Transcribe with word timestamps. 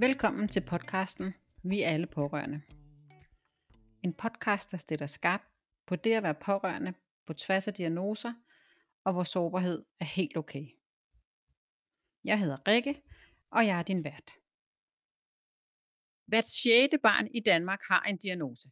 Velkommen 0.00 0.48
til 0.48 0.60
podcasten 0.60 1.34
Vi 1.62 1.82
er 1.82 1.88
alle 1.88 2.06
pårørende. 2.06 2.62
En 4.02 4.14
podcast, 4.14 4.70
der 4.70 4.76
stiller 4.76 5.06
skarp 5.06 5.40
på 5.86 5.96
det 5.96 6.12
at 6.12 6.22
være 6.22 6.34
pårørende 6.34 6.94
på 7.26 7.32
tværs 7.32 7.68
af 7.68 7.74
diagnoser, 7.74 8.34
og 9.04 9.12
hvor 9.12 9.22
sårbarhed 9.22 9.84
er 10.00 10.04
helt 10.04 10.36
okay. 10.36 10.66
Jeg 12.24 12.38
hedder 12.38 12.68
Rikke, 12.68 13.02
og 13.50 13.66
jeg 13.66 13.78
er 13.78 13.82
din 13.82 14.04
vært. 14.04 14.30
Hvert 16.26 16.48
sjette 16.48 16.98
barn 16.98 17.28
i 17.34 17.40
Danmark 17.40 17.80
har 17.88 18.02
en 18.02 18.16
diagnose. 18.16 18.68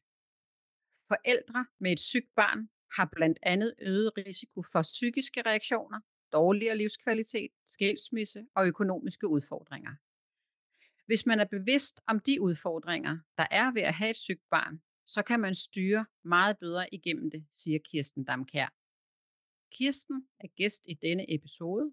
Forældre 1.09 1.67
med 1.79 1.93
et 1.93 2.01
sygt 2.01 2.35
barn 2.37 2.69
har 2.97 3.11
blandt 3.17 3.39
andet 3.43 3.75
øget 3.79 4.13
risiko 4.17 4.63
for 4.73 4.83
psykiske 4.83 5.43
reaktioner, 5.43 6.01
dårligere 6.33 6.77
livskvalitet, 6.77 7.51
skilsmisse 7.67 8.47
og 8.55 8.67
økonomiske 8.67 9.29
udfordringer. 9.29 9.95
Hvis 11.07 11.27
man 11.27 11.41
er 11.41 11.45
bevidst 11.45 12.01
om 12.07 12.21
de 12.21 12.41
udfordringer, 12.41 13.19
der 13.39 13.47
er 13.51 13.73
ved 13.73 13.83
at 13.83 13.95
have 13.95 14.11
et 14.11 14.17
sygt 14.17 14.49
barn, 14.51 14.83
så 15.07 15.23
kan 15.23 15.41
man 15.41 15.55
styre 15.55 16.07
meget 16.25 16.59
bedre 16.59 16.95
igennem 16.95 17.31
det, 17.31 17.47
siger 17.53 17.79
Kirsten 17.91 18.25
Damkær. 18.25 18.69
Kirsten 19.73 20.29
er 20.41 20.49
gæst 20.57 20.87
i 20.89 20.95
denne 20.95 21.35
episode. 21.35 21.93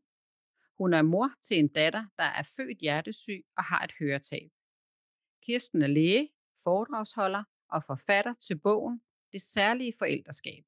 Hun 0.78 0.94
er 0.94 1.02
mor 1.02 1.32
til 1.42 1.60
en 1.60 1.68
datter, 1.68 2.06
der 2.18 2.24
er 2.24 2.44
født 2.56 2.78
hjertesyg 2.78 3.46
og 3.58 3.64
har 3.64 3.84
et 3.84 3.92
høretab. 4.00 4.52
Kirsten 5.42 5.82
er 5.82 5.88
læge, 5.88 6.30
foredragsholder 6.64 7.44
og 7.70 7.84
forfatter 7.84 8.34
til 8.34 8.60
bogen 8.60 9.02
Det 9.32 9.42
særlige 9.42 9.94
forældreskab, 10.00 10.64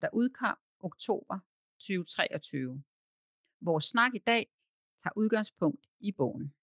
der 0.00 0.08
udkom 0.12 0.56
oktober 0.80 1.38
2023. 1.80 2.82
Vores 3.60 3.84
snak 3.84 4.14
i 4.14 4.18
dag 4.18 4.52
tager 5.02 5.12
udgangspunkt 5.16 5.86
i 6.00 6.12
bogen. 6.12 6.54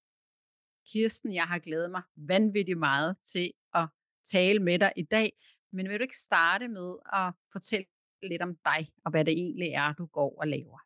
Kirsten, 0.92 1.34
jeg 1.34 1.44
har 1.44 1.60
glædet 1.60 1.92
mig 1.92 2.02
vanvittigt 2.16 2.78
meget 2.78 3.18
til 3.34 3.54
at 3.74 3.88
tale 4.26 4.60
med 4.60 4.80
dig 4.80 4.94
i 4.96 5.04
dag, 5.04 5.32
men 5.74 5.90
vil 5.90 6.00
du 6.00 6.04
ikke 6.04 6.18
starte 6.18 6.68
med 6.68 6.96
at 7.14 7.34
fortælle 7.52 7.88
lidt 8.24 8.42
om 8.42 8.56
dig, 8.66 8.92
og 9.06 9.12
hvad 9.12 9.26
det 9.26 9.32
egentlig 9.32 9.68
er, 9.68 9.94
du 9.94 10.06
går 10.06 10.40
og 10.42 10.48
laver? 10.48 10.80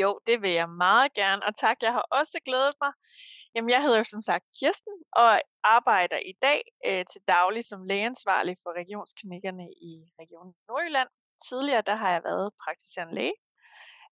Jo, 0.00 0.20
det 0.26 0.42
vil 0.42 0.50
jeg 0.50 0.68
meget 0.68 1.12
gerne, 1.14 1.42
og 1.46 1.56
tak, 1.56 1.76
jeg 1.82 1.92
har 1.92 2.06
også 2.10 2.38
glædet 2.44 2.74
mig. 2.82 2.92
Jamen, 3.54 3.70
jeg 3.70 3.82
hedder 3.82 3.98
jo 3.98 4.04
som 4.04 4.20
sagt 4.20 4.44
Kirsten, 4.58 4.94
og 5.12 5.40
arbejder 5.62 6.18
i 6.32 6.34
dag 6.42 6.60
øh, 6.86 7.04
til 7.12 7.20
daglig 7.28 7.64
som 7.64 7.84
lægeansvarlig 7.84 8.56
for 8.62 8.70
regionsklinikkerne 8.80 9.66
i 9.90 9.92
Region 10.20 10.54
Nordjylland. 10.68 11.08
Tidligere, 11.48 11.82
der 11.86 11.94
har 11.94 12.10
jeg 12.12 12.22
været 12.24 12.52
praktiserende 12.64 13.14
læge, 13.14 13.34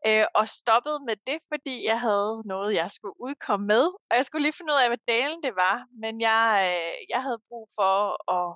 øh, 0.06 0.26
og 0.34 0.48
stoppede 0.48 1.00
med 1.08 1.16
det, 1.26 1.38
fordi 1.52 1.84
jeg 1.84 2.00
havde 2.00 2.42
noget, 2.44 2.74
jeg 2.74 2.90
skulle 2.90 3.20
udkomme 3.20 3.66
med. 3.66 3.84
Og 4.10 4.16
jeg 4.16 4.24
skulle 4.24 4.42
lige 4.42 4.58
finde 4.58 4.72
ud 4.72 4.82
af, 4.82 4.88
hvad 4.88 5.04
dalen 5.08 5.42
det 5.42 5.56
var, 5.56 5.86
men 6.00 6.20
jeg, 6.20 6.44
øh, 6.68 6.98
jeg 7.08 7.22
havde 7.22 7.40
brug 7.48 7.68
for 7.78 7.94
at, 8.38 8.50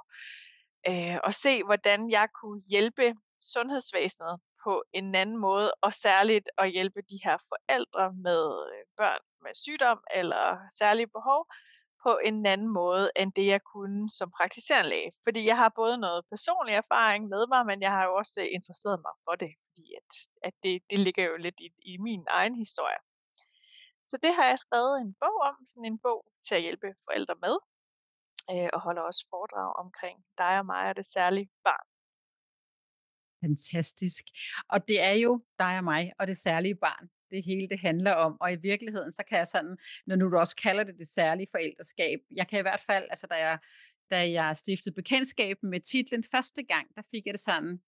øh, 0.89 1.19
at 1.25 1.35
se, 1.35 1.65
hvordan 1.65 2.11
jeg 2.11 2.29
kunne 2.41 2.61
hjælpe 2.71 3.15
sundhedsvæsenet 3.41 4.41
på 4.65 4.85
en 4.93 5.15
anden 5.15 5.37
måde, 5.37 5.73
og 5.83 5.95
særligt 5.95 6.49
at 6.59 6.71
hjælpe 6.71 7.01
de 7.11 7.19
her 7.25 7.37
forældre 7.49 8.13
med 8.13 8.43
øh, 8.73 8.85
børn 8.97 9.23
med 9.43 9.55
sygdom 9.55 10.01
eller 10.15 10.59
særlige 10.79 11.07
behov, 11.07 11.47
på 12.05 12.13
en 12.25 12.47
anden 12.47 12.69
måde, 12.69 13.11
end 13.17 13.33
det 13.33 13.47
jeg 13.47 13.61
kunne 13.73 14.11
som 14.19 14.29
praktiserende 14.39 14.91
læge. 14.91 15.13
Fordi 15.25 15.41
jeg 15.51 15.57
har 15.57 15.73
både 15.81 15.97
noget 15.99 16.25
personlig 16.33 16.75
erfaring 16.75 17.29
med 17.29 17.43
mig, 17.53 17.67
men 17.67 17.83
jeg 17.83 17.91
har 17.97 18.05
jo 18.05 18.15
også 18.15 18.41
øh, 18.41 18.49
interesseret 18.59 18.99
mig 19.07 19.15
for 19.25 19.35
det, 19.43 19.53
fordi 19.65 19.87
at, 20.01 20.09
at 20.47 20.55
det, 20.63 20.83
det 20.91 20.99
ligger 20.99 21.25
jo 21.31 21.37
lidt 21.37 21.59
i, 21.67 21.69
i 21.93 21.95
min 22.07 22.25
egen 22.39 22.55
historie. 22.65 23.01
Så 24.11 24.17
det 24.23 24.35
har 24.35 24.47
jeg 24.51 24.59
skrevet 24.59 25.01
en 25.01 25.15
bog 25.23 25.37
om, 25.49 25.57
sådan 25.67 25.85
en 25.85 25.99
bog 25.99 26.21
til 26.47 26.55
at 26.55 26.63
hjælpe 26.63 26.89
forældre 27.07 27.35
med, 27.45 27.57
øh, 28.53 28.71
og 28.75 28.81
holder 28.87 29.03
også 29.03 29.27
foredrag 29.31 29.71
omkring 29.85 30.17
dig 30.39 30.59
og 30.59 30.67
mig 30.67 30.85
og 30.91 30.97
det 30.97 31.07
særlige 31.07 31.51
barn. 31.65 31.87
Fantastisk. 33.45 34.25
Og 34.69 34.89
det 34.89 34.99
er 35.01 35.17
jo 35.25 35.33
dig 35.59 35.79
og 35.79 35.85
mig 35.85 36.13
og 36.19 36.27
det 36.27 36.39
særlige 36.39 36.75
barn, 36.75 37.11
det 37.33 37.45
hele 37.45 37.69
det 37.69 37.79
handler 37.79 38.13
om. 38.13 38.37
Og 38.41 38.53
i 38.53 38.57
virkeligheden, 38.57 39.13
så 39.13 39.23
kan 39.29 39.39
jeg 39.39 39.47
sådan, 39.47 39.77
når 40.07 40.17
nu 40.17 40.31
du 40.31 40.37
også 40.37 40.57
kalder 40.57 40.85
det 40.85 40.99
det 40.99 41.07
særlige 41.07 41.49
forældreskab, 41.51 42.21
jeg 42.37 42.49
kan 42.49 42.59
i 42.59 42.63
hvert 42.63 42.83
fald, 42.87 43.05
altså 43.11 43.27
da 43.31 43.35
jeg, 43.35 43.59
da 44.11 44.31
jeg 44.33 44.57
stiftede 44.57 44.95
bekendtskab 44.95 45.57
med 45.63 45.81
titlen 45.81 46.25
første 46.25 46.63
gang, 46.63 46.87
der 46.97 47.03
fik 47.11 47.27
jeg 47.27 47.35
det 47.35 47.41
sådan, 47.41 47.81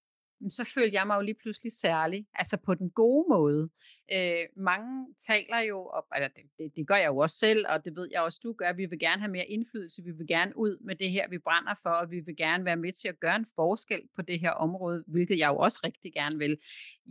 så 0.50 0.64
følte 0.74 0.94
jeg 0.94 1.06
mig 1.06 1.16
jo 1.16 1.20
lige 1.20 1.34
pludselig 1.42 1.72
særlig, 1.72 2.26
altså 2.34 2.56
på 2.56 2.74
den 2.74 2.90
gode 2.90 3.28
måde. 3.28 3.70
Øh, 4.12 4.46
mange 4.56 5.06
taler 5.18 5.60
jo, 5.60 5.86
og, 5.86 6.06
altså 6.10 6.30
det, 6.36 6.44
det, 6.58 6.76
det 6.76 6.86
gør 6.86 6.96
jeg 6.96 7.06
jo 7.06 7.16
også 7.16 7.36
selv, 7.36 7.66
og 7.68 7.84
det 7.84 7.96
ved 7.96 8.08
jeg 8.12 8.22
også, 8.22 8.40
du 8.42 8.52
gør, 8.52 8.72
vi 8.72 8.86
vil 8.86 8.98
gerne 8.98 9.20
have 9.22 9.30
mere 9.30 9.46
indflydelse, 9.46 10.02
vi 10.02 10.10
vil 10.10 10.26
gerne 10.26 10.56
ud 10.56 10.78
med 10.80 10.96
det 10.96 11.10
her, 11.10 11.28
vi 11.28 11.38
brænder 11.38 11.74
for, 11.82 11.90
og 11.90 12.10
vi 12.10 12.20
vil 12.20 12.36
gerne 12.36 12.64
være 12.64 12.76
med 12.76 12.92
til 12.92 13.08
at 13.08 13.20
gøre 13.20 13.36
en 13.36 13.46
forskel 13.54 14.00
på 14.16 14.22
det 14.22 14.40
her 14.40 14.50
område, 14.50 15.04
hvilket 15.06 15.38
jeg 15.38 15.48
jo 15.48 15.56
også 15.56 15.80
rigtig 15.84 16.12
gerne 16.12 16.38
vil. 16.38 16.58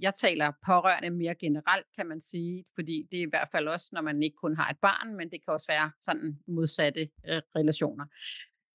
Jeg 0.01 0.13
taler 0.13 0.51
pårørende 0.65 1.09
mere 1.09 1.35
generelt, 1.35 1.87
kan 1.95 2.07
man 2.07 2.21
sige, 2.21 2.65
fordi 2.75 3.07
det 3.11 3.17
er 3.19 3.23
i 3.23 3.29
hvert 3.29 3.49
fald 3.51 3.67
også, 3.67 3.89
når 3.93 4.01
man 4.01 4.23
ikke 4.23 4.35
kun 4.35 4.55
har 4.55 4.69
et 4.69 4.77
barn, 4.81 5.15
men 5.15 5.31
det 5.31 5.45
kan 5.45 5.53
også 5.53 5.67
være 5.71 5.91
sådan 6.01 6.39
modsatte 6.47 7.01
øh, 7.01 7.41
relationer. 7.55 8.05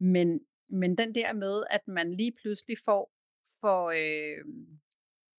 Men, 0.00 0.41
men 0.69 0.98
den 0.98 1.14
der 1.14 1.32
med, 1.32 1.62
at 1.70 1.88
man 1.88 2.14
lige 2.14 2.32
pludselig 2.42 2.76
får 2.84 3.17
får, 3.60 3.91
øh, 3.91 4.44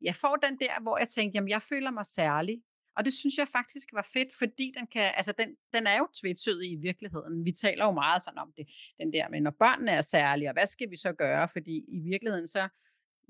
jeg 0.01 0.15
får 0.15 0.35
den 0.35 0.59
der, 0.59 0.81
hvor 0.81 0.97
jeg 0.97 1.07
tænkte, 1.07 1.35
jamen 1.37 1.49
jeg 1.49 1.61
føler 1.61 1.91
mig 1.91 2.05
særlig. 2.05 2.61
Og 2.97 3.05
det 3.05 3.13
synes 3.13 3.37
jeg 3.37 3.47
faktisk 3.47 3.87
var 3.93 4.09
fedt, 4.13 4.29
fordi 4.39 4.73
den 4.77 4.87
kan, 4.87 5.11
altså 5.15 5.31
den, 5.31 5.55
den 5.73 5.87
er 5.87 5.97
jo 5.97 6.07
tvetydig 6.21 6.71
i 6.71 6.75
virkeligheden. 6.75 7.45
Vi 7.45 7.51
taler 7.51 7.85
jo 7.85 7.91
meget 7.91 8.23
sådan 8.23 8.37
om 8.37 8.53
det, 8.57 8.67
den 8.99 9.13
der 9.13 9.29
med, 9.29 9.41
når 9.41 9.51
børnene 9.51 9.91
er 9.91 10.01
særlige, 10.01 10.49
og 10.49 10.53
hvad 10.53 10.67
skal 10.67 10.91
vi 10.91 10.97
så 10.97 11.13
gøre? 11.13 11.49
Fordi 11.49 11.85
i 11.87 11.99
virkeligheden 11.99 12.47
så, 12.47 12.69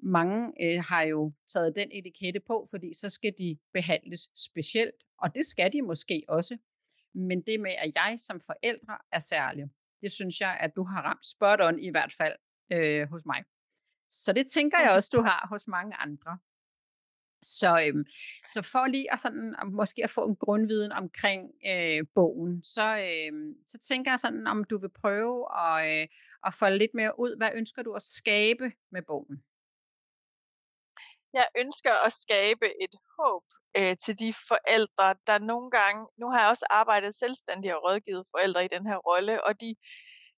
mange 0.04 0.54
øh, 0.62 0.84
har 0.84 1.02
jo 1.02 1.34
taget 1.48 1.76
den 1.76 1.90
etikette 1.92 2.40
på, 2.40 2.68
fordi 2.72 2.94
så 2.94 3.10
skal 3.10 3.34
de 3.38 3.58
behandles 3.74 4.30
specielt, 4.36 5.04
og 5.18 5.36
det 5.36 5.46
skal 5.46 5.74
de 5.74 5.82
måske 5.82 6.24
også. 6.28 6.58
Men 7.14 7.42
det 7.42 7.60
med, 7.60 7.72
at 7.72 7.92
jeg 7.96 8.16
som 8.20 8.42
forældre 8.42 8.98
er 9.12 9.20
særlig, 9.20 9.70
det 10.02 10.12
synes 10.12 10.42
jeg, 10.42 10.58
at 10.60 10.76
du 10.76 10.84
har 10.84 11.02
ramt 11.02 11.26
spot 11.26 11.62
on 11.62 11.80
i 11.80 11.90
hvert 11.90 12.14
fald 12.18 12.36
øh, 12.72 13.10
hos 13.10 13.26
mig. 13.26 13.44
Så 14.10 14.34
det 14.34 14.48
tænker 14.48 14.80
jeg 14.80 14.92
også, 14.92 15.10
du 15.14 15.22
har 15.22 15.48
hos 15.50 15.68
mange 15.68 15.96
andre. 15.96 16.38
Så, 17.42 17.82
øhm, 17.88 18.06
så 18.46 18.62
for 18.62 18.88
lige 18.88 19.14
at 19.14 19.20
sådan, 19.20 19.56
måske 19.72 20.04
at 20.04 20.10
få 20.10 20.26
en 20.26 20.36
grundviden 20.36 20.92
omkring 20.92 21.52
øh, 21.68 22.06
bogen, 22.16 22.64
så, 22.64 22.98
øh, 22.98 23.56
så 23.68 23.78
tænker 23.78 24.12
jeg 24.12 24.20
sådan, 24.20 24.48
om 24.48 24.64
du 24.64 24.78
vil 24.78 24.90
prøve 24.90 25.60
at, 25.60 26.02
øh, 26.02 26.08
at 26.46 26.54
folde 26.54 26.78
lidt 26.78 26.94
mere 26.94 27.20
ud. 27.20 27.38
Hvad 27.38 27.50
ønsker 27.56 27.84
du 27.84 27.94
at 27.94 28.02
skabe 28.02 28.72
med 28.92 29.02
bogen? 29.02 29.44
Jeg 31.34 31.48
ønsker 31.58 31.94
at 32.06 32.14
skabe 32.14 32.66
et 32.84 32.96
håb 33.20 33.44
øh, 33.78 33.98
til 33.98 34.20
de 34.20 34.34
forældre, 34.48 35.16
der 35.28 35.38
nogle 35.40 35.72
gange, 35.72 36.08
nu 36.18 36.30
har 36.30 36.40
jeg 36.40 36.50
også 36.50 36.66
arbejdet 36.70 37.16
selvstændigt 37.16 37.74
og 37.74 37.84
rådgivet 37.84 38.26
forældre 38.32 38.66
i 38.66 38.68
den 38.68 38.86
her 38.88 38.98
rolle, 38.98 39.44
og 39.44 39.62
de, 39.62 39.76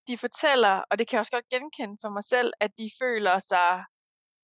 de 0.08 0.18
fortæller, 0.18 0.84
og 0.90 1.00
det 1.00 1.08
kan 1.08 1.16
jeg 1.16 1.20
også 1.20 1.32
godt 1.32 1.50
genkende 1.50 1.98
for 2.02 2.10
mig 2.10 2.24
selv, 2.24 2.54
at 2.60 2.72
de 2.78 2.92
føler 3.02 3.40
sig 3.40 3.84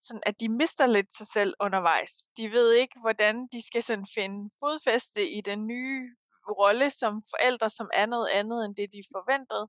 sådan, 0.01 0.23
at 0.25 0.39
de 0.39 0.49
mister 0.49 0.85
lidt 0.85 1.13
sig 1.13 1.27
selv 1.27 1.53
undervejs. 1.59 2.11
De 2.37 2.51
ved 2.51 2.73
ikke, 2.73 2.99
hvordan 2.99 3.47
de 3.51 3.67
skal 3.67 3.83
sådan 3.83 4.07
finde 4.15 4.49
fodfæste 4.59 5.29
i 5.29 5.41
den 5.41 5.67
nye 5.67 6.15
rolle 6.49 6.89
som 6.89 7.23
forældre, 7.29 7.69
som 7.69 7.89
er 7.93 8.05
noget 8.05 8.29
andet 8.29 8.65
end 8.65 8.75
det, 8.75 8.93
de 8.93 9.03
forventede. 9.15 9.67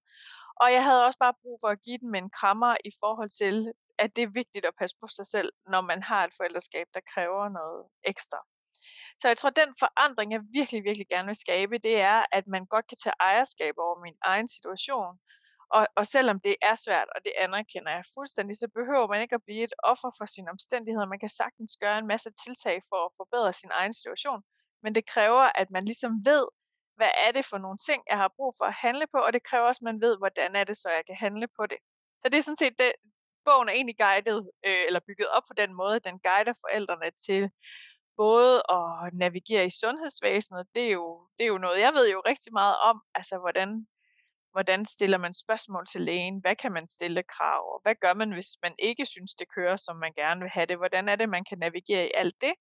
Og 0.60 0.72
jeg 0.72 0.84
havde 0.84 1.04
også 1.04 1.18
bare 1.18 1.40
brug 1.42 1.58
for 1.62 1.68
at 1.68 1.82
give 1.82 1.98
dem 1.98 2.14
en 2.14 2.30
krammer 2.30 2.76
i 2.84 2.90
forhold 3.00 3.30
til, 3.30 3.72
at 3.98 4.16
det 4.16 4.22
er 4.22 4.36
vigtigt 4.40 4.64
at 4.64 4.78
passe 4.78 4.96
på 5.00 5.08
sig 5.08 5.26
selv, 5.26 5.52
når 5.68 5.80
man 5.80 6.02
har 6.02 6.24
et 6.24 6.34
forældreskab, 6.36 6.86
der 6.94 7.00
kræver 7.14 7.48
noget 7.48 7.86
ekstra. 8.04 8.38
Så 9.20 9.28
jeg 9.28 9.36
tror, 9.36 9.50
at 9.50 9.56
den 9.56 9.74
forandring, 9.78 10.32
jeg 10.32 10.40
virkelig, 10.52 10.84
virkelig 10.84 11.08
gerne 11.08 11.26
vil 11.26 11.36
skabe, 11.36 11.78
det 11.78 12.00
er, 12.00 12.24
at 12.32 12.46
man 12.46 12.66
godt 12.66 12.86
kan 12.88 12.98
tage 13.02 13.20
ejerskab 13.20 13.74
over 13.78 14.00
min 14.00 14.16
egen 14.22 14.48
situation, 14.48 15.18
og, 15.70 15.86
og 15.96 16.06
selvom 16.06 16.40
det 16.40 16.56
er 16.62 16.74
svært, 16.74 17.08
og 17.16 17.24
det 17.24 17.32
anerkender 17.38 17.90
jeg 17.92 18.04
fuldstændig, 18.14 18.56
så 18.56 18.68
behøver 18.74 19.06
man 19.08 19.22
ikke 19.22 19.34
at 19.34 19.44
blive 19.44 19.62
et 19.64 19.74
offer 19.82 20.10
for 20.18 20.26
sine 20.26 20.50
omstændigheder. 20.50 21.06
Man 21.06 21.18
kan 21.18 21.28
sagtens 21.28 21.76
gøre 21.80 21.98
en 21.98 22.06
masse 22.06 22.30
tiltag 22.44 22.82
for 22.88 23.00
at 23.06 23.12
forbedre 23.16 23.52
sin 23.52 23.70
egen 23.72 23.94
situation, 23.94 24.42
men 24.82 24.94
det 24.94 25.06
kræver, 25.06 25.44
at 25.60 25.70
man 25.70 25.84
ligesom 25.84 26.12
ved, 26.24 26.44
hvad 26.96 27.10
er 27.26 27.32
det 27.32 27.44
for 27.44 27.58
nogle 27.58 27.78
ting, 27.88 28.02
jeg 28.10 28.16
har 28.16 28.30
brug 28.36 28.54
for 28.58 28.64
at 28.64 28.74
handle 28.74 29.06
på, 29.14 29.18
og 29.18 29.32
det 29.32 29.42
kræver 29.48 29.66
også, 29.66 29.82
at 29.82 29.88
man 29.90 30.00
ved, 30.00 30.18
hvordan 30.18 30.56
er 30.56 30.64
det, 30.64 30.76
så 30.76 30.88
jeg 30.90 31.04
kan 31.06 31.16
handle 31.16 31.48
på 31.58 31.66
det. 31.66 31.78
Så 32.20 32.28
det 32.28 32.38
er 32.38 32.42
sådan 32.42 32.62
set 32.64 32.78
det, 32.78 32.92
bogen 33.44 33.68
er 33.68 33.72
egentlig 33.72 33.98
guidet, 33.98 34.50
øh, 34.66 34.82
eller 34.86 35.00
bygget 35.08 35.28
op 35.36 35.42
på 35.48 35.54
den 35.62 35.74
måde, 35.74 36.00
den 36.00 36.18
guider 36.28 36.54
forældrene 36.64 37.10
til 37.26 37.50
både 38.16 38.62
at 38.76 39.14
navigere 39.14 39.66
i 39.66 39.78
sundhedsvæsenet, 39.82 40.66
det 40.74 40.82
er 40.88 40.92
jo, 41.00 41.28
det 41.36 41.42
er 41.44 41.48
jo 41.54 41.58
noget, 41.58 41.80
jeg 41.80 41.92
ved 41.94 42.06
jo 42.10 42.20
rigtig 42.30 42.52
meget 42.52 42.76
om, 42.90 42.96
altså 43.14 43.38
hvordan 43.38 43.86
hvordan 44.52 44.86
stiller 44.86 45.18
man 45.18 45.34
spørgsmål 45.34 45.86
til 45.86 46.00
lægen? 46.00 46.40
Hvad 46.40 46.56
kan 46.56 46.72
man 46.72 46.86
stille 46.86 47.22
krav? 47.22 47.74
Og 47.74 47.80
hvad 47.82 47.94
gør 47.94 48.14
man, 48.14 48.32
hvis 48.32 48.56
man 48.62 48.74
ikke 48.78 49.06
synes, 49.06 49.34
det 49.34 49.48
kører, 49.54 49.76
som 49.76 49.96
man 49.96 50.12
gerne 50.12 50.40
vil 50.40 50.50
have 50.50 50.66
det? 50.66 50.76
Hvordan 50.76 51.08
er 51.08 51.16
det, 51.16 51.28
man 51.28 51.44
kan 51.44 51.58
navigere 51.58 52.06
i 52.06 52.12
alt 52.14 52.34
det? 52.40 52.52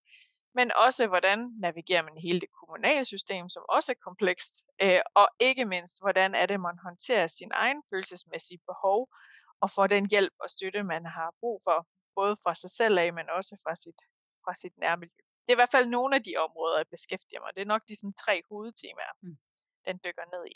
men 0.60 0.72
også 0.86 1.08
hvordan 1.08 1.40
navigerer 1.66 2.02
man 2.02 2.18
hele 2.18 2.40
det 2.40 2.52
kommunale 2.60 3.06
system, 3.06 3.50
som 3.50 3.64
også 3.70 3.92
er 3.92 4.00
komplekst, 4.08 4.54
øh, 4.82 5.02
og 5.16 5.28
ikke 5.40 5.66
mindst, 5.66 6.02
hvordan 6.04 6.36
er 6.36 6.46
det, 6.46 6.60
man 6.60 6.78
håndterer 6.88 7.28
sin 7.28 7.52
egen 7.54 7.82
følelsesmæssige 7.90 8.62
behov, 8.70 9.00
og 9.62 9.68
får 9.76 9.88
den 9.88 10.06
hjælp 10.14 10.34
og 10.44 10.50
støtte, 10.50 10.84
man 10.84 11.06
har 11.06 11.30
brug 11.40 11.62
for, 11.66 11.88
både 12.16 12.36
fra 12.44 12.56
sig 12.56 12.70
selv 12.80 12.96
af, 13.04 13.14
men 13.14 13.30
også 13.38 13.54
fra 13.64 13.76
sit, 13.84 14.00
fra 14.44 14.54
sit 14.62 14.76
nærmiljø. 14.78 15.22
Det 15.44 15.50
er 15.52 15.58
i 15.58 15.62
hvert 15.62 15.76
fald 15.76 15.88
nogle 15.98 16.16
af 16.16 16.24
de 16.24 16.34
områder, 16.46 16.78
jeg 16.78 16.88
beskæftiger 16.96 17.42
mig. 17.42 17.52
Det 17.56 17.62
er 17.62 17.74
nok 17.74 17.84
de 17.88 17.96
sådan, 17.96 18.14
tre 18.24 18.36
hovedtemaer, 18.50 19.14
mm. 19.22 19.38
den 19.88 19.96
dykker 20.06 20.26
ned 20.34 20.44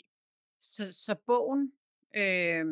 Så, 0.62 0.92
så 1.04 1.14
bogen, 1.26 1.72
øh, 2.16 2.64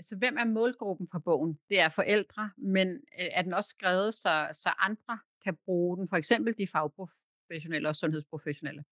så 0.00 0.16
hvem 0.18 0.36
er 0.38 0.44
målgruppen 0.44 1.08
for 1.12 1.18
bogen? 1.18 1.58
Det 1.68 1.80
er 1.80 1.88
forældre, 1.88 2.50
men 2.56 2.88
øh, 2.88 3.30
er 3.32 3.42
den 3.42 3.52
også 3.52 3.70
skrevet, 3.70 4.14
så, 4.14 4.48
så 4.52 4.70
andre 4.78 5.18
kan 5.44 5.56
bruge 5.64 5.96
den, 5.96 6.08
for 6.08 6.16
eksempel 6.16 6.58
de 6.58 6.66
fagprofessionelle 6.72 7.88
og 7.88 7.96
sundhedsprofessionelle? 7.96 8.84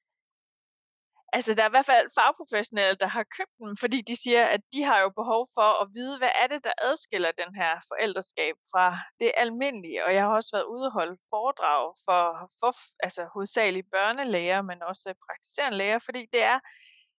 Altså, 1.36 1.54
der 1.54 1.62
er 1.62 1.70
i 1.70 1.76
hvert 1.76 1.90
fald 1.92 2.08
fagprofessionelle, 2.20 2.96
der 3.04 3.10
har 3.16 3.24
købt 3.36 3.54
den, 3.58 3.76
fordi 3.82 3.98
de 4.10 4.16
siger, 4.24 4.44
at 4.54 4.60
de 4.72 4.80
har 4.88 4.98
jo 5.04 5.10
behov 5.20 5.42
for 5.56 5.68
at 5.82 5.86
vide, 5.98 6.18
hvad 6.18 6.34
er 6.42 6.46
det, 6.52 6.60
der 6.64 6.74
adskiller 6.88 7.40
den 7.42 7.52
her 7.60 7.72
forældreskab 7.90 8.54
fra 8.72 8.86
det 9.20 9.30
almindelige. 9.36 10.04
Og 10.06 10.14
jeg 10.14 10.22
har 10.24 10.32
også 10.38 10.50
været 10.56 10.70
ude 10.74 10.86
og 10.88 10.92
holde 10.92 11.16
foredrag 11.32 11.84
for, 12.06 12.22
for 12.60 12.72
altså, 13.06 13.22
hovedsageligt 13.34 13.90
børnelæger, 13.96 14.62
men 14.62 14.78
også 14.90 15.14
praktiserende 15.26 15.78
læger, 15.78 15.98
fordi 16.08 16.22
det 16.32 16.42
er, 16.52 16.58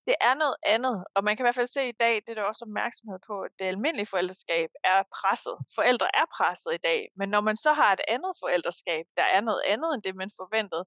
det 0.08 0.16
er 0.22 0.34
noget 0.34 0.56
andet. 0.64 1.06
Og 1.16 1.24
man 1.24 1.36
kan 1.36 1.44
i 1.44 1.46
hvert 1.46 1.56
fald 1.56 1.68
se 1.68 1.90
i 1.90 2.00
dag, 2.00 2.16
det 2.16 2.30
er 2.30 2.34
der 2.34 2.52
også 2.52 2.66
opmærksomhed 2.66 3.20
på, 3.28 3.42
at 3.42 3.52
det 3.60 3.66
almindelige 3.66 4.06
forældreskab 4.14 4.70
er 4.84 5.04
presset. 5.18 5.56
Forældre 5.76 6.08
er 6.22 6.26
presset 6.38 6.74
i 6.74 6.82
dag, 6.90 7.10
men 7.16 7.30
når 7.30 7.42
man 7.42 7.58
så 7.58 7.74
har 7.74 7.94
et 7.94 8.02
andet 8.08 8.34
forældreskab, 8.44 9.06
der 9.18 9.24
er 9.24 9.42
noget 9.42 9.62
andet 9.74 9.90
end 9.94 10.04
det, 10.04 10.16
man 10.16 10.32
forventede, 10.42 10.86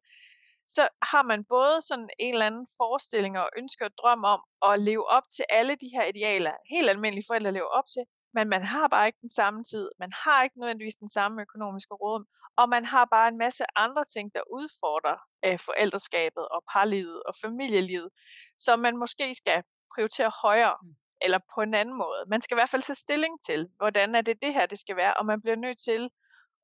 så 0.76 0.88
har 1.02 1.22
man 1.22 1.44
både 1.44 1.82
sådan 1.82 2.10
en 2.18 2.34
eller 2.34 2.46
anden 2.46 2.66
forestilling 2.76 3.38
og 3.38 3.48
ønsker 3.58 3.84
og 3.84 3.92
drøm 4.00 4.24
om 4.24 4.40
at 4.68 4.80
leve 4.80 5.06
op 5.16 5.22
til 5.36 5.44
alle 5.48 5.74
de 5.82 5.88
her 5.94 6.04
idealer, 6.04 6.52
helt 6.70 6.90
almindelige 6.90 7.28
forældre 7.28 7.52
lever 7.52 7.72
op 7.78 7.88
til, 7.94 8.04
men 8.34 8.48
man 8.48 8.62
har 8.64 8.88
bare 8.88 9.06
ikke 9.06 9.18
den 9.20 9.34
samme 9.40 9.64
tid, 9.64 9.90
man 9.98 10.12
har 10.12 10.42
ikke 10.42 10.58
nødvendigvis 10.58 10.96
den 10.96 11.08
samme 11.08 11.42
økonomiske 11.42 11.94
råd, 11.94 12.24
og 12.60 12.68
man 12.68 12.84
har 12.84 13.04
bare 13.16 13.28
en 13.28 13.38
masse 13.38 13.64
andre 13.76 14.04
ting, 14.14 14.26
der 14.36 14.42
udfordrer 14.58 15.18
øh, 15.44 15.58
forældreskabet 15.68 16.44
og 16.54 16.60
parlivet 16.72 17.22
og 17.28 17.34
familielivet, 17.44 18.10
som 18.58 18.76
man 18.86 18.96
måske 18.96 19.34
skal 19.34 19.62
prioritere 19.94 20.32
højere, 20.42 20.76
mm. 20.82 20.94
eller 21.24 21.40
på 21.54 21.60
en 21.60 21.74
anden 21.74 21.96
måde. 22.04 22.20
Man 22.32 22.40
skal 22.40 22.54
i 22.54 22.58
hvert 22.60 22.72
fald 22.74 22.82
tage 22.82 23.04
stilling 23.06 23.34
til, 23.48 23.60
hvordan 23.80 24.14
er 24.14 24.20
det 24.20 24.36
det 24.42 24.52
her, 24.52 24.66
det 24.66 24.78
skal 24.78 24.96
være, 24.96 25.14
og 25.18 25.26
man 25.26 25.40
bliver 25.42 25.56
nødt 25.56 25.78
til 25.88 26.08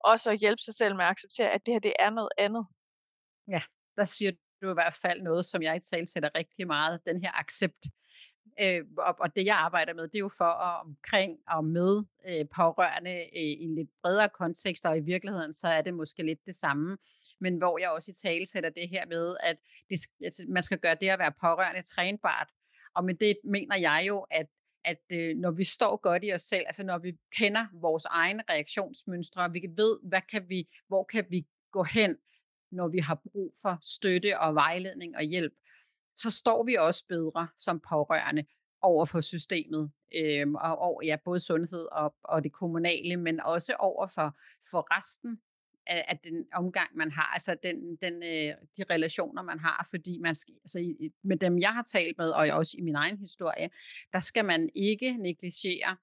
også 0.05 0.31
at 0.31 0.39
hjælpe 0.39 0.63
sig 0.67 0.75
selv 0.75 0.97
med 0.97 1.05
at 1.05 1.11
acceptere, 1.11 1.51
at 1.51 1.61
det 1.67 1.75
her, 1.75 1.81
det 1.81 1.95
er 1.99 2.11
noget 2.11 2.33
andet. 2.39 2.65
Ja, 3.49 3.63
der 3.97 4.05
siger 4.05 4.33
du 4.63 4.71
i 4.71 4.79
hvert 4.81 4.99
fald 5.03 5.23
noget, 5.23 5.45
som 5.45 5.63
jeg 5.63 5.77
i 5.77 5.81
tale 5.81 6.07
sætter 6.09 6.31
rigtig 6.35 6.67
meget, 6.67 7.01
den 7.07 7.21
her 7.25 7.33
accept. 7.43 7.83
Øh, 8.61 8.85
og, 8.99 9.17
og 9.21 9.37
det 9.37 9.45
jeg 9.45 9.57
arbejder 9.57 9.95
med, 9.95 10.03
det 10.09 10.15
er 10.15 10.19
jo 10.19 10.31
for 10.39 10.45
at 10.45 10.81
omkring 10.87 11.39
og 11.49 11.65
med 11.65 12.03
øh, 12.29 12.45
pårørende 12.57 13.15
øh, 13.15 13.43
i 13.43 13.65
en 13.65 13.75
lidt 13.75 13.91
bredere 14.03 14.29
kontekst, 14.29 14.87
og 14.87 14.97
i 14.97 15.01
virkeligheden 15.01 15.55
så 15.55 15.69
er 15.69 15.83
det 15.83 15.95
måske 15.95 16.23
lidt 16.23 16.47
det 16.47 16.55
samme, 16.55 16.99
men 17.41 17.57
hvor 17.57 17.79
jeg 17.79 17.91
også 17.91 18.11
i 18.11 18.15
tale 18.15 18.47
sætter 18.47 18.71
det 18.71 18.89
her 18.89 19.07
med, 19.07 19.37
at 19.41 19.57
det, 19.91 19.95
at 20.21 20.25
altså, 20.25 20.45
man 20.49 20.63
skal 20.63 20.79
gøre 20.79 20.97
det 21.01 21.09
at 21.09 21.19
være 21.19 21.33
pårørende 21.41 21.83
trænbart. 21.83 22.49
Og 22.95 23.05
med 23.05 23.15
det 23.15 23.37
mener 23.45 23.77
jeg 23.77 24.05
jo, 24.09 24.27
at 24.31 24.47
at 24.85 24.99
øh, 25.11 25.37
når 25.37 25.51
vi 25.51 25.65
står 25.65 25.97
godt 25.97 26.25
i 26.25 26.33
os 26.33 26.43
selv, 26.43 26.65
altså 26.67 26.83
når 26.85 26.99
vi 26.99 27.13
kender 27.37 27.67
vores 27.73 28.05
egne 28.05 28.43
reaktionsmønstre, 28.51 29.43
og 29.43 29.55
vi 29.55 29.63
ved, 29.77 29.99
hvad 30.03 30.21
kan 30.31 30.49
vi, 30.49 30.69
hvor 30.89 31.05
kan 31.05 31.27
vi 31.31 31.47
gå 31.73 31.83
hen, 31.83 32.17
når 32.73 32.89
vi 32.89 32.99
har 32.99 33.15
brug 33.15 33.55
for 33.63 33.79
støtte 33.83 34.39
og 34.41 34.55
vejledning 34.55 35.17
og 35.17 35.23
hjælp, 35.23 35.53
så 36.17 36.31
står 36.31 36.65
vi 36.65 36.75
også 36.75 37.05
bedre 37.09 37.49
som 37.59 37.81
pårørende 37.89 38.45
over 38.83 39.05
for 39.05 39.21
systemet, 39.21 39.91
øh, 40.17 40.53
og 40.53 40.79
over 40.79 41.03
ja, 41.05 41.17
både 41.25 41.41
sundhed 41.41 41.87
og, 41.93 42.15
og 42.25 42.45
det 42.45 42.53
kommunale, 42.53 43.17
men 43.17 43.41
også 43.41 43.75
over 43.79 44.07
for, 44.07 44.37
for 44.71 44.97
resten 44.99 45.41
af, 45.87 46.05
af 46.09 46.19
den 46.19 46.47
omgang, 46.53 46.97
man 46.97 47.11
har, 47.11 47.33
altså 47.35 47.57
den, 47.63 47.97
den, 47.97 48.15
øh, 48.23 48.55
de 48.77 48.85
relationer, 48.91 49.43
man 49.43 49.59
har, 49.59 49.87
fordi 49.91 50.19
man 50.19 50.35
skal, 50.35 50.55
altså 50.65 50.79
i, 50.79 51.13
med 51.23 51.37
dem, 51.37 51.59
jeg 51.59 51.75
har 51.75 51.83
talt 51.83 52.19
med, 52.19 52.31
og 52.31 52.49
også 52.49 52.77
i 52.79 52.83
min 52.83 52.95
egen 52.95 53.19
historie, 53.19 53.71
der 54.13 54.21
skal 54.21 54.45
man 54.45 54.71
ikke 54.75 55.17
negligere 55.17 55.97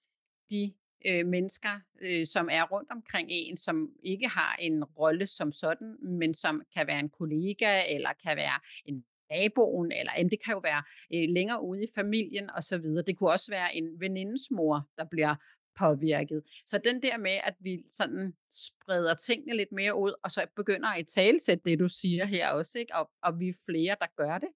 de 0.49 0.73
øh, 1.05 1.25
mennesker, 1.25 1.79
øh, 2.01 2.25
som 2.25 2.49
er 2.51 2.63
rundt 2.63 2.91
omkring 2.91 3.27
en, 3.31 3.57
som 3.57 3.89
ikke 4.03 4.27
har 4.27 4.55
en 4.55 4.83
rolle 4.83 5.27
som 5.27 5.51
sådan, 5.51 5.97
men 6.01 6.33
som 6.33 6.61
kan 6.73 6.87
være 6.87 6.99
en 6.99 7.09
kollega, 7.09 7.95
eller 7.95 8.09
kan 8.23 8.37
være 8.37 8.59
en 8.85 9.05
naboen, 9.31 9.91
eller 9.91 10.11
jamen, 10.17 10.31
det 10.31 10.43
kan 10.43 10.53
jo 10.53 10.59
være 10.59 10.83
øh, 11.13 11.33
længere 11.33 11.63
ude 11.63 11.83
i 11.83 11.87
familien 11.95 12.49
og 12.49 12.63
så 12.63 12.77
videre. 12.77 13.03
Det 13.07 13.17
kunne 13.17 13.31
også 13.31 13.51
være 13.51 13.75
en 13.75 13.99
venindens 13.99 14.51
mor, 14.51 14.89
der 14.97 15.05
bliver 15.11 15.35
påvirket. 15.79 16.43
Så 16.65 16.77
den 16.77 17.01
der 17.01 17.17
med, 17.17 17.37
at 17.43 17.55
vi 17.59 17.83
sådan 17.87 18.33
spreder 18.51 19.15
tingene 19.15 19.57
lidt 19.57 19.71
mere 19.71 19.95
ud, 19.95 20.13
og 20.23 20.31
så 20.31 20.45
begynder 20.55 20.89
at 20.89 21.07
talsætte 21.07 21.63
det, 21.69 21.79
du 21.79 21.87
siger 21.87 22.25
her 22.25 22.49
også, 22.49 22.79
ikke? 22.79 22.95
Og, 22.95 23.11
og 23.23 23.39
vi 23.39 23.49
er 23.49 23.61
flere, 23.65 23.95
der 23.99 24.07
gør 24.15 24.37
det. 24.37 24.49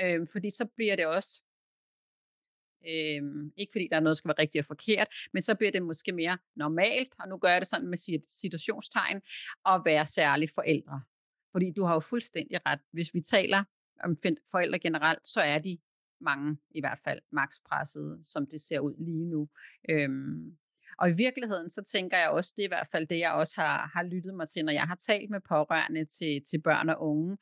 Øh, 0.00 0.26
fordi 0.32 0.50
så 0.50 0.66
bliver 0.76 0.96
det 0.96 1.06
også 1.06 1.42
Øhm, 2.88 3.52
ikke 3.56 3.72
fordi 3.72 3.88
der 3.90 3.96
er 3.96 4.00
noget, 4.00 4.14
der 4.14 4.18
skal 4.18 4.28
være 4.28 4.42
rigtigt 4.42 4.62
og 4.62 4.66
forkert, 4.66 5.08
men 5.32 5.42
så 5.42 5.54
bliver 5.54 5.72
det 5.72 5.82
måske 5.82 6.12
mere 6.12 6.38
normalt, 6.56 7.08
og 7.18 7.28
nu 7.28 7.38
gør 7.38 7.48
jeg 7.48 7.60
det 7.60 7.68
sådan 7.68 7.88
med 7.88 7.98
situationstegn, 8.28 9.20
at 9.66 9.82
være 9.84 10.06
særlig 10.06 10.48
forældre. 10.54 11.02
Fordi 11.52 11.72
du 11.76 11.84
har 11.84 11.94
jo 11.94 12.00
fuldstændig 12.00 12.66
ret. 12.66 12.80
Hvis 12.92 13.14
vi 13.14 13.20
taler 13.20 13.64
om 14.04 14.16
forældre 14.50 14.78
generelt, 14.78 15.26
så 15.26 15.40
er 15.40 15.58
de 15.58 15.78
mange 16.20 16.58
i 16.70 16.80
hvert 16.80 16.98
fald 17.04 17.20
makspresset, 17.32 18.20
som 18.22 18.46
det 18.46 18.60
ser 18.60 18.80
ud 18.80 18.94
lige 18.98 19.24
nu. 19.24 19.48
Øhm, 19.88 20.56
og 20.98 21.10
i 21.10 21.12
virkeligheden, 21.12 21.70
så 21.70 21.82
tænker 21.82 22.18
jeg 22.18 22.30
også, 22.30 22.54
det 22.56 22.62
er 22.62 22.66
i 22.66 22.74
hvert 22.76 22.88
fald 22.92 23.06
det, 23.06 23.18
jeg 23.18 23.32
også 23.32 23.54
har, 23.56 23.90
har 23.94 24.02
lyttet 24.02 24.34
mig 24.34 24.48
til, 24.48 24.64
når 24.64 24.72
jeg 24.72 24.82
har 24.82 24.94
talt 24.94 25.30
med 25.30 25.40
pårørende 25.48 26.04
til, 26.04 26.42
til 26.50 26.60
børn 26.62 26.88
og 26.88 27.02
unge, 27.02 27.38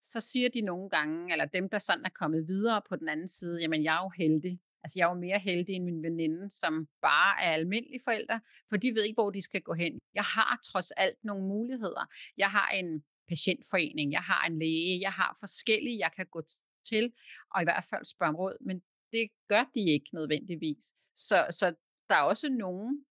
så 0.00 0.20
siger 0.20 0.48
de 0.48 0.60
nogle 0.60 0.90
gange, 0.90 1.32
eller 1.32 1.44
dem, 1.44 1.68
der 1.68 1.78
sådan 1.78 2.04
er 2.04 2.18
kommet 2.20 2.48
videre 2.48 2.82
på 2.88 2.96
den 2.96 3.08
anden 3.08 3.28
side, 3.28 3.60
jamen 3.60 3.84
jeg 3.84 3.96
er 3.96 4.02
jo 4.02 4.10
heldig, 4.16 4.60
Altså, 4.84 4.98
jeg 4.98 5.04
er 5.06 5.14
jo 5.14 5.20
mere 5.20 5.38
heldig 5.38 5.74
end 5.74 5.84
min 5.84 6.02
veninde, 6.02 6.50
som 6.50 6.88
bare 7.02 7.42
er 7.42 7.52
almindelige 7.52 8.00
forældre, 8.04 8.40
for 8.68 8.76
de 8.76 8.94
ved 8.94 9.02
ikke, 9.02 9.16
hvor 9.16 9.30
de 9.30 9.42
skal 9.42 9.62
gå 9.62 9.74
hen. 9.74 9.98
Jeg 10.14 10.22
har 10.22 10.60
trods 10.64 10.90
alt 10.90 11.24
nogle 11.24 11.44
muligheder. 11.46 12.04
Jeg 12.36 12.50
har 12.50 12.68
en 12.70 13.04
patientforening, 13.28 14.12
jeg 14.12 14.22
har 14.22 14.46
en 14.46 14.58
læge, 14.58 15.00
jeg 15.00 15.12
har 15.12 15.36
forskellige, 15.40 15.98
jeg 15.98 16.12
kan 16.16 16.26
gå 16.26 16.42
til, 16.84 17.12
og 17.54 17.62
i 17.62 17.64
hvert 17.64 17.84
fald 17.90 18.04
spørge 18.04 18.28
om 18.28 18.36
råd, 18.36 18.56
men 18.60 18.82
det 19.12 19.30
gør 19.48 19.64
de 19.74 19.80
ikke 19.94 20.08
nødvendigvis. 20.12 20.94
Så, 21.16 21.46
så 21.50 21.74
der 22.08 22.14
er 22.14 22.22
også 22.22 22.48
nogen 22.48 23.06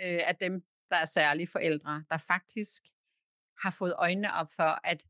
øh, 0.00 0.20
af 0.30 0.36
dem, 0.36 0.64
der 0.90 0.96
er 0.96 1.04
særlige 1.04 1.46
forældre, 1.46 2.04
der 2.10 2.18
faktisk 2.18 2.82
har 3.62 3.76
fået 3.78 3.94
øjnene 3.98 4.34
op 4.34 4.50
for, 4.56 4.86
at 4.86 5.04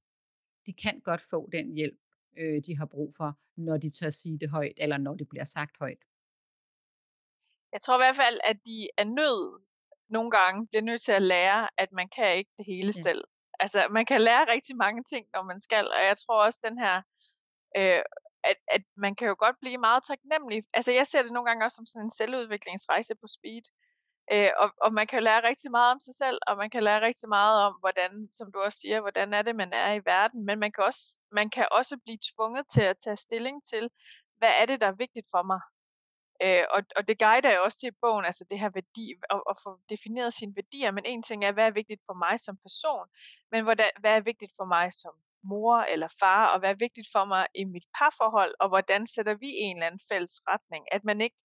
de 0.67 0.73
kan 0.73 1.01
godt 1.01 1.23
få 1.31 1.49
den 1.53 1.75
hjælp, 1.75 2.01
øh, 2.39 2.63
de 2.67 2.77
har 2.77 2.87
brug 2.87 3.15
for, 3.17 3.39
når 3.57 3.77
de 3.77 3.91
tør 3.91 4.11
sige 4.11 4.39
det 4.39 4.51
højt, 4.51 4.77
eller 4.77 4.99
når 4.99 5.15
det 5.15 5.29
bliver 5.29 5.45
sagt 5.45 5.77
højt. 5.79 6.03
Jeg 7.73 7.81
tror 7.83 7.97
i 7.99 8.03
hvert 8.05 8.17
fald, 8.17 8.41
at 8.45 8.57
de 8.67 8.89
er 8.97 9.05
nødt 9.05 9.69
nogle 10.09 10.31
gange 10.31 10.67
bliver 10.67 10.83
nødt 10.83 11.03
til 11.03 11.13
at 11.13 11.23
lære, 11.23 11.69
at 11.79 11.93
man 11.93 12.09
kan 12.09 12.37
ikke 12.37 12.51
det 12.59 12.67
hele 12.67 12.93
ja. 12.97 13.03
selv. 13.03 13.25
Altså, 13.61 13.89
man 13.91 14.07
kan 14.07 14.21
lære 14.21 14.53
rigtig 14.55 14.77
mange 14.77 15.03
ting, 15.03 15.27
når 15.35 15.43
man 15.43 15.61
skal, 15.61 15.85
og 15.93 16.05
jeg 16.05 16.17
tror 16.19 16.45
også, 16.45 16.61
den 16.65 16.79
her, 16.79 17.03
øh, 17.77 18.03
at, 18.45 18.57
at 18.69 18.83
man 18.97 19.15
kan 19.15 19.29
jo 19.29 19.37
godt 19.39 19.57
blive 19.61 19.79
meget 19.79 20.03
taknemmelig. 20.05 20.65
Altså, 20.75 20.93
jeg 20.93 21.07
ser 21.07 21.23
det 21.23 21.33
nogle 21.33 21.49
gange 21.49 21.65
også 21.65 21.77
som 21.77 21.87
sådan 21.87 22.07
en 22.07 22.11
selvudviklingsrejse 22.11 23.15
på 23.15 23.27
speed. 23.37 23.63
Øh, 24.33 24.51
og, 24.59 24.71
og 24.83 24.93
man 24.93 25.07
kan 25.07 25.23
lære 25.23 25.49
rigtig 25.49 25.71
meget 25.71 25.93
om 25.93 26.01
sig 26.01 26.15
selv, 26.15 26.39
og 26.47 26.57
man 26.57 26.71
kan 26.71 26.83
lære 26.83 27.01
rigtig 27.01 27.29
meget 27.29 27.57
om, 27.67 27.75
hvordan, 27.81 28.29
som 28.33 28.53
du 28.53 28.59
også 28.61 28.79
siger, 28.79 29.01
hvordan 29.01 29.35
er 29.35 29.43
det, 29.43 29.57
man 29.57 29.73
er 29.73 29.93
i 29.93 30.05
verden. 30.05 30.45
Men 30.45 30.59
man 30.59 30.73
kan 30.73 30.85
også, 30.85 31.19
man 31.33 31.51
kan 31.51 31.67
også 31.71 31.97
blive 32.05 32.19
tvunget 32.35 32.65
til 32.75 32.83
at 32.83 32.99
tage 32.99 33.17
stilling 33.17 33.65
til, 33.65 33.91
hvad 34.39 34.53
er 34.61 34.67
det, 34.67 34.81
der 34.81 34.87
er 34.87 35.03
vigtigt 35.05 35.27
for 35.31 35.43
mig. 35.43 35.61
Øh, 36.43 36.65
og, 36.71 36.83
og 36.97 37.09
det 37.09 37.19
guider 37.19 37.51
jeg 37.51 37.61
også 37.61 37.79
til 37.79 37.89
i 37.89 38.01
bogen, 38.01 38.25
altså 38.25 38.45
det 38.51 38.61
her 38.61 38.71
værdi, 38.71 39.15
at, 39.31 39.41
at 39.51 39.57
få 39.65 39.71
defineret 39.91 40.35
sine 40.35 40.57
værdier. 40.57 40.91
Men 40.91 41.05
en 41.07 41.23
ting 41.23 41.45
er, 41.45 41.53
hvad 41.53 41.67
er 41.67 41.71
vigtigt 41.81 42.03
for 42.07 42.15
mig 42.15 42.41
som 42.41 42.57
person, 42.57 43.07
men 43.53 43.65
hvordan, 43.65 43.91
hvad 44.01 44.13
er 44.17 44.21
vigtigt 44.21 44.53
for 44.57 44.65
mig 44.65 44.93
som 44.93 45.15
mor 45.43 45.77
eller 45.77 46.09
far, 46.21 46.47
og 46.47 46.59
hvad 46.59 46.71
er 46.71 46.85
vigtigt 46.87 47.09
for 47.13 47.25
mig 47.25 47.47
i 47.55 47.65
mit 47.65 47.87
parforhold, 47.99 48.55
og 48.61 48.69
hvordan 48.69 49.07
sætter 49.07 49.35
vi 49.35 49.51
en 49.51 49.77
eller 49.77 49.87
anden 49.87 50.01
fælles 50.09 50.41
retning. 50.49 50.85
At 50.93 51.05
man 51.05 51.21
ikke, 51.21 51.37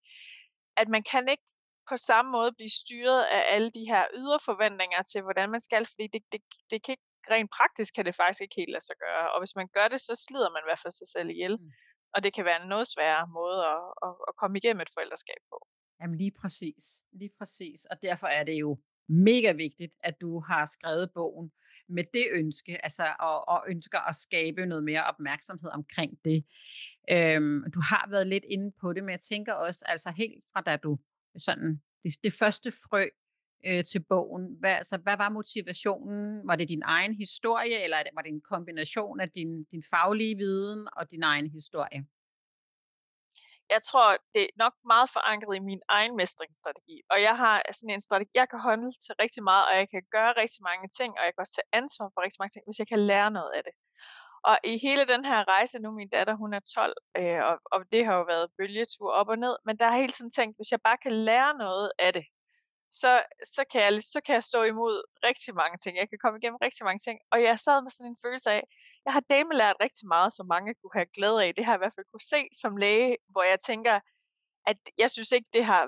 at 0.77 0.87
man 0.87 1.03
kan 1.03 1.27
ikke 1.29 1.43
på 1.89 1.97
samme 1.97 2.31
måde 2.31 2.51
blive 2.57 2.69
styret 2.69 3.23
af 3.23 3.55
alle 3.55 3.71
de 3.71 3.85
her 3.91 4.03
ydre 4.15 4.39
forventninger 4.45 5.01
til, 5.01 5.21
hvordan 5.21 5.49
man 5.49 5.61
skal, 5.61 5.85
fordi 5.85 6.07
det, 6.13 6.23
det, 6.31 6.41
det 6.71 6.83
kan 6.83 6.91
ikke, 6.91 7.03
rent 7.31 7.51
praktisk 7.57 7.93
kan 7.95 8.05
det 8.05 8.15
faktisk 8.15 8.41
ikke 8.41 8.55
helt 8.57 8.71
lade 8.71 8.85
sig 8.85 8.95
gøre. 9.05 9.31
Og 9.31 9.41
hvis 9.41 9.55
man 9.55 9.67
gør 9.67 9.87
det, 9.87 10.01
så 10.01 10.13
slider 10.25 10.49
man 10.49 10.61
i 10.63 10.67
hvert 10.67 10.83
fald 10.83 10.91
sig 10.91 11.07
selv 11.07 11.29
ihjel. 11.29 11.55
Mm. 11.59 11.71
Og 12.13 12.23
det 12.23 12.33
kan 12.33 12.45
være 12.45 12.61
en 12.63 12.69
noget 12.69 12.87
sværere 12.87 13.27
måde 13.27 13.65
at, 13.65 13.83
at, 14.05 14.15
at 14.27 14.35
komme 14.35 14.57
igennem 14.57 14.81
et 14.81 14.93
forældreskab 14.93 15.41
på. 15.49 15.67
Jamen 16.01 16.17
lige 16.17 16.31
præcis. 16.31 17.01
Lige 17.11 17.31
præcis. 17.39 17.85
Og 17.85 18.01
derfor 18.01 18.27
er 18.27 18.43
det 18.43 18.53
jo 18.53 18.79
mega 19.07 19.51
vigtigt, 19.51 19.93
at 19.99 20.21
du 20.21 20.39
har 20.39 20.65
skrevet 20.65 21.11
bogen. 21.13 21.51
med 21.89 22.03
det 22.13 22.27
ønske, 22.31 22.85
altså 22.85 23.15
og, 23.19 23.47
og 23.47 23.63
ønsker 23.67 23.99
at 23.99 24.15
skabe 24.15 24.65
noget 24.65 24.83
mere 24.83 25.03
opmærksomhed 25.03 25.69
omkring 25.69 26.19
det. 26.25 26.45
Øhm, 27.09 27.71
du 27.71 27.79
har 27.79 28.07
været 28.09 28.27
lidt 28.27 28.43
inde 28.49 28.71
på 28.81 28.93
det, 28.93 29.03
men 29.03 29.11
jeg 29.11 29.19
tænker 29.19 29.53
også, 29.53 29.85
altså 29.87 30.11
helt 30.11 30.43
fra 30.53 30.61
da 30.61 30.77
du 30.77 30.99
sådan, 31.37 31.81
det, 32.03 32.13
det 32.23 32.33
første 32.33 32.71
frø 32.71 33.07
øh, 33.67 33.83
til 33.83 34.03
bogen, 34.09 34.55
hvad, 34.59 34.71
altså, 34.71 34.97
hvad 34.97 35.17
var 35.17 35.29
motivationen? 35.29 36.47
Var 36.47 36.55
det 36.55 36.69
din 36.69 36.83
egen 36.85 37.13
historie, 37.15 37.83
eller 37.83 37.97
var 38.13 38.21
det 38.21 38.29
en 38.29 38.41
kombination 38.41 39.19
af 39.19 39.29
din, 39.29 39.63
din 39.63 39.83
faglige 39.89 40.37
viden 40.37 40.87
og 40.97 41.11
din 41.11 41.23
egen 41.23 41.49
historie? 41.49 42.05
jeg 43.69 43.81
tror, 43.89 44.07
det 44.33 44.43
er 44.43 44.53
nok 44.63 44.75
meget 44.93 45.09
forankret 45.15 45.55
i 45.55 45.67
min 45.71 45.81
egen 45.97 46.13
mestringsstrategi. 46.21 46.97
Og 47.11 47.17
jeg 47.27 47.35
har 47.43 47.55
altså, 47.65 47.79
sådan 47.79 47.93
en 47.93 48.07
strategi, 48.07 48.31
jeg 48.41 48.49
kan 48.49 48.59
holde 48.59 48.87
til 49.05 49.13
rigtig 49.23 49.43
meget, 49.49 49.65
og 49.69 49.75
jeg 49.81 49.87
kan 49.93 50.03
gøre 50.15 50.33
rigtig 50.41 50.61
mange 50.69 50.87
ting, 50.99 51.11
og 51.17 51.23
jeg 51.25 51.31
kan 51.33 51.43
også 51.45 51.55
tage 51.57 51.73
ansvar 51.81 52.07
for 52.13 52.21
rigtig 52.25 52.39
mange 52.41 52.53
ting, 52.53 52.65
hvis 52.67 52.79
jeg 52.79 52.87
kan 52.93 53.01
lære 53.11 53.31
noget 53.39 53.51
af 53.57 53.63
det. 53.67 53.73
Og 54.49 54.55
i 54.63 54.73
hele 54.87 55.05
den 55.13 55.23
her 55.25 55.39
rejse, 55.53 55.79
nu 55.79 55.91
min 55.91 56.09
datter, 56.09 56.35
hun 56.43 56.53
er 56.53 56.59
12, 56.75 56.97
øh, 57.19 57.41
og, 57.49 57.55
og 57.73 57.79
det 57.91 58.05
har 58.05 58.15
jo 58.19 58.23
været 58.33 58.51
bølgetur 58.57 59.09
op 59.19 59.29
og 59.33 59.37
ned, 59.45 59.55
men 59.65 59.77
der 59.79 59.85
har 59.89 59.97
hele 60.03 60.15
tiden 60.17 60.31
tænkt, 60.31 60.57
hvis 60.57 60.71
jeg 60.71 60.81
bare 60.87 60.97
kan 61.05 61.13
lære 61.29 61.53
noget 61.65 61.91
af 61.99 62.13
det, 62.13 62.25
så, 63.01 63.11
så, 63.55 63.61
kan 63.71 63.81
jeg, 63.81 64.03
så 64.03 64.19
kan 64.25 64.35
jeg 64.35 64.43
stå 64.43 64.63
imod 64.63 65.03
rigtig 65.23 65.55
mange 65.55 65.77
ting. 65.77 65.97
Jeg 65.97 66.09
kan 66.09 66.17
komme 66.21 66.39
igennem 66.39 66.59
rigtig 66.61 66.83
mange 66.85 66.99
ting. 66.99 67.19
Og 67.31 67.43
jeg 67.43 67.59
sad 67.59 67.81
med 67.81 67.91
sådan 67.91 68.11
en 68.11 68.23
følelse 68.25 68.51
af, 68.51 68.63
jeg 69.05 69.13
har 69.13 69.23
dame 69.33 69.53
lært 69.53 69.75
rigtig 69.85 70.07
meget, 70.07 70.33
som 70.33 70.45
mange 70.47 70.73
kunne 70.73 70.95
have 70.99 71.13
glæde 71.17 71.43
af. 71.45 71.55
Det 71.55 71.65
har 71.65 71.73
jeg 71.73 71.79
i 71.79 71.83
hvert 71.83 71.95
fald 71.95 72.11
kunne 72.11 72.29
se 72.33 72.41
som 72.61 72.77
læge, 72.77 73.17
hvor 73.33 73.43
jeg 73.43 73.59
tænker, 73.59 73.99
at 74.67 74.77
jeg 74.97 75.11
synes 75.11 75.31
ikke, 75.31 75.49
det 75.53 75.65
har, 75.65 75.83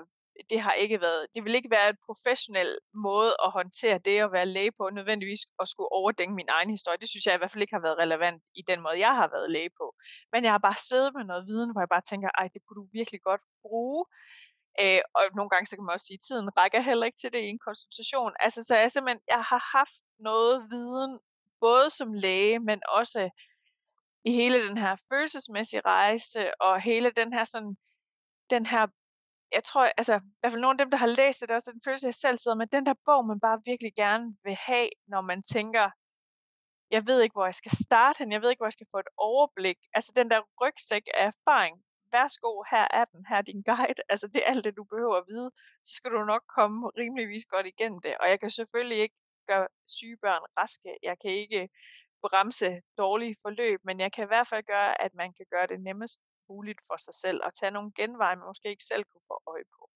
det 0.50 0.60
har 0.60 0.72
ikke 0.72 1.00
været, 1.00 1.26
det 1.34 1.44
vil 1.44 1.54
ikke 1.54 1.70
være 1.70 1.88
en 1.88 1.96
professionel 2.06 2.78
måde 2.94 3.36
at 3.44 3.50
håndtere 3.50 3.98
det 3.98 4.18
at 4.18 4.32
være 4.32 4.46
læge 4.46 4.72
på, 4.78 4.90
nødvendigvis 4.90 5.42
at 5.60 5.68
skulle 5.68 5.92
overdænge 5.92 6.34
min 6.34 6.48
egen 6.48 6.70
historie. 6.70 6.98
Det 6.98 7.08
synes 7.08 7.26
jeg 7.26 7.34
i 7.34 7.38
hvert 7.38 7.52
fald 7.52 7.62
ikke 7.62 7.74
har 7.74 7.86
været 7.86 7.98
relevant 7.98 8.42
i 8.54 8.62
den 8.70 8.80
måde, 8.80 8.98
jeg 9.06 9.14
har 9.20 9.28
været 9.28 9.50
læge 9.50 9.70
på. 9.80 9.94
Men 10.32 10.44
jeg 10.44 10.52
har 10.52 10.62
bare 10.68 10.84
siddet 10.88 11.14
med 11.14 11.24
noget 11.24 11.46
viden, 11.46 11.72
hvor 11.72 11.80
jeg 11.80 11.88
bare 11.88 12.08
tænker, 12.10 12.28
ej, 12.38 12.48
det 12.54 12.60
kunne 12.62 12.78
du 12.80 12.88
virkelig 12.92 13.20
godt 13.22 13.42
bruge. 13.62 14.04
Øh, 14.80 15.00
og 15.14 15.22
nogle 15.36 15.50
gange, 15.50 15.66
så 15.66 15.76
kan 15.76 15.84
man 15.84 15.92
også 15.92 16.06
sige, 16.06 16.20
at 16.20 16.26
tiden 16.28 16.56
rækker 16.58 16.80
heller 16.80 17.06
ikke 17.06 17.18
til 17.18 17.32
det 17.32 17.38
i 17.38 17.52
en 17.54 17.58
konsultation. 17.58 18.32
Altså, 18.40 18.64
så 18.64 18.76
jeg 18.76 18.90
simpelthen, 18.90 19.20
jeg 19.28 19.42
har 19.42 19.76
haft 19.78 19.96
noget 20.18 20.70
viden 20.70 21.18
både 21.60 21.90
som 21.90 22.12
læge, 22.12 22.58
men 22.58 22.82
også 22.88 23.30
i 24.24 24.32
hele 24.32 24.68
den 24.68 24.78
her 24.78 24.96
følelsesmæssige 25.08 25.80
rejse, 25.80 26.60
og 26.60 26.80
hele 26.80 27.10
den 27.10 27.32
her 27.32 27.44
sådan, 27.44 27.76
den 28.50 28.66
her, 28.66 28.86
jeg 29.52 29.64
tror, 29.64 29.92
altså, 29.96 30.14
i 30.14 30.38
hvert 30.40 30.52
fald 30.52 30.62
nogle 30.62 30.80
af 30.80 30.84
dem, 30.84 30.90
der 30.90 30.98
har 30.98 31.06
læst 31.06 31.40
det, 31.40 31.48
det 31.48 31.52
er 31.52 31.56
også 31.56 31.72
den 31.72 31.80
følelse, 31.84 32.06
jeg 32.06 32.14
selv 32.14 32.38
sidder 32.38 32.56
med, 32.56 32.66
den 32.66 32.86
der 32.86 32.94
bog, 33.04 33.26
man 33.26 33.40
bare 33.40 33.62
virkelig 33.64 33.92
gerne 33.94 34.36
vil 34.44 34.54
have, 34.54 34.88
når 35.06 35.20
man 35.20 35.42
tænker, 35.42 35.90
jeg 36.90 37.06
ved 37.06 37.20
ikke, 37.22 37.32
hvor 37.32 37.44
jeg 37.44 37.54
skal 37.54 37.72
starte 37.86 38.18
hen, 38.18 38.32
jeg 38.32 38.42
ved 38.42 38.50
ikke, 38.50 38.60
hvor 38.60 38.66
jeg 38.66 38.72
skal 38.72 38.86
få 38.90 38.98
et 38.98 39.12
overblik. 39.16 39.78
Altså 39.94 40.12
den 40.16 40.30
der 40.30 40.40
rygsæk 40.60 41.02
af 41.14 41.26
erfaring, 41.26 41.82
værsgo, 42.16 42.50
her 42.72 42.86
er 42.98 43.04
den, 43.12 43.22
her 43.28 43.36
er 43.42 43.46
din 43.50 43.62
guide. 43.70 44.02
Altså 44.12 44.26
det 44.32 44.40
er 44.42 44.50
alt 44.52 44.64
det, 44.64 44.76
du 44.80 44.84
behøver 44.92 45.16
at 45.18 45.28
vide. 45.32 45.50
Så 45.86 45.92
skal 45.98 46.10
du 46.16 46.24
nok 46.32 46.44
komme 46.58 46.78
rimeligvis 47.00 47.46
godt 47.54 47.66
igennem 47.72 48.00
det. 48.06 48.14
Og 48.20 48.26
jeg 48.32 48.38
kan 48.40 48.50
selvfølgelig 48.50 49.00
ikke 49.04 49.18
gøre 49.50 49.66
syge 49.96 50.18
børn 50.24 50.42
raske. 50.58 50.90
Jeg 51.08 51.16
kan 51.22 51.30
ikke 51.30 51.68
bremse 52.24 52.80
dårlige 53.02 53.36
forløb, 53.42 53.80
men 53.88 53.96
jeg 54.00 54.10
kan 54.12 54.24
i 54.24 54.32
hvert 54.32 54.48
fald 54.50 54.64
gøre, 54.74 55.02
at 55.04 55.12
man 55.14 55.30
kan 55.36 55.46
gøre 55.54 55.66
det 55.72 55.80
nemmest 55.88 56.20
muligt 56.48 56.80
for 56.88 56.96
sig 57.06 57.14
selv 57.14 57.40
og 57.46 57.54
tage 57.54 57.76
nogle 57.76 57.92
genveje, 57.98 58.36
man 58.36 58.46
måske 58.46 58.68
ikke 58.70 58.84
selv 58.84 59.04
kunne 59.10 59.26
få 59.30 59.36
øje 59.52 59.68
på. 59.78 59.90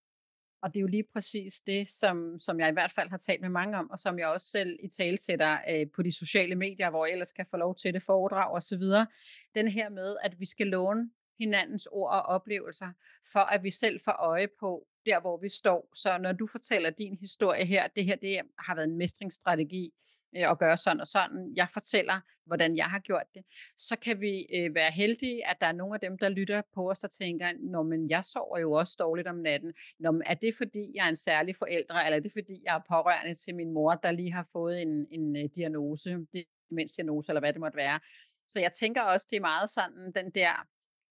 Og 0.62 0.74
det 0.74 0.76
er 0.76 0.80
jo 0.80 0.86
lige 0.86 1.08
præcis 1.12 1.60
det, 1.60 1.88
som, 1.88 2.40
som 2.40 2.60
jeg 2.60 2.68
i 2.68 2.72
hvert 2.72 2.92
fald 2.92 3.10
har 3.10 3.16
talt 3.16 3.40
med 3.40 3.48
mange 3.48 3.78
om, 3.78 3.90
og 3.90 3.98
som 3.98 4.18
jeg 4.18 4.28
også 4.28 4.46
selv 4.46 4.78
i 4.82 4.88
talsætter 4.88 5.58
øh, 5.70 5.86
på 5.94 6.02
de 6.02 6.18
sociale 6.18 6.54
medier, 6.54 6.90
hvor 6.90 7.06
jeg 7.06 7.12
ellers 7.12 7.32
kan 7.32 7.46
få 7.50 7.56
lov 7.56 7.76
til 7.76 7.94
det 7.94 8.02
foredrag 8.02 8.50
og 8.54 8.62
så 8.62 8.76
videre. 8.78 9.06
Den 9.54 9.68
her 9.68 9.88
med, 9.88 10.16
at 10.22 10.40
vi 10.40 10.46
skal 10.46 10.66
låne 10.66 11.10
hinandens 11.40 11.88
ord 11.92 12.10
og 12.12 12.22
oplevelser, 12.22 12.92
for 13.32 13.40
at 13.40 13.62
vi 13.62 13.70
selv 13.70 14.00
får 14.04 14.12
øje 14.12 14.48
på, 14.60 14.86
der 15.06 15.20
hvor 15.20 15.36
vi 15.36 15.48
står. 15.48 15.90
Så 15.94 16.18
når 16.18 16.32
du 16.32 16.46
fortæller 16.46 16.90
din 16.90 17.16
historie 17.20 17.64
her, 17.64 17.86
det 17.96 18.04
her 18.04 18.16
det 18.16 18.40
har 18.58 18.74
været 18.74 18.88
en 18.88 18.98
mestringsstrategi 18.98 19.92
øh, 20.36 20.50
at 20.50 20.58
gøre 20.58 20.76
sådan 20.76 21.00
og 21.00 21.06
sådan. 21.06 21.52
Jeg 21.56 21.68
fortæller, 21.72 22.20
hvordan 22.46 22.76
jeg 22.76 22.84
har 22.84 22.98
gjort 22.98 23.26
det. 23.34 23.42
Så 23.78 23.96
kan 23.98 24.20
vi 24.20 24.46
øh, 24.54 24.74
være 24.74 24.90
heldige, 24.90 25.46
at 25.46 25.56
der 25.60 25.66
er 25.66 25.72
nogle 25.72 25.94
af 25.94 26.00
dem, 26.00 26.18
der 26.18 26.28
lytter 26.28 26.62
på 26.74 26.90
os 26.90 27.04
og 27.04 27.10
tænker, 27.10 27.52
Nå, 27.58 27.82
men 27.82 28.10
jeg 28.10 28.24
sover 28.24 28.58
jo 28.58 28.72
også 28.72 28.96
dårligt 28.98 29.28
om 29.28 29.36
natten. 29.36 29.72
Nå, 29.98 30.10
men 30.10 30.22
er 30.26 30.34
det 30.34 30.54
fordi, 30.54 30.92
jeg 30.94 31.04
er 31.04 31.08
en 31.08 31.16
særlig 31.16 31.56
forældre, 31.56 32.04
eller 32.04 32.16
er 32.16 32.20
det 32.20 32.32
fordi, 32.32 32.60
jeg 32.64 32.76
er 32.76 32.82
pårørende 32.88 33.34
til 33.34 33.54
min 33.54 33.72
mor, 33.72 33.94
der 33.94 34.10
lige 34.10 34.32
har 34.32 34.46
fået 34.52 34.82
en, 34.82 35.06
en 35.10 35.36
øh, 35.36 35.48
diagnose, 35.56 36.26
demensdiagnose, 36.70 37.30
eller 37.30 37.40
hvad 37.40 37.52
det 37.52 37.60
måtte 37.60 37.76
være. 37.76 38.00
Så 38.48 38.60
jeg 38.60 38.72
tænker 38.72 39.02
også, 39.02 39.26
det 39.30 39.36
er 39.36 39.40
meget 39.40 39.70
sådan 39.70 40.12
den 40.14 40.30
der, 40.30 40.66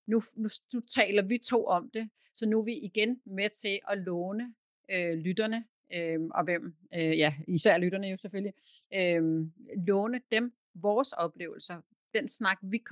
nu, 0.09 0.21
nu, 0.35 0.49
nu 0.73 0.79
taler 0.79 1.21
vi 1.21 1.37
to 1.37 1.65
om 1.65 1.89
det, 1.93 2.09
så 2.35 2.45
nu 2.45 2.59
er 2.59 2.63
vi 2.63 2.73
igen 2.73 3.21
med 3.25 3.49
til 3.49 3.79
at 3.87 3.97
låne 3.97 4.53
øh, 4.91 5.13
lytterne, 5.13 5.65
øh, 5.93 6.19
og 6.21 6.43
hvem, 6.43 6.75
øh, 6.93 7.17
ja, 7.17 7.33
især 7.47 7.77
lytterne 7.77 8.07
jo 8.07 8.17
selvfølgelig, 8.17 8.53
øh, 8.93 9.47
låne 9.87 10.21
dem 10.31 10.53
vores 10.73 11.13
oplevelser. 11.13 11.81
Den 12.13 12.27
snak, 12.27 12.57
vi 12.61 12.83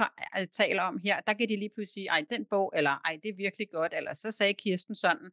taler 0.51 0.81
om 0.81 0.97
her, 0.97 1.21
der 1.21 1.33
kan 1.33 1.50
de 1.50 1.55
lige 1.55 1.69
pludselig 1.69 1.93
sige, 1.93 2.09
ej, 2.09 2.25
den 2.29 2.45
bog, 2.45 2.74
eller 2.75 3.01
ej, 3.05 3.19
det 3.24 3.29
er 3.29 3.33
virkelig 3.36 3.69
godt, 3.69 3.93
eller 3.93 4.13
så 4.13 4.31
sagde 4.31 4.53
Kirsten 4.53 4.95
sådan. 4.95 5.31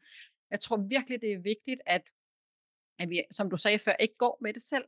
Jeg 0.50 0.60
tror 0.60 0.76
virkelig, 0.76 1.20
det 1.20 1.32
er 1.32 1.38
vigtigt, 1.38 1.80
at, 1.86 2.02
at 2.98 3.10
vi, 3.10 3.22
som 3.30 3.50
du 3.50 3.56
sagde 3.56 3.78
før, 3.78 3.92
ikke 3.92 4.16
går 4.16 4.38
med 4.40 4.52
det 4.52 4.62
selv, 4.62 4.84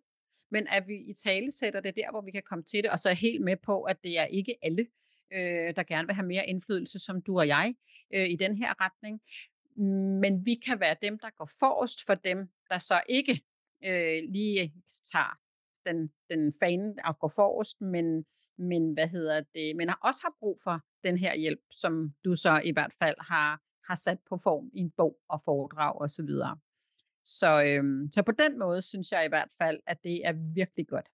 men 0.51 0.67
at 0.67 0.89
vi 0.89 0.97
i 0.97 1.15
tale 1.15 1.53
sætter 1.53 1.81
det 1.81 1.97
der, 1.97 2.11
hvor 2.11 2.21
vi 2.21 2.31
kan 2.31 2.43
komme 2.43 2.65
til 2.65 2.83
det, 2.83 2.91
og 2.91 2.99
så 2.99 3.11
er 3.11 3.15
helt 3.15 3.43
med 3.45 3.57
på, 3.57 3.83
at 3.83 4.03
det 4.03 4.19
er 4.19 4.25
ikke 4.25 4.59
alle, 4.63 4.87
øh, 5.33 5.77
der 5.77 5.83
gerne 5.83 6.07
vil 6.07 6.15
have 6.15 6.27
mere 6.27 6.47
indflydelse, 6.47 6.99
som 6.99 7.23
du 7.23 7.39
og 7.39 7.49
jeg, 7.49 7.75
øh, 8.15 8.29
i 8.29 8.37
den 8.37 8.57
her 8.57 8.75
retning. 8.81 9.21
Men 10.21 10.47
vi 10.47 10.55
kan 10.55 10.81
være 10.81 10.97
dem, 11.03 11.19
der 11.19 11.31
går 11.31 11.51
forrest 11.59 12.07
for 12.07 12.15
dem, 12.15 12.49
der 12.71 12.79
så 12.79 13.03
ikke 13.09 13.45
øh, 13.85 14.23
lige 14.29 14.75
tager 15.13 15.39
den, 15.87 16.13
den 16.31 16.55
fane 16.61 16.95
og 17.05 17.19
går 17.19 17.29
forrest, 17.29 17.81
men, 17.81 18.25
men 18.59 18.93
hvad 18.93 19.09
hedder 19.09 19.43
det, 19.55 19.77
men 19.77 19.89
har 19.89 19.99
også 20.03 20.21
har 20.23 20.35
brug 20.39 20.59
for 20.65 20.81
den 21.05 21.19
her 21.19 21.37
hjælp, 21.37 21.61
som 21.71 22.15
du 22.25 22.37
så 22.37 22.61
i 22.65 22.73
hvert 22.73 22.95
fald 22.99 23.17
har, 23.21 23.61
har 23.89 23.95
sat 23.95 24.19
på 24.29 24.39
form 24.39 24.71
i 24.75 24.81
en 24.81 24.91
bog 24.91 25.19
og 25.29 25.43
foredrag 25.45 26.01
og 26.01 26.11
så 26.11 26.23
videre. 26.23 26.59
Så, 27.25 27.65
øhm, 27.67 28.09
så 28.13 28.23
på 28.23 28.33
den 28.33 28.59
måde 28.59 28.83
synes 28.83 29.13
jeg 29.13 29.25
i 29.25 29.29
hvert 29.29 29.51
fald, 29.63 29.81
at 29.87 30.03
det 30.03 30.27
er 30.27 30.33
virkelig 30.33 30.89
godt. 30.89 31.09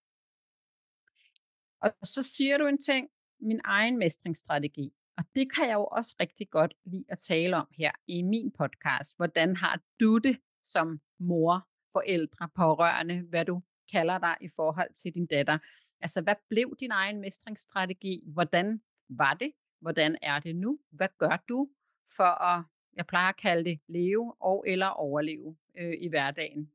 Og 1.80 1.92
så 2.02 2.22
siger 2.22 2.58
du 2.58 2.66
en 2.66 2.78
ting, 2.78 3.08
min 3.42 3.60
egen 3.64 3.98
mestringsstrategi. 3.98 4.92
Og 5.18 5.24
det 5.34 5.52
kan 5.54 5.68
jeg 5.68 5.74
jo 5.74 5.84
også 5.84 6.16
rigtig 6.20 6.50
godt 6.50 6.74
lide 6.84 7.04
at 7.08 7.18
tale 7.18 7.56
om 7.56 7.66
her 7.78 7.92
i 8.06 8.22
min 8.22 8.50
podcast. 8.50 9.16
Hvordan 9.16 9.56
har 9.56 9.80
du 10.00 10.18
det 10.18 10.38
som 10.64 11.00
mor, 11.18 11.66
forældre, 11.92 12.48
pårørende, 12.56 13.20
hvad 13.20 13.44
du 13.44 13.62
kalder 13.92 14.18
dig 14.18 14.36
i 14.40 14.48
forhold 14.56 14.94
til 14.94 15.14
din 15.14 15.26
datter? 15.26 15.58
Altså, 16.00 16.20
hvad 16.20 16.34
blev 16.48 16.76
din 16.80 16.90
egen 16.90 17.20
mestringsstrategi? 17.20 18.22
Hvordan 18.26 18.80
var 19.08 19.34
det? 19.34 19.52
Hvordan 19.80 20.16
er 20.22 20.40
det 20.40 20.56
nu? 20.56 20.78
Hvad 20.90 21.08
gør 21.18 21.44
du 21.48 21.68
for 22.16 22.42
at, 22.44 22.64
jeg 22.96 23.06
plejer 23.06 23.28
at 23.28 23.36
kalde 23.36 23.70
det, 23.70 23.80
leve 23.88 24.34
og 24.40 24.64
eller 24.66 24.86
overleve 24.86 25.56
øh, 25.78 25.94
i 26.00 26.08
hverdagen? 26.08 26.70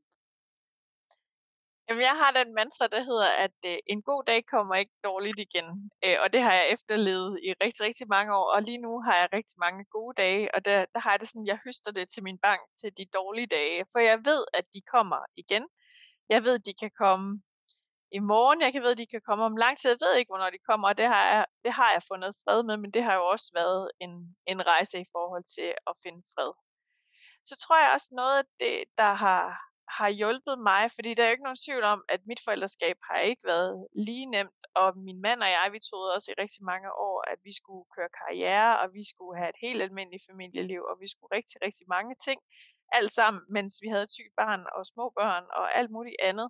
Jamen, 1.88 2.02
jeg 2.02 2.16
har 2.22 2.30
den 2.30 2.54
mantra, 2.54 2.86
der 2.86 3.02
hedder, 3.10 3.30
at 3.44 3.56
øh, 3.64 3.78
en 3.86 4.02
god 4.02 4.24
dag 4.24 4.46
kommer 4.46 4.74
ikke 4.74 4.92
dårligt 5.04 5.38
igen. 5.38 5.90
Øh, 6.04 6.16
og 6.22 6.32
det 6.32 6.42
har 6.42 6.52
jeg 6.52 6.70
efterlevet 6.70 7.40
i 7.46 7.48
rigtig, 7.62 7.82
rigtig 7.86 8.08
mange 8.08 8.34
år. 8.36 8.46
Og 8.54 8.62
lige 8.62 8.78
nu 8.78 9.00
har 9.00 9.16
jeg 9.16 9.28
rigtig 9.32 9.56
mange 9.58 9.84
gode 9.84 10.14
dage, 10.22 10.54
og 10.54 10.64
der, 10.64 10.84
der 10.94 11.00
har 11.00 11.10
jeg 11.10 11.20
det 11.20 11.28
sådan, 11.28 11.46
jeg 11.46 11.58
høster 11.64 11.92
det 11.92 12.08
til 12.08 12.22
min 12.22 12.38
bank 12.38 12.60
til 12.80 12.90
de 12.98 13.04
dårlige 13.18 13.46
dage. 13.46 13.84
For 13.92 13.98
jeg 13.98 14.18
ved, 14.24 14.44
at 14.54 14.64
de 14.74 14.80
kommer 14.94 15.20
igen. 15.36 15.64
Jeg 16.28 16.44
ved, 16.44 16.54
at 16.54 16.66
de 16.66 16.74
kan 16.82 16.90
komme 17.02 17.42
i 18.12 18.18
morgen. 18.18 18.60
Jeg 18.62 18.72
kan 18.72 18.82
ved, 18.82 18.90
at 18.90 18.98
de 18.98 19.06
kan 19.06 19.22
komme 19.28 19.44
om 19.44 19.56
lang 19.56 19.78
tid. 19.78 19.90
Jeg 19.90 19.98
ved 20.06 20.14
ikke, 20.16 20.30
hvornår 20.30 20.50
de 20.50 20.66
kommer, 20.68 20.88
og 20.88 20.98
det 20.98 21.06
har 21.06 21.24
jeg, 21.34 21.44
det 21.64 21.72
har 21.72 21.90
jeg 21.92 22.02
fundet 22.10 22.36
fred 22.44 22.62
med, 22.62 22.76
men 22.76 22.90
det 22.90 23.02
har 23.02 23.14
jo 23.14 23.24
også 23.34 23.50
været 23.54 23.90
en, 24.00 24.12
en 24.46 24.66
rejse 24.66 25.00
i 25.00 25.10
forhold 25.12 25.44
til 25.56 25.70
at 25.90 25.94
finde 26.02 26.22
fred. 26.34 26.52
Så 27.44 27.54
tror 27.62 27.78
jeg 27.82 27.92
også 27.92 28.10
noget 28.12 28.38
af 28.38 28.46
det, 28.60 28.84
der 28.98 29.12
har, 29.24 29.44
har 29.90 30.08
hjulpet 30.08 30.58
mig, 30.58 30.90
fordi 30.90 31.14
der 31.14 31.22
er 31.22 31.28
jo 31.28 31.30
ikke 31.36 31.48
nogen 31.48 31.64
tvivl 31.66 31.84
om, 31.84 32.04
at 32.08 32.20
mit 32.26 32.40
forældreskab 32.44 32.96
har 33.10 33.18
ikke 33.18 33.44
været 33.44 33.86
lige 34.06 34.26
nemt, 34.26 34.60
og 34.74 34.98
min 34.98 35.20
mand 35.20 35.42
og 35.42 35.50
jeg, 35.50 35.68
vi 35.72 35.80
troede 35.88 36.14
også 36.14 36.30
i 36.30 36.40
rigtig 36.42 36.64
mange 36.64 36.92
år, 36.92 37.24
at 37.32 37.38
vi 37.44 37.52
skulle 37.60 37.84
køre 37.96 38.08
karriere, 38.20 38.78
og 38.80 38.86
vi 38.92 39.04
skulle 39.12 39.38
have 39.38 39.48
et 39.48 39.60
helt 39.60 39.82
almindeligt 39.82 40.24
familieliv, 40.30 40.82
og 40.90 40.96
vi 41.00 41.08
skulle 41.08 41.36
rigtig, 41.36 41.62
rigtig 41.62 41.86
mange 41.88 42.14
ting, 42.26 42.40
alt 42.92 43.12
sammen, 43.12 43.42
mens 43.48 43.74
vi 43.82 43.88
havde 43.88 44.06
tyk 44.06 44.30
barn 44.36 44.62
og 44.76 44.86
små 44.86 45.12
børn 45.18 45.44
og 45.58 45.78
alt 45.78 45.90
muligt 45.90 46.16
andet. 46.22 46.48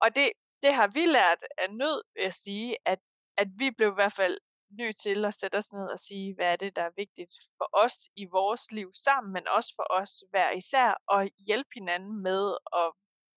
Og 0.00 0.14
det, 0.16 0.32
det 0.62 0.74
har 0.74 0.88
vi 0.94 1.06
lært 1.06 1.38
af 1.58 1.68
nød, 1.70 2.02
vil 2.14 2.22
jeg 2.22 2.34
sige, 2.34 2.76
at, 2.84 2.98
at 3.36 3.48
vi 3.58 3.70
blev 3.70 3.90
i 3.90 3.94
hvert 4.00 4.12
fald 4.12 4.38
nødt 4.78 4.96
til 4.96 5.24
at 5.24 5.34
sætte 5.34 5.56
os 5.56 5.72
ned 5.72 5.86
og 5.86 6.00
sige, 6.00 6.34
hvad 6.34 6.46
er 6.52 6.56
det, 6.56 6.76
der 6.76 6.82
er 6.82 6.96
vigtigt 6.96 7.34
for 7.58 7.68
os 7.72 8.08
i 8.16 8.24
vores 8.24 8.72
liv 8.72 8.90
sammen, 9.04 9.32
men 9.32 9.48
også 9.48 9.72
for 9.76 9.86
os 9.90 10.24
hver 10.30 10.50
især, 10.50 11.02
og 11.06 11.30
hjælpe 11.46 11.70
hinanden 11.74 12.22
med 12.22 12.56
at, 12.82 12.92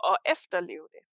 at 0.09 0.17
efterleve 0.33 0.87
det. 0.91 1.03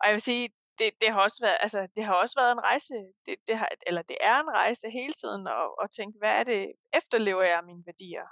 Og 0.00 0.06
jeg 0.06 0.12
vil 0.12 0.20
sige, 0.20 0.52
det, 0.78 0.90
det 1.00 1.12
har 1.12 1.20
også 1.20 1.38
været, 1.44 1.58
altså, 1.60 1.88
det 1.96 2.04
har 2.04 2.14
også 2.14 2.40
været 2.40 2.52
en 2.52 2.60
rejse, 2.60 2.94
det, 3.26 3.36
det 3.46 3.58
har, 3.58 3.68
eller 3.86 4.02
det 4.02 4.16
er 4.20 4.40
en 4.40 4.50
rejse 4.50 4.90
hele 4.90 5.12
tiden 5.12 5.46
at, 5.46 5.68
at 5.82 5.90
tænke, 5.90 6.18
hvad 6.18 6.30
er 6.30 6.44
det, 6.44 6.72
efterlever 6.92 7.42
jeg 7.42 7.64
mine 7.64 7.86
værdier? 7.86 8.26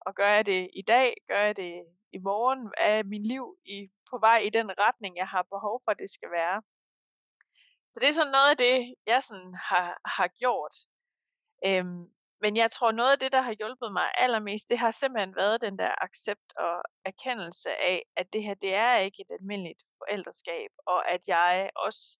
Og 0.00 0.14
gør 0.14 0.28
jeg 0.28 0.46
det 0.46 0.70
i 0.72 0.82
dag? 0.82 1.16
Gør 1.28 1.40
jeg 1.40 1.56
det 1.56 1.84
i 2.12 2.18
morgen? 2.18 2.72
Er 2.78 3.02
min 3.02 3.26
liv 3.26 3.58
i, 3.64 3.90
på 4.10 4.18
vej 4.18 4.38
i 4.38 4.50
den 4.50 4.78
retning, 4.78 5.16
jeg 5.16 5.28
har 5.28 5.42
behov 5.42 5.82
for, 5.84 5.92
det 5.94 6.10
skal 6.10 6.30
være? 6.30 6.62
Så 7.94 8.00
det 8.00 8.08
er 8.08 8.12
sådan 8.12 8.32
noget 8.32 8.50
af 8.50 8.56
det, 8.56 8.94
jeg 9.06 9.22
sådan 9.22 9.54
har, 9.54 10.00
har 10.04 10.28
gjort. 10.28 10.76
Øhm, 11.66 12.04
men 12.40 12.56
jeg 12.56 12.70
tror, 12.70 12.92
noget 12.92 13.12
af 13.12 13.18
det, 13.18 13.32
der 13.32 13.40
har 13.40 13.52
hjulpet 13.52 13.92
mig 13.92 14.12
allermest, 14.14 14.68
det 14.68 14.78
har 14.78 14.90
simpelthen 14.90 15.36
været 15.36 15.60
den 15.60 15.78
der 15.78 16.02
accept 16.02 16.52
og 16.56 16.82
erkendelse 17.04 17.70
af, 17.70 18.02
at 18.16 18.32
det 18.32 18.42
her, 18.42 18.54
det 18.54 18.74
er 18.74 18.96
ikke 18.96 19.20
et 19.22 19.30
almindeligt 19.30 19.82
forældreskab, 19.98 20.70
og 20.86 21.10
at 21.10 21.20
jeg 21.26 21.70
også, 21.76 22.18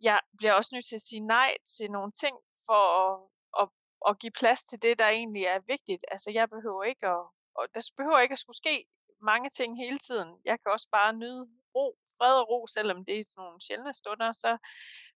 jeg 0.00 0.20
bliver 0.38 0.52
også 0.52 0.70
nødt 0.72 0.88
til 0.88 0.94
at 0.94 1.08
sige 1.10 1.26
nej 1.26 1.56
til 1.76 1.90
nogle 1.90 2.12
ting, 2.12 2.36
for 2.66 2.82
at, 3.02 3.12
at, 3.60 3.68
at 4.08 4.18
give 4.18 4.38
plads 4.40 4.64
til 4.64 4.82
det, 4.82 4.98
der 4.98 5.08
egentlig 5.08 5.44
er 5.44 5.60
vigtigt. 5.66 6.04
Altså, 6.10 6.30
jeg 6.30 6.50
behøver 6.50 6.84
ikke 6.84 7.06
at, 7.06 7.24
og 7.54 7.64
der 7.74 7.90
behøver 7.96 8.20
ikke 8.20 8.32
at 8.32 8.38
skulle 8.38 8.56
ske 8.56 8.86
mange 9.22 9.50
ting 9.50 9.76
hele 9.76 9.98
tiden. 9.98 10.40
Jeg 10.44 10.60
kan 10.60 10.72
også 10.72 10.88
bare 10.92 11.12
nyde 11.12 11.48
ro, 11.74 11.98
fred 12.20 12.34
og 12.40 12.48
ro, 12.50 12.66
selvom 12.66 13.04
det 13.04 13.20
er 13.20 13.24
sådan 13.24 13.42
nogle 13.42 13.60
sjældne 13.66 13.92
stunder, 13.94 14.32
så, 14.32 14.50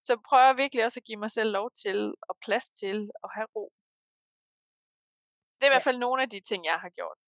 så 0.02 0.12
prøver 0.28 0.46
jeg 0.46 0.56
virkelig 0.56 0.84
også 0.84 1.00
at 1.00 1.04
give 1.08 1.22
mig 1.24 1.30
selv 1.30 1.50
lov 1.58 1.70
til 1.82 1.98
og 2.28 2.36
plads 2.44 2.66
til 2.80 2.98
at 3.24 3.30
have 3.36 3.48
ro. 3.56 3.72
Det 5.56 5.62
er 5.62 5.70
i 5.70 5.74
hvert 5.74 5.88
fald 5.88 5.98
nogle 5.98 6.22
af 6.22 6.30
de 6.30 6.40
ting, 6.40 6.64
jeg 6.64 6.78
har 6.84 6.88
gjort. 6.88 7.18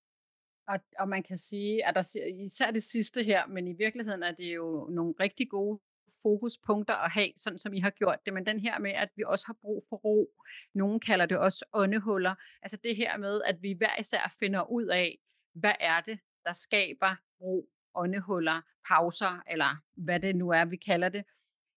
Og, 0.68 0.78
og 0.98 1.08
man 1.08 1.22
kan 1.22 1.36
sige, 1.36 1.86
at 1.86 1.94
der 1.94 2.04
især 2.46 2.70
det 2.70 2.82
sidste 2.82 3.22
her, 3.22 3.46
men 3.46 3.68
i 3.68 3.72
virkeligheden 3.72 4.22
er 4.22 4.32
det 4.32 4.54
jo 4.54 4.88
nogle 4.90 5.14
rigtig 5.20 5.50
gode 5.50 5.80
fokuspunkter 6.22 6.94
at 6.94 7.10
have, 7.10 7.32
sådan 7.36 7.58
som 7.58 7.74
I 7.74 7.80
har 7.80 7.90
gjort 7.90 8.18
det, 8.24 8.32
men 8.34 8.46
den 8.46 8.60
her 8.60 8.78
med, 8.78 8.90
at 8.90 9.08
vi 9.16 9.22
også 9.26 9.46
har 9.46 9.56
brug 9.60 9.86
for 9.88 9.96
ro. 9.96 10.34
Nogen 10.74 11.00
kalder 11.00 11.26
det 11.26 11.38
også 11.38 11.64
åndehuller. 11.72 12.34
Altså 12.62 12.76
det 12.76 12.96
her 12.96 13.16
med, 13.16 13.42
at 13.42 13.62
vi 13.62 13.72
hver 13.72 14.00
især 14.00 14.34
finder 14.40 14.70
ud 14.70 14.86
af, 14.86 15.18
hvad 15.54 15.74
er 15.80 16.00
det, 16.00 16.18
der 16.44 16.52
skaber 16.52 17.16
ro, 17.40 17.68
åndehuller, 17.96 18.60
pauser, 18.88 19.42
eller 19.50 19.76
hvad 19.96 20.20
det 20.20 20.36
nu 20.36 20.50
er, 20.50 20.64
vi 20.64 20.76
kalder 20.76 21.08
det, 21.08 21.24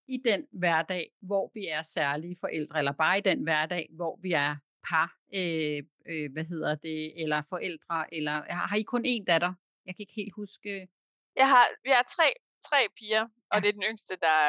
i 0.07 0.17
den 0.25 0.47
hverdag, 0.51 1.11
hvor 1.21 1.51
vi 1.53 1.67
er 1.67 1.81
særlige 1.81 2.37
forældre, 2.39 2.79
eller 2.79 2.91
bare 2.91 3.17
i 3.17 3.21
den 3.21 3.43
hverdag, 3.43 3.89
hvor 3.91 4.19
vi 4.21 4.31
er 4.33 4.55
par, 4.89 5.17
øh, 5.33 5.83
øh, 6.05 6.31
hvad 6.33 6.45
hedder 6.45 6.75
det, 6.75 7.21
eller 7.21 7.41
forældre, 7.49 8.13
eller 8.13 8.31
har, 8.31 8.67
har 8.67 8.75
I 8.75 8.81
kun 8.81 9.05
én 9.05 9.23
datter? 9.27 9.53
Jeg 9.85 9.95
kan 9.95 10.03
ikke 10.03 10.13
helt 10.15 10.33
huske. 10.35 10.87
Jeg 11.35 11.47
har, 11.49 11.67
vi 11.83 11.89
har 11.89 12.03
tre, 12.03 12.33
tre 12.69 12.87
piger, 12.97 13.23
og 13.51 13.55
ja. 13.55 13.59
det 13.59 13.67
er 13.67 13.73
den 13.73 13.83
yngste, 13.83 14.15
der, 14.15 14.39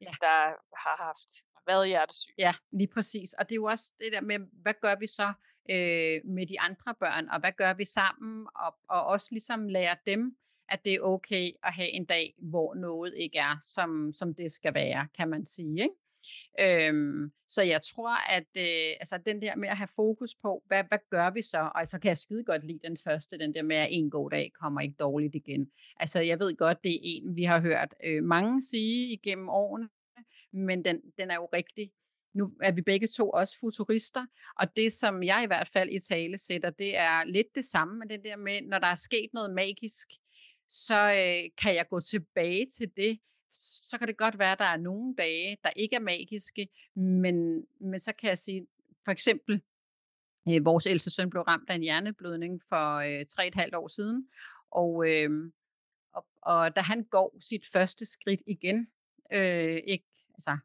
ja. 0.00 0.12
der 0.20 0.38
har 0.84 0.96
haft 1.06 1.30
været 1.66 1.88
hjertesyg. 1.88 2.34
Ja, 2.38 2.54
lige 2.72 2.88
præcis. 2.94 3.32
Og 3.32 3.48
det 3.48 3.52
er 3.52 3.56
jo 3.56 3.64
også 3.64 3.94
det 4.00 4.12
der 4.12 4.20
med, 4.20 4.38
hvad 4.62 4.74
gør 4.80 4.94
vi 4.94 5.06
så 5.06 5.32
øh, 5.70 6.20
med 6.36 6.46
de 6.46 6.60
andre 6.60 6.94
børn, 6.94 7.28
og 7.28 7.40
hvad 7.40 7.52
gør 7.52 7.74
vi 7.74 7.84
sammen, 7.84 8.46
og, 8.56 8.78
og 8.88 9.06
også 9.06 9.28
ligesom 9.30 9.68
lære 9.68 9.96
dem, 10.06 10.36
at 10.68 10.84
det 10.84 10.94
er 10.94 11.00
okay 11.00 11.50
at 11.64 11.72
have 11.72 11.88
en 11.88 12.04
dag, 12.04 12.34
hvor 12.38 12.74
noget 12.74 13.14
ikke 13.16 13.38
er, 13.38 13.56
som, 13.74 14.12
som 14.12 14.34
det 14.34 14.52
skal 14.52 14.74
være, 14.74 15.08
kan 15.16 15.28
man 15.28 15.46
sige. 15.46 15.82
Ikke? 15.82 15.94
Øhm, 16.60 17.32
så 17.48 17.62
jeg 17.62 17.82
tror, 17.82 18.30
at 18.30 18.46
øh, 18.56 18.96
altså 19.00 19.18
den 19.26 19.42
der 19.42 19.56
med 19.56 19.68
at 19.68 19.76
have 19.76 19.88
fokus 19.96 20.34
på, 20.42 20.62
hvad, 20.66 20.84
hvad 20.88 20.98
gør 21.10 21.30
vi 21.30 21.42
så? 21.42 21.70
Og 21.74 21.88
så 21.88 21.98
kan 21.98 22.08
jeg 22.08 22.18
skide 22.18 22.44
godt 22.44 22.66
lide 22.66 22.80
den 22.84 22.96
første, 23.04 23.38
den 23.38 23.54
der 23.54 23.62
med, 23.62 23.76
at 23.76 23.88
en 23.90 24.10
god 24.10 24.30
dag 24.30 24.52
kommer 24.60 24.80
ikke 24.80 24.96
dårligt 24.98 25.34
igen. 25.34 25.70
Altså 25.96 26.20
jeg 26.20 26.38
ved 26.38 26.56
godt, 26.56 26.78
det 26.84 26.94
er 26.94 27.00
en, 27.02 27.36
vi 27.36 27.44
har 27.44 27.60
hørt 27.60 27.94
øh, 28.04 28.24
mange 28.24 28.62
sige 28.62 29.12
igennem 29.12 29.48
årene, 29.48 29.88
men 30.52 30.84
den, 30.84 31.00
den 31.18 31.30
er 31.30 31.34
jo 31.34 31.48
rigtig. 31.52 31.92
Nu 32.34 32.52
er 32.62 32.72
vi 32.72 32.82
begge 32.82 33.08
to 33.08 33.30
også 33.30 33.58
futurister, 33.60 34.26
og 34.58 34.76
det 34.76 34.92
som 34.92 35.22
jeg 35.22 35.42
i 35.44 35.46
hvert 35.46 35.68
fald 35.68 35.90
i 35.90 35.98
tale 35.98 36.38
sætter, 36.38 36.70
det 36.70 36.96
er 36.96 37.24
lidt 37.24 37.46
det 37.54 37.64
samme 37.64 37.98
med 37.98 38.06
det 38.06 38.24
der 38.24 38.36
med, 38.36 38.62
når 38.62 38.78
der 38.78 38.86
er 38.86 38.94
sket 38.94 39.30
noget 39.32 39.50
magisk, 39.50 40.08
så 40.68 40.94
øh, 40.94 41.50
kan 41.62 41.74
jeg 41.74 41.88
gå 41.88 42.00
tilbage 42.00 42.66
til 42.70 42.90
det, 42.96 43.18
så 43.52 43.98
kan 43.98 44.08
det 44.08 44.16
godt 44.16 44.38
være, 44.38 44.52
at 44.52 44.58
der 44.58 44.64
er 44.64 44.76
nogle 44.76 45.14
dage, 45.18 45.58
der 45.64 45.70
ikke 45.70 45.96
er 45.96 46.00
magiske, 46.00 46.68
men, 46.94 47.66
men 47.80 48.00
så 48.00 48.12
kan 48.12 48.28
jeg 48.28 48.38
sige, 48.38 48.66
for 49.04 49.12
eksempel, 49.12 49.62
øh, 50.48 50.64
vores 50.64 50.86
ældste 50.86 51.10
søn 51.10 51.30
blev 51.30 51.42
ramt 51.42 51.70
af 51.70 51.74
en 51.74 51.82
hjerneblødning 51.82 52.62
for 52.68 52.96
øh, 52.96 53.26
tre 53.26 53.46
et 53.46 53.54
halvt 53.54 53.74
år 53.74 53.88
siden, 53.88 54.28
og, 54.70 55.08
øh, 55.08 55.52
og, 56.12 56.26
og 56.42 56.76
da 56.76 56.80
han 56.80 57.04
går 57.04 57.36
sit 57.40 57.66
første 57.72 58.06
skridt 58.06 58.42
igen, 58.46 58.88
øh, 59.32 59.80
ikke, 59.84 60.04
altså, 60.34 60.58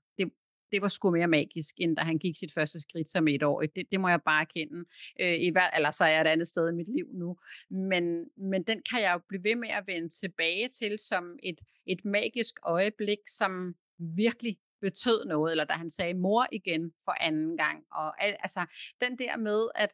det 0.72 0.82
var 0.82 0.88
sgu 0.88 1.12
mere 1.12 1.28
magisk, 1.28 1.76
end 1.78 1.98
da 1.98 2.02
han 2.02 2.18
gik 2.18 2.38
sit 2.38 2.54
første 2.54 2.82
skridt 2.82 3.10
som 3.10 3.28
et 3.28 3.44
år. 3.44 3.62
Det, 3.62 3.86
det 3.92 4.00
må 4.00 4.10
jeg 4.10 4.22
bare 4.26 4.46
kende. 4.46 4.86
Øh, 5.20 5.40
i 5.40 5.50
hver, 5.50 5.70
eller 5.70 5.92
så 5.92 6.04
er 6.04 6.10
jeg 6.10 6.22
et 6.22 6.28
andet 6.28 6.48
sted 6.48 6.70
i 6.70 6.76
mit 6.76 6.96
liv 6.96 7.08
nu. 7.14 7.38
Men, 7.70 8.26
men 8.38 8.64
den 8.64 8.82
kan 8.92 9.02
jeg 9.02 9.14
jo 9.14 9.22
blive 9.30 9.44
ved 9.44 9.56
med 9.56 9.70
at 9.70 9.84
vende 9.88 10.10
tilbage 10.10 10.70
til 10.70 11.00
som 11.00 11.38
et, 11.44 11.60
et 11.88 12.06
magisk 12.06 12.54
øjeblik, 12.64 13.20
som 13.28 13.76
virkelig 14.00 14.58
betød 14.82 15.26
noget, 15.26 15.52
eller 15.52 15.64
da 15.64 15.74
han 15.74 15.90
sagde 15.90 16.14
mor 16.14 16.48
igen 16.52 16.94
for 17.06 17.12
anden 17.12 17.58
gang. 17.58 17.86
Og 17.92 18.24
altså 18.24 18.66
den 19.02 19.20
der 19.20 19.38
med, 19.38 19.68
at, 19.76 19.90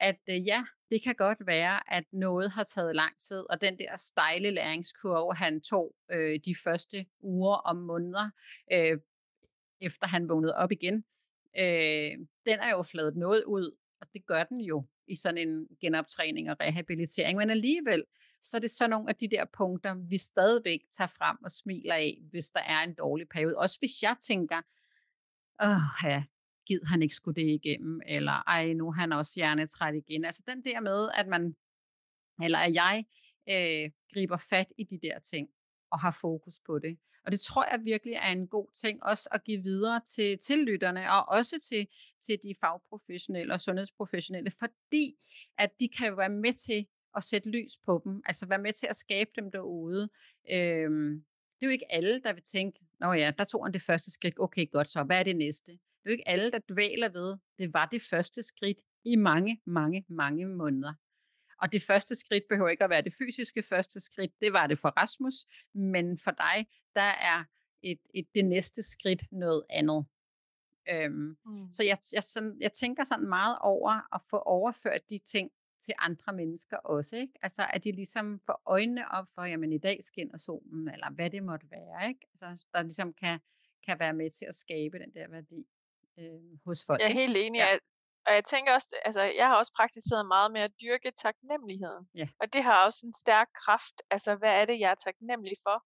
at 0.00 0.20
øh, 0.30 0.46
ja, 0.46 0.64
det 0.90 1.02
kan 1.02 1.14
godt 1.14 1.46
være, 1.46 1.94
at 1.94 2.04
noget 2.12 2.50
har 2.50 2.64
taget 2.64 2.96
lang 2.96 3.18
tid, 3.18 3.44
og 3.50 3.60
den 3.60 3.78
der 3.78 3.96
stejle 3.96 4.50
læringskurve, 4.50 5.34
han 5.34 5.60
tog 5.60 5.94
øh, 6.12 6.40
de 6.44 6.54
første 6.64 7.06
uger 7.20 7.56
og 7.56 7.76
måneder, 7.76 8.30
øh, 8.72 8.98
efter 9.80 10.06
han 10.06 10.28
vågnede 10.28 10.54
op 10.54 10.72
igen, 10.72 11.04
øh, 11.58 12.12
den 12.46 12.58
er 12.60 12.70
jo 12.70 12.82
fladet 12.82 13.16
noget 13.16 13.44
ud, 13.44 13.76
og 14.00 14.06
det 14.14 14.26
gør 14.26 14.44
den 14.44 14.60
jo 14.60 14.86
i 15.06 15.16
sådan 15.16 15.38
en 15.38 15.68
genoptræning 15.80 16.50
og 16.50 16.56
rehabilitering. 16.60 17.38
Men 17.38 17.50
alligevel, 17.50 18.04
så 18.42 18.56
er 18.56 18.60
det 18.60 18.70
sådan 18.70 18.90
nogle 18.90 19.08
af 19.08 19.16
de 19.16 19.30
der 19.30 19.44
punkter, 19.44 19.94
vi 19.94 20.16
stadigvæk 20.16 20.80
tager 20.92 21.12
frem 21.18 21.36
og 21.44 21.50
smiler 21.50 21.94
af, 21.94 22.18
hvis 22.30 22.50
der 22.50 22.60
er 22.60 22.82
en 22.82 22.94
dårlig 22.94 23.28
periode. 23.28 23.56
Også 23.56 23.78
hvis 23.78 24.02
jeg 24.02 24.16
tænker, 24.22 24.60
åh 25.62 26.10
ja, 26.10 26.24
gid 26.66 26.80
han 26.84 27.02
ikke 27.02 27.14
skulle 27.14 27.42
det 27.42 27.48
igennem, 27.48 28.00
eller 28.06 28.32
ej, 28.46 28.72
nu 28.72 28.88
er 28.88 28.92
han 28.92 29.12
også 29.12 29.32
hjernetræt 29.36 29.94
igen. 29.94 30.24
Altså 30.24 30.42
den 30.48 30.64
der 30.64 30.80
med, 30.80 31.08
at 31.14 31.26
man, 31.26 31.56
eller 32.44 32.58
at 32.58 32.74
jeg 32.74 33.04
øh, 33.48 33.90
griber 34.14 34.36
fat 34.50 34.66
i 34.78 34.84
de 34.84 34.98
der 35.02 35.18
ting, 35.18 35.48
og 35.90 36.00
har 36.00 36.18
fokus 36.20 36.60
på 36.66 36.78
det. 36.78 36.98
Og 37.24 37.32
det 37.32 37.40
tror 37.40 37.64
jeg 37.70 37.80
virkelig 37.84 38.14
er 38.14 38.32
en 38.32 38.48
god 38.48 38.68
ting 38.74 39.02
også 39.02 39.28
at 39.32 39.44
give 39.44 39.62
videre 39.62 40.00
til, 40.16 40.38
til 40.38 40.58
lytterne, 40.58 41.12
og 41.12 41.28
også 41.28 41.60
til, 41.68 41.86
til 42.20 42.38
de 42.42 42.54
fagprofessionelle 42.60 43.54
og 43.54 43.60
sundhedsprofessionelle, 43.60 44.50
fordi 44.58 45.16
at 45.58 45.70
de 45.80 45.88
kan 45.88 46.16
være 46.16 46.28
med 46.28 46.54
til 46.54 46.86
at 47.16 47.24
sætte 47.24 47.50
lys 47.50 47.72
på 47.86 48.02
dem, 48.04 48.22
altså 48.24 48.46
være 48.46 48.58
med 48.58 48.72
til 48.72 48.86
at 48.86 48.96
skabe 48.96 49.30
dem 49.36 49.50
derude. 49.50 50.08
Øhm, 50.50 51.24
det 51.60 51.66
er 51.66 51.66
jo 51.66 51.70
ikke 51.70 51.92
alle, 51.92 52.20
der 52.22 52.32
vil 52.32 52.42
tænke, 52.42 52.78
nå 53.00 53.12
ja, 53.12 53.32
der 53.38 53.44
tog 53.44 53.64
han 53.66 53.72
det 53.72 53.82
første 53.82 54.10
skridt, 54.10 54.34
okay 54.38 54.70
godt 54.70 54.90
så, 54.90 55.02
hvad 55.02 55.18
er 55.18 55.22
det 55.22 55.36
næste? 55.36 55.72
Det 55.72 56.06
er 56.06 56.10
jo 56.10 56.12
ikke 56.12 56.28
alle, 56.28 56.50
der 56.50 56.58
dvæler 56.68 57.08
ved, 57.08 57.36
det 57.58 57.74
var 57.74 57.86
det 57.86 58.02
første 58.02 58.42
skridt 58.42 58.78
i 59.04 59.16
mange, 59.16 59.60
mange, 59.66 60.04
mange 60.08 60.48
måneder. 60.48 60.94
Og 61.60 61.72
det 61.72 61.82
første 61.82 62.14
skridt 62.14 62.44
behøver 62.48 62.68
ikke 62.68 62.84
at 62.84 62.90
være 62.90 63.02
det 63.02 63.14
fysiske 63.18 63.62
første 63.62 64.00
skridt, 64.00 64.32
det 64.40 64.52
var 64.52 64.66
det 64.66 64.78
for 64.78 64.88
Rasmus, 64.88 65.34
men 65.74 66.18
for 66.18 66.30
dig, 66.30 66.66
der 66.94 67.10
er 67.32 67.44
et, 67.82 68.00
et, 68.14 68.26
det 68.34 68.44
næste 68.44 68.82
skridt 68.82 69.22
noget 69.32 69.64
andet. 69.70 70.06
Øhm, 70.90 71.36
mm. 71.44 71.72
Så 71.72 71.82
jeg, 71.84 71.98
jeg, 72.12 72.22
sådan, 72.22 72.56
jeg 72.60 72.72
tænker 72.72 73.04
sådan 73.04 73.28
meget 73.28 73.58
over 73.60 74.14
at 74.14 74.20
få 74.30 74.38
overført 74.38 75.10
de 75.10 75.18
ting 75.18 75.50
til 75.80 75.94
andre 75.98 76.32
mennesker 76.32 76.76
også, 76.76 77.16
ikke? 77.16 77.32
Altså, 77.42 77.66
at 77.70 77.84
de 77.84 77.92
ligesom 77.92 78.40
får 78.46 78.62
øjnene 78.66 79.12
op 79.12 79.26
for, 79.34 79.44
jamen 79.44 79.72
i 79.72 79.78
dag 79.78 80.04
skinner 80.04 80.38
solen, 80.38 80.88
eller 80.88 81.10
hvad 81.10 81.30
det 81.30 81.42
måtte 81.42 81.66
være, 81.70 82.08
ikke? 82.08 82.26
Altså, 82.32 82.56
der 82.74 82.82
ligesom 82.82 83.12
kan, 83.12 83.40
kan 83.86 83.98
være 83.98 84.12
med 84.12 84.30
til 84.30 84.44
at 84.44 84.54
skabe 84.54 84.98
den 84.98 85.14
der 85.14 85.28
værdi 85.28 85.66
øh, 86.18 86.58
hos 86.64 86.86
folk. 86.86 87.00
Jeg 87.00 87.08
er 87.08 87.12
helt 87.12 87.36
enig. 87.36 87.58
Ja. 87.58 87.78
Og 88.26 88.34
jeg 88.34 88.44
tænker 88.44 88.74
også, 88.74 88.96
altså 89.04 89.22
jeg 89.22 89.46
har 89.46 89.56
også 89.56 89.72
praktiseret 89.76 90.26
meget 90.26 90.52
med 90.52 90.60
at 90.60 90.72
dyrke 90.82 91.10
taknemmeligheden. 91.22 92.04
Ja. 92.14 92.28
Og 92.40 92.52
det 92.52 92.62
har 92.62 92.84
også 92.84 93.00
en 93.06 93.14
stærk 93.22 93.48
kraft. 93.64 93.96
Altså, 94.10 94.34
hvad 94.34 94.52
er 94.60 94.64
det, 94.64 94.80
jeg 94.80 94.90
er 94.90 94.94
taknemmelig 94.94 95.56
for? 95.66 95.84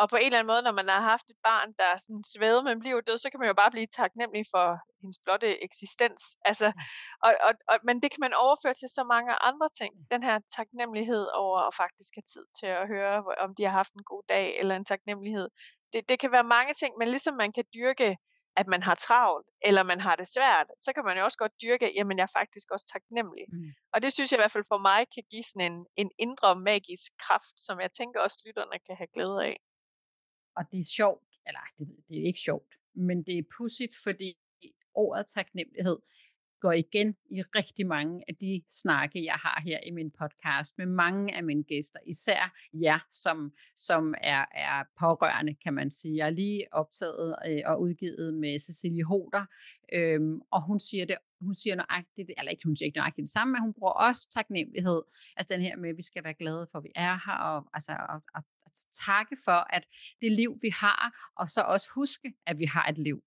Og 0.00 0.08
på 0.08 0.16
en 0.16 0.26
eller 0.26 0.38
anden 0.38 0.52
måde, 0.52 0.62
når 0.62 0.72
man 0.80 0.88
har 0.88 1.00
haft 1.00 1.26
et 1.30 1.40
barn, 1.42 1.68
der 1.78 1.84
er 1.84 1.96
sådan 1.96 2.24
svævet 2.34 2.64
mellem 2.64 2.80
liv 2.80 3.02
død, 3.02 3.18
så 3.18 3.30
kan 3.30 3.40
man 3.40 3.48
jo 3.48 3.54
bare 3.54 3.70
blive 3.70 3.86
taknemmelig 3.86 4.44
for 4.54 4.66
hendes 5.00 5.18
blotte 5.24 5.64
eksistens. 5.64 6.22
Altså, 6.44 6.72
og, 7.22 7.32
og, 7.46 7.52
og, 7.68 7.76
men 7.84 8.02
det 8.02 8.10
kan 8.10 8.20
man 8.26 8.34
overføre 8.34 8.74
til 8.74 8.88
så 8.88 9.04
mange 9.04 9.32
andre 9.48 9.68
ting. 9.80 9.92
Den 10.10 10.22
her 10.22 10.36
taknemmelighed 10.56 11.26
over 11.34 11.58
at 11.68 11.74
faktisk 11.74 12.12
have 12.16 12.28
tid 12.34 12.44
til 12.58 12.66
at 12.66 12.88
høre, 12.88 13.24
om 13.44 13.54
de 13.54 13.64
har 13.64 13.74
haft 13.80 13.92
en 13.92 14.04
god 14.04 14.22
dag, 14.28 14.58
eller 14.60 14.76
en 14.76 14.84
taknemmelighed. 14.84 15.48
Det, 15.92 16.08
det 16.08 16.18
kan 16.18 16.32
være 16.32 16.52
mange 16.56 16.72
ting, 16.74 16.92
men 16.98 17.08
ligesom 17.08 17.34
man 17.34 17.52
kan 17.52 17.64
dyrke 17.74 18.16
at 18.56 18.66
man 18.66 18.82
har 18.82 18.94
travlt, 18.94 19.46
eller 19.62 19.82
man 19.82 20.00
har 20.00 20.16
det 20.16 20.28
svært, 20.28 20.66
så 20.78 20.92
kan 20.92 21.04
man 21.04 21.16
jo 21.18 21.24
også 21.24 21.38
godt 21.38 21.62
dyrke, 21.62 21.92
jamen 21.96 22.18
jeg 22.18 22.22
er 22.22 22.38
faktisk 22.40 22.70
også 22.70 22.86
taknemmelig. 22.92 23.44
Mm. 23.52 23.70
Og 23.92 24.02
det 24.02 24.12
synes 24.12 24.32
jeg 24.32 24.38
i 24.38 24.42
hvert 24.42 24.56
fald 24.56 24.64
for 24.68 24.78
mig 24.78 25.00
kan 25.14 25.24
give 25.30 25.42
sådan 25.42 25.72
en, 25.72 25.86
en 25.96 26.10
indre 26.18 26.60
magisk 26.70 27.12
kraft, 27.18 27.54
som 27.66 27.80
jeg 27.80 27.90
tænker 27.92 28.20
også 28.20 28.42
lytterne 28.46 28.78
kan 28.86 28.96
have 28.96 29.12
glæde 29.14 29.38
af. 29.50 29.56
Og 30.56 30.62
det 30.70 30.80
er 30.80 30.88
sjovt, 30.98 31.28
eller 31.46 31.60
det, 31.78 31.86
det 32.08 32.16
er 32.20 32.26
ikke 32.26 32.40
sjovt, 32.40 32.72
men 32.94 33.16
det 33.26 33.38
er 33.38 33.42
pudsigt, 33.56 33.94
fordi 34.04 34.30
ordet 34.94 35.26
taknemmelighed 35.26 35.98
går 36.60 36.72
igen 36.72 37.16
i 37.30 37.42
rigtig 37.42 37.86
mange 37.86 38.24
af 38.28 38.34
de 38.34 38.62
snakke, 38.68 39.24
jeg 39.24 39.34
har 39.34 39.62
her 39.64 39.78
i 39.86 39.90
min 39.90 40.10
podcast 40.10 40.78
med 40.78 40.86
mange 40.86 41.34
af 41.34 41.44
mine 41.44 41.62
gæster, 41.62 41.98
især 42.06 42.54
jer, 42.72 42.98
som, 43.10 43.52
som 43.76 44.14
er, 44.20 44.44
er 44.54 44.84
pårørende, 45.00 45.54
kan 45.54 45.74
man 45.74 45.90
sige. 45.90 46.16
Jeg 46.16 46.26
er 46.26 46.30
lige 46.30 46.66
optaget 46.72 47.36
øh, 47.46 47.62
og 47.64 47.80
udgivet 47.80 48.34
med 48.34 48.58
Cecilie 48.58 49.04
Hoder, 49.04 49.44
øhm, 49.92 50.40
og 50.50 50.62
hun 50.66 50.80
siger 50.80 51.04
det 51.04 51.16
hun 51.40 51.54
siger 51.54 51.74
nøjagtigt, 51.76 52.30
eller 52.38 52.50
ikke, 52.50 52.64
hun 52.64 52.76
siger 52.76 52.86
ikke 52.86 52.98
nøjagtigt 52.98 53.22
det 53.22 53.32
samme, 53.32 53.52
men 53.52 53.60
hun 53.60 53.74
bruger 53.74 53.92
også 53.92 54.28
taknemmelighed. 54.30 55.02
Altså 55.36 55.54
den 55.54 55.62
her 55.62 55.76
med, 55.76 55.90
at 55.90 55.96
vi 55.96 56.02
skal 56.02 56.24
være 56.24 56.34
glade 56.34 56.66
for, 56.72 56.78
at 56.78 56.84
vi 56.84 56.92
er 56.94 57.16
her, 57.26 57.38
og, 57.38 57.66
altså, 57.74 57.92
og, 58.08 58.22
og, 58.34 58.42
at 58.66 58.72
takke 59.06 59.36
for, 59.44 59.74
at 59.76 59.84
det 60.20 60.32
liv, 60.32 60.58
vi 60.62 60.68
har, 60.68 61.30
og 61.36 61.50
så 61.50 61.60
også 61.60 61.88
huske, 61.94 62.34
at 62.46 62.58
vi 62.58 62.64
har 62.64 62.88
et 62.88 62.98
liv 62.98 63.22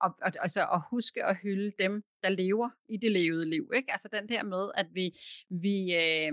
og, 0.00 0.10
og, 0.22 0.32
altså 0.42 0.60
at 0.72 0.82
huske 0.90 1.24
at 1.24 1.36
hylde 1.36 1.72
dem, 1.78 2.02
der 2.22 2.28
lever 2.28 2.70
i 2.88 2.96
det 2.96 3.12
levede 3.12 3.50
liv. 3.50 3.70
Ikke? 3.74 3.92
Altså 3.92 4.08
den 4.12 4.28
der 4.28 4.42
med, 4.42 4.70
at 4.74 4.86
vi, 4.92 5.18
vi, 5.50 5.94
øh, 5.94 6.32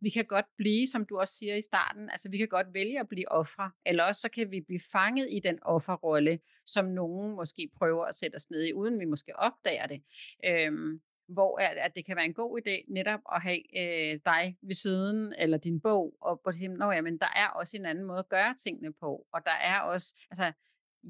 vi 0.00 0.10
kan 0.10 0.24
godt 0.24 0.46
blive, 0.56 0.86
som 0.86 1.06
du 1.06 1.18
også 1.18 1.34
siger 1.34 1.56
i 1.56 1.62
starten, 1.62 2.10
altså 2.10 2.28
vi 2.30 2.38
kan 2.38 2.48
godt 2.48 2.74
vælge 2.74 3.00
at 3.00 3.08
blive 3.08 3.32
ofre, 3.32 3.70
eller 3.86 4.04
også 4.04 4.20
så 4.20 4.28
kan 4.28 4.50
vi 4.50 4.60
blive 4.60 4.80
fanget 4.92 5.28
i 5.30 5.40
den 5.40 5.58
offerrolle, 5.62 6.38
som 6.66 6.84
nogen 6.84 7.34
måske 7.34 7.70
prøver 7.78 8.04
at 8.04 8.14
sætte 8.14 8.36
os 8.36 8.50
ned 8.50 8.62
i, 8.64 8.72
uden 8.72 9.00
vi 9.00 9.04
måske 9.04 9.36
opdager 9.36 9.86
det. 9.86 10.02
Øhm, 10.46 11.00
hvor 11.28 11.60
at, 11.60 11.76
at 11.76 11.92
det 11.94 12.06
kan 12.06 12.16
være 12.16 12.24
en 12.24 12.34
god 12.34 12.60
idé 12.60 12.92
netop 12.92 13.20
at 13.32 13.42
have 13.42 13.62
øh, 13.80 14.20
dig 14.24 14.56
ved 14.62 14.74
siden, 14.74 15.34
eller 15.38 15.58
din 15.58 15.80
bog, 15.80 16.14
og 16.20 16.40
på 16.44 16.52
sige, 16.52 16.68
Nå, 16.68 16.90
ja, 16.90 17.00
men 17.00 17.18
der 17.18 17.32
er 17.36 17.48
også 17.48 17.76
en 17.76 17.86
anden 17.86 18.04
måde 18.04 18.18
at 18.18 18.28
gøre 18.28 18.54
tingene 18.54 18.92
på, 18.92 19.26
og 19.32 19.40
der 19.44 19.50
er 19.50 19.80
også, 19.80 20.14
altså, 20.30 20.52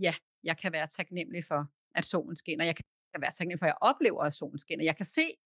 ja, 0.01 0.15
jeg 0.45 0.59
kan 0.59 0.73
være 0.73 0.87
taknemmelig 0.87 1.45
for, 1.45 1.67
at 1.95 2.05
solen 2.05 2.37
skinner. 2.37 2.65
Jeg 2.65 2.77
kan 2.77 2.85
være 3.21 3.33
taknemmelig 3.33 3.59
for, 3.59 3.67
at 3.67 3.69
jeg 3.69 3.79
oplever, 3.81 4.23
at 4.23 4.35
solen 4.35 4.59
skinner. 4.59 4.85
Jeg 4.85 4.97
kan 4.97 5.05
se, 5.05 5.37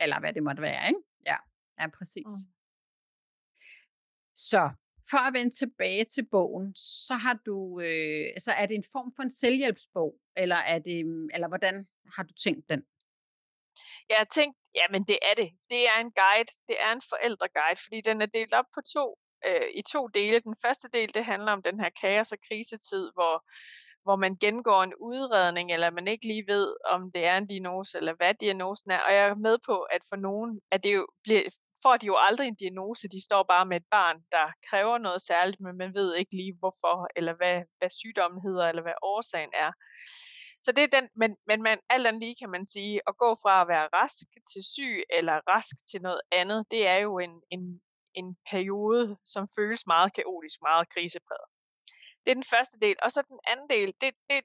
eller 0.00 0.20
hvad 0.20 0.32
det 0.32 0.42
måtte 0.42 0.62
være. 0.62 0.88
Ikke? 0.88 1.00
Ja, 1.26 1.36
ja, 1.80 1.88
præcis. 1.88 2.32
Mm. 2.46 2.52
Så 4.34 4.70
for 5.10 5.18
at 5.18 5.32
vende 5.34 5.50
tilbage 5.50 6.04
til 6.04 6.26
bogen, 6.26 6.74
så 7.06 7.14
har 7.14 7.34
du, 7.46 7.80
øh, 7.80 8.26
så 8.38 8.52
er 8.52 8.66
det 8.66 8.74
en 8.74 8.84
form 8.92 9.12
for 9.16 9.22
en 9.22 9.30
selvhjælpsbog, 9.30 10.20
eller 10.36 10.56
er 10.56 10.78
det, 10.78 10.98
eller 11.34 11.48
hvordan 11.48 11.88
har 12.14 12.22
du 12.22 12.34
tænkt 12.34 12.68
den? 12.68 12.82
Jeg 14.08 14.16
har 14.16 14.28
tænkt, 14.38 14.56
ja, 14.74 14.86
men 14.90 15.04
det 15.04 15.18
er 15.22 15.34
det. 15.36 15.50
Det 15.70 15.82
er 15.92 15.98
en 16.00 16.12
guide. 16.22 16.52
Det 16.68 16.76
er 16.80 16.92
en 16.92 17.02
forældreguide, 17.08 17.80
fordi 17.84 18.00
den 18.00 18.22
er 18.22 18.26
delt 18.26 18.54
op 18.54 18.64
på 18.74 18.80
to, 18.94 19.18
øh, 19.46 19.68
i 19.74 19.82
to 19.92 20.06
dele. 20.06 20.40
Den 20.40 20.56
første 20.64 20.88
del, 20.88 21.14
det 21.14 21.24
handler 21.24 21.52
om 21.52 21.62
den 21.62 21.80
her 21.80 21.90
kaos- 22.02 22.32
og 22.32 22.38
krisetid, 22.48 23.04
hvor 23.16 23.36
hvor 24.04 24.16
man 24.16 24.36
gengår 24.36 24.82
en 24.82 24.94
udredning, 24.94 25.72
eller 25.72 25.90
man 25.90 26.08
ikke 26.08 26.26
lige 26.26 26.44
ved, 26.46 26.76
om 26.84 27.12
det 27.12 27.24
er 27.24 27.36
en 27.36 27.46
diagnose, 27.46 27.98
eller 27.98 28.14
hvad 28.14 28.34
diagnosen 28.34 28.90
er. 28.90 29.00
Og 29.00 29.12
jeg 29.14 29.28
er 29.28 29.34
med 29.34 29.58
på, 29.66 29.82
at 29.82 30.02
for 30.08 30.16
nogen 30.16 30.60
at 30.70 30.84
det 30.84 30.94
jo 30.94 31.06
bliver, 31.22 31.42
får 31.82 31.96
de 31.96 32.06
jo 32.06 32.16
aldrig 32.18 32.48
en 32.48 32.54
diagnose. 32.54 33.08
De 33.08 33.24
står 33.24 33.42
bare 33.42 33.66
med 33.66 33.76
et 33.76 33.86
barn, 33.90 34.16
der 34.32 34.46
kræver 34.68 34.98
noget 34.98 35.22
særligt, 35.22 35.60
men 35.60 35.76
man 35.76 35.94
ved 35.94 36.14
ikke 36.14 36.36
lige 36.36 36.56
hvorfor, 36.58 37.08
eller 37.16 37.34
hvad, 37.34 37.62
hvad 37.78 37.90
sygdommen 37.90 38.40
hedder, 38.46 38.68
eller 38.68 38.82
hvad 38.82 38.98
årsagen 39.02 39.50
er. 39.54 39.72
Så 40.64 40.72
det 40.72 40.82
er 40.84 41.00
den, 41.00 41.08
men, 41.16 41.36
men 41.46 41.62
man, 41.62 41.78
alt 41.90 42.06
andet 42.06 42.22
lige 42.22 42.36
kan 42.40 42.50
man 42.50 42.66
sige, 42.66 43.00
at 43.08 43.16
gå 43.16 43.36
fra 43.42 43.60
at 43.62 43.68
være 43.68 43.88
rask 43.92 44.26
til 44.52 44.62
syg, 44.74 45.02
eller 45.10 45.40
rask 45.52 45.76
til 45.90 46.02
noget 46.02 46.20
andet, 46.32 46.66
det 46.70 46.86
er 46.86 46.96
jo 46.96 47.18
en, 47.18 47.42
en, 47.50 47.80
en 48.14 48.36
periode, 48.50 49.16
som 49.24 49.48
føles 49.56 49.86
meget 49.86 50.14
kaotisk, 50.14 50.58
meget 50.62 50.88
krisepræget. 50.94 51.51
Det 52.24 52.30
er 52.30 52.34
den 52.34 52.50
første 52.54 52.78
del. 52.80 52.96
Og 53.02 53.12
så 53.12 53.22
den 53.22 53.40
anden 53.50 53.68
del, 53.68 53.94
det, 54.00 54.14
det, 54.30 54.44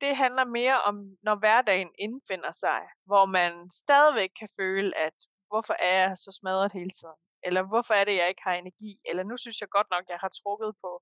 det 0.00 0.16
handler 0.16 0.44
mere 0.44 0.82
om, 0.82 1.16
når 1.22 1.34
hverdagen 1.34 1.90
indfinder 1.98 2.52
sig, 2.52 2.80
hvor 3.06 3.26
man 3.26 3.70
stadigvæk 3.70 4.30
kan 4.38 4.48
føle, 4.56 4.96
at 4.96 5.14
hvorfor 5.48 5.74
er 5.78 5.94
jeg 6.02 6.18
så 6.18 6.38
smadret 6.40 6.72
hele 6.72 6.90
tiden? 6.90 7.20
Eller 7.42 7.62
hvorfor 7.62 7.94
er 7.94 8.04
det, 8.04 8.16
jeg 8.16 8.28
ikke 8.28 8.42
har 8.44 8.54
energi? 8.54 9.00
Eller 9.04 9.22
nu 9.22 9.36
synes 9.36 9.60
jeg 9.60 9.68
godt 9.68 9.90
nok, 9.90 10.04
jeg 10.08 10.18
har 10.20 10.32
trukket 10.42 10.74
på 10.82 11.00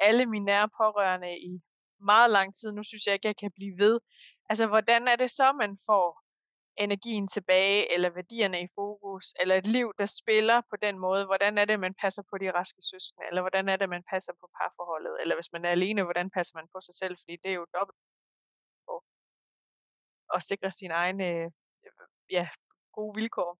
alle 0.00 0.26
mine 0.26 0.44
nære 0.44 0.68
pårørende 0.80 1.38
i 1.38 1.62
meget 2.00 2.30
lang 2.30 2.54
tid. 2.54 2.72
Nu 2.72 2.82
synes 2.82 3.06
jeg 3.06 3.14
ikke, 3.14 3.28
jeg 3.28 3.36
kan 3.36 3.52
blive 3.54 3.78
ved. 3.78 4.00
Altså, 4.48 4.66
hvordan 4.66 5.08
er 5.08 5.16
det 5.16 5.30
så, 5.30 5.52
man 5.52 5.78
får 5.86 6.23
energien 6.76 7.28
tilbage, 7.28 7.92
eller 7.94 8.10
værdierne 8.10 8.62
i 8.62 8.68
fokus, 8.74 9.34
eller 9.40 9.54
et 9.56 9.66
liv, 9.66 9.92
der 9.98 10.06
spiller 10.06 10.60
på 10.70 10.76
den 10.82 10.98
måde. 10.98 11.24
Hvordan 11.26 11.58
er 11.58 11.64
det, 11.64 11.80
man 11.80 11.94
passer 11.94 12.22
på 12.30 12.38
de 12.38 12.52
raske 12.52 12.82
søskende, 12.90 13.26
eller 13.28 13.42
hvordan 13.42 13.68
er 13.68 13.76
det, 13.76 13.88
man 13.88 14.04
passer 14.10 14.32
på 14.40 14.46
parforholdet, 14.58 15.16
eller 15.20 15.34
hvis 15.36 15.52
man 15.52 15.64
er 15.64 15.70
alene, 15.70 16.02
hvordan 16.02 16.30
passer 16.30 16.54
man 16.58 16.68
på 16.72 16.78
sig 16.80 16.94
selv, 16.94 17.16
fordi 17.20 17.36
det 17.42 17.50
er 17.50 17.54
jo 17.54 17.66
dobbelt 17.78 17.98
at 20.34 20.42
sikre 20.42 20.70
sine 20.70 20.94
egne 20.94 21.24
øh, 21.24 21.50
ja, 22.30 22.48
gode 22.92 23.14
vilkår. 23.14 23.58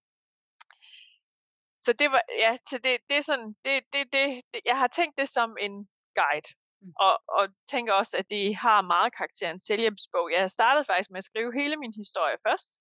Så 1.79 1.93
det 1.93 2.11
var, 2.11 2.23
ja, 2.45 2.57
så 2.65 2.79
det, 2.79 3.01
det 3.09 3.17
er 3.17 3.21
sådan, 3.21 3.57
det, 3.65 3.85
det, 3.93 4.13
det, 4.13 4.43
det, 4.53 4.61
jeg 4.65 4.79
har 4.79 4.89
tænkt 4.89 5.19
det 5.19 5.29
som 5.29 5.57
en 5.61 5.89
guide. 6.15 6.49
Mm. 6.85 6.93
Og, 7.07 7.15
og 7.39 7.45
tænker 7.71 7.93
også, 7.93 8.17
at 8.21 8.27
det 8.31 8.57
har 8.57 8.83
meget 8.95 9.17
karakter 9.17 9.51
en 9.51 9.61
selvhjælpsbog. 9.69 10.27
Jeg 10.33 10.51
startede 10.51 10.85
faktisk 10.85 11.11
med 11.11 11.19
at 11.19 11.31
skrive 11.31 11.51
hele 11.61 11.77
min 11.77 11.95
historie 12.03 12.37
først, 12.47 12.73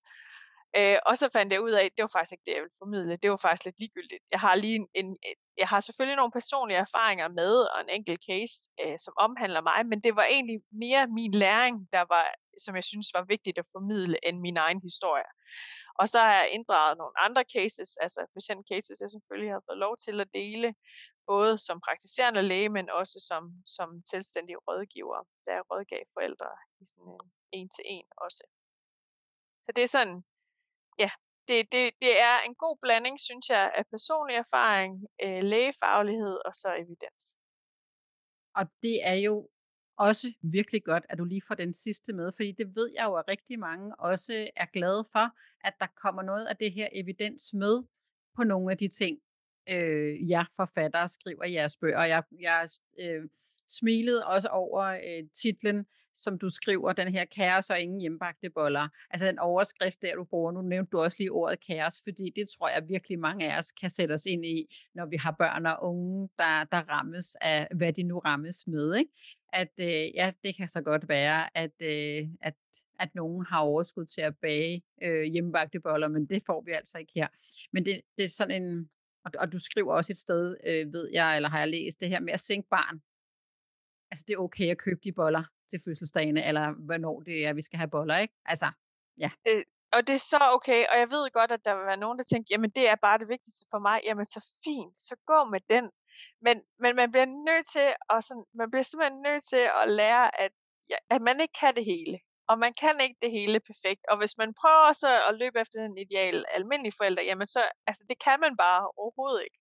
Øh, 0.76 0.98
og 1.06 1.16
så 1.16 1.28
fandt 1.32 1.52
jeg 1.52 1.62
ud 1.62 1.70
af, 1.70 1.84
at 1.84 1.92
det 1.96 2.02
var 2.02 2.12
faktisk 2.16 2.32
ikke 2.32 2.46
det, 2.46 2.54
jeg 2.54 2.62
ville 2.62 2.80
formidle. 2.84 3.16
Det 3.22 3.30
var 3.30 3.36
faktisk 3.36 3.64
lidt 3.64 3.78
ligegyldigt. 3.80 4.22
Jeg 4.30 4.40
har 4.40 4.54
lige 4.54 4.76
en, 4.76 4.88
en 4.94 5.16
jeg 5.56 5.68
har 5.68 5.80
selvfølgelig 5.80 6.16
nogle 6.16 6.36
personlige 6.38 6.78
erfaringer 6.86 7.28
med, 7.28 7.54
og 7.72 7.80
en 7.80 7.88
enkelt 7.98 8.20
case, 8.28 8.56
øh, 8.82 8.98
som 9.04 9.14
omhandler 9.26 9.60
mig, 9.70 9.86
men 9.86 10.00
det 10.00 10.16
var 10.16 10.24
egentlig 10.24 10.58
mere 10.84 11.06
min 11.06 11.34
læring, 11.34 11.74
der 11.92 12.04
var, 12.14 12.24
som 12.64 12.76
jeg 12.76 12.84
synes 12.84 13.08
var 13.14 13.24
vigtigt 13.34 13.58
at 13.58 13.70
formidle, 13.72 14.18
end 14.26 14.38
min 14.40 14.56
egen 14.56 14.80
historie. 14.88 15.30
Og 16.00 16.08
så 16.08 16.18
har 16.18 16.34
jeg 16.40 16.50
inddraget 16.56 16.98
nogle 16.98 17.16
andre 17.26 17.44
cases, 17.54 17.90
altså 18.04 18.20
patient 18.36 18.62
cases, 18.72 19.00
jeg 19.00 19.10
selvfølgelig 19.10 19.52
har 19.52 19.62
fået 19.68 19.78
lov 19.78 19.96
til 20.04 20.20
at 20.20 20.28
dele, 20.34 20.74
både 21.26 21.58
som 21.58 21.80
praktiserende 21.86 22.42
læge, 22.42 22.68
men 22.68 22.90
også 22.90 23.16
som, 23.28 23.42
som 23.76 23.88
selvstændig 24.12 24.56
rådgiver, 24.68 25.20
der 25.46 25.66
rådgav 25.70 26.02
forældre 26.14 26.50
i 26.80 26.84
sådan 26.86 27.12
en 27.12 27.30
en-til-en 27.58 28.08
også. 28.16 28.44
Så 29.64 29.72
det 29.76 29.82
er 29.82 29.92
sådan 29.96 30.24
ja, 30.98 31.10
det, 31.48 31.72
det, 31.72 31.82
det 32.02 32.20
er 32.20 32.36
en 32.40 32.54
god 32.54 32.76
blanding, 32.82 33.20
synes 33.20 33.48
jeg, 33.48 33.72
af 33.78 33.84
personlig 33.86 34.36
erfaring, 34.36 34.92
øh, 35.24 35.42
lægefaglighed 35.42 36.36
og 36.44 36.54
så 36.54 36.68
evidens. 36.82 37.38
Og 38.58 38.64
det 38.82 38.96
er 39.12 39.14
jo 39.14 39.48
også 39.96 40.26
virkelig 40.42 40.84
godt, 40.84 41.06
at 41.08 41.18
du 41.18 41.24
lige 41.24 41.42
får 41.48 41.54
den 41.54 41.74
sidste 41.74 42.12
med, 42.12 42.32
fordi 42.36 42.52
det 42.52 42.76
ved 42.76 42.92
jeg 42.96 43.04
jo, 43.04 43.14
at 43.14 43.28
rigtig 43.28 43.58
mange 43.58 43.96
også 43.96 44.50
er 44.56 44.66
glade 44.66 45.04
for, 45.12 45.26
at 45.66 45.74
der 45.80 45.86
kommer 46.02 46.22
noget 46.22 46.46
af 46.46 46.56
det 46.56 46.72
her 46.72 46.88
evidens 46.92 47.54
med 47.54 47.84
på 48.36 48.44
nogle 48.44 48.72
af 48.72 48.78
de 48.78 48.88
ting, 48.88 49.18
øh, 49.70 50.30
jer 50.30 50.44
forfattere 50.56 51.08
skriver 51.08 51.44
jeres 51.44 51.76
bøger. 51.76 52.04
Jeg, 52.04 52.22
jeg 52.40 52.68
øh, 53.00 53.22
smilede 53.68 54.26
også 54.26 54.48
over 54.48 54.82
øh, 54.82 55.28
titlen 55.32 55.86
som 56.14 56.38
du 56.38 56.48
skriver, 56.48 56.92
den 56.92 57.08
her 57.08 57.24
kaos 57.24 57.70
og 57.70 57.80
ingen 57.80 58.00
hjemmebagte 58.00 58.50
boller. 58.50 58.88
Altså 59.10 59.26
den 59.26 59.38
overskrift 59.38 60.02
der, 60.02 60.14
du 60.14 60.24
bruger, 60.24 60.52
nu 60.52 60.62
nævnte 60.62 60.90
du 60.90 61.00
også 61.00 61.16
lige 61.20 61.32
ordet 61.32 61.66
kaos, 61.66 61.94
fordi 62.04 62.32
det 62.36 62.48
tror 62.58 62.68
jeg 62.68 62.88
virkelig 62.88 63.18
mange 63.18 63.52
af 63.52 63.58
os 63.58 63.72
kan 63.72 63.90
sætte 63.90 64.12
os 64.12 64.26
ind 64.26 64.44
i, 64.44 64.76
når 64.94 65.06
vi 65.06 65.16
har 65.16 65.30
børn 65.38 65.66
og 65.66 65.76
unge, 65.82 66.28
der, 66.38 66.64
der 66.64 66.90
rammes 66.90 67.36
af, 67.40 67.68
hvad 67.74 67.92
de 67.92 68.02
nu 68.02 68.18
rammes 68.18 68.66
med. 68.66 68.94
Ikke? 68.94 69.10
At 69.52 69.72
øh, 69.78 70.14
ja, 70.14 70.32
det 70.44 70.56
kan 70.56 70.68
så 70.68 70.80
godt 70.80 71.08
være, 71.08 71.58
at, 71.58 71.72
øh, 71.80 72.28
at, 72.40 72.54
at 72.98 73.14
nogen 73.14 73.46
har 73.46 73.60
overskud 73.60 74.04
til 74.04 74.20
at 74.20 74.36
bage 74.36 74.82
øh, 75.02 75.22
hjemmebagte 75.22 75.80
boller, 75.80 76.08
men 76.08 76.26
det 76.26 76.42
får 76.46 76.62
vi 76.66 76.72
altså 76.72 76.98
ikke 76.98 77.12
her. 77.14 77.28
Men 77.72 77.84
det, 77.84 78.00
det 78.18 78.24
er 78.24 78.28
sådan 78.28 78.62
en, 78.62 78.90
og, 79.24 79.30
og 79.38 79.52
du 79.52 79.58
skriver 79.58 79.94
også 79.94 80.12
et 80.12 80.18
sted, 80.18 80.56
øh, 80.64 80.92
ved 80.92 81.10
jeg, 81.12 81.36
eller 81.36 81.48
har 81.48 81.58
jeg 81.58 81.68
læst 81.68 82.00
det 82.00 82.08
her 82.08 82.20
med 82.20 82.32
at 82.32 82.40
sænke 82.40 82.68
barn. 82.68 83.02
Altså 84.10 84.24
det 84.28 84.34
er 84.34 84.38
okay 84.38 84.70
at 84.70 84.78
købe 84.78 85.00
de 85.04 85.12
boller, 85.12 85.44
til 85.70 85.80
fødselsdagene, 85.84 86.46
eller 86.48 86.72
hvornår 86.72 87.20
det 87.20 87.46
er, 87.46 87.52
vi 87.52 87.62
skal 87.62 87.78
have 87.78 87.90
boller, 87.90 88.18
ikke? 88.18 88.34
Altså, 88.44 88.68
ja. 89.18 89.30
Øh, 89.46 89.64
og 89.92 90.06
det 90.06 90.14
er 90.14 90.24
så 90.32 90.38
okay, 90.56 90.80
og 90.90 90.96
jeg 90.98 91.10
ved 91.10 91.30
godt, 91.30 91.52
at 91.52 91.64
der 91.64 91.74
vil 91.76 91.86
være 91.86 92.04
nogen, 92.04 92.18
der 92.18 92.24
tænker, 92.24 92.48
jamen 92.50 92.70
det 92.70 92.90
er 92.90 92.96
bare 93.06 93.18
det 93.18 93.28
vigtigste 93.28 93.66
for 93.70 93.78
mig, 93.78 94.00
jamen 94.04 94.26
så 94.26 94.40
fint, 94.64 94.94
så 95.08 95.14
gå 95.26 95.44
med 95.44 95.60
den. 95.70 95.90
Men, 96.40 96.56
men 96.82 96.96
man 96.96 97.10
bliver 97.12 97.26
nødt 97.48 97.66
til, 97.74 97.88
og 98.10 98.22
sådan, 98.22 98.44
man 98.54 98.70
bliver 98.70 98.82
simpelthen 98.82 99.22
nødt 99.22 99.44
til 99.52 99.64
at 99.82 99.86
lære, 100.00 100.40
at, 100.40 100.52
ja, 100.90 100.96
at 101.10 101.22
man 101.22 101.40
ikke 101.40 101.56
kan 101.60 101.74
det 101.76 101.84
hele. 101.84 102.18
Og 102.48 102.58
man 102.58 102.74
kan 102.80 103.00
ikke 103.00 103.16
det 103.22 103.30
hele 103.30 103.60
perfekt. 103.60 104.02
Og 104.10 104.16
hvis 104.18 104.34
man 104.38 104.54
prøver 104.60 104.92
så 104.92 105.10
at 105.28 105.34
løbe 105.34 105.60
efter 105.60 105.82
den 105.82 105.98
ideal 105.98 106.44
almindelige 106.54 106.98
forældre, 106.98 107.22
jamen 107.22 107.46
så, 107.46 107.62
altså 107.86 108.04
det 108.08 108.18
kan 108.24 108.40
man 108.40 108.56
bare 108.56 108.90
overhovedet 108.96 109.42
ikke. 109.44 109.58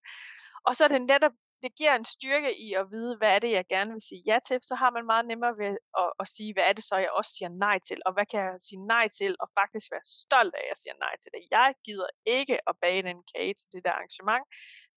Og 0.68 0.76
så 0.76 0.84
er 0.84 0.88
det 0.88 1.02
netop 1.02 1.32
det 1.64 1.76
giver 1.80 1.96
en 1.96 2.06
styrke 2.06 2.52
i 2.68 2.74
at 2.74 2.92
vide, 2.92 3.18
hvad 3.18 3.36
er 3.36 3.40
det, 3.40 3.52
jeg 3.52 3.66
gerne 3.76 3.92
vil 3.92 4.02
sige 4.10 4.24
ja 4.26 4.38
til, 4.48 4.58
så 4.62 4.76
har 4.76 4.92
man 4.92 5.06
meget 5.06 5.26
nemmere 5.32 5.58
ved 5.58 5.78
at, 6.02 6.10
at 6.22 6.28
sige, 6.36 6.54
hvad 6.54 6.64
er 6.70 6.74
det 6.74 6.84
så, 6.84 6.96
jeg 6.98 7.12
også 7.20 7.32
siger 7.38 7.50
nej 7.66 7.78
til, 7.88 8.00
og 8.06 8.14
hvad 8.14 8.26
kan 8.32 8.40
jeg 8.40 8.56
sige 8.68 8.82
nej 8.94 9.08
til, 9.20 9.36
og 9.42 9.48
faktisk 9.60 9.88
være 9.92 10.06
stolt 10.24 10.54
af, 10.56 10.64
at 10.64 10.70
jeg 10.72 10.78
siger 10.84 10.96
nej 11.06 11.14
til 11.22 11.32
det. 11.36 11.42
Jeg 11.52 11.68
gider 11.86 12.10
ikke 12.26 12.58
at 12.70 12.76
bage 12.82 13.10
en 13.14 13.24
kage 13.34 13.54
til 13.60 13.68
det 13.74 13.82
der 13.86 13.92
arrangement, 13.92 14.46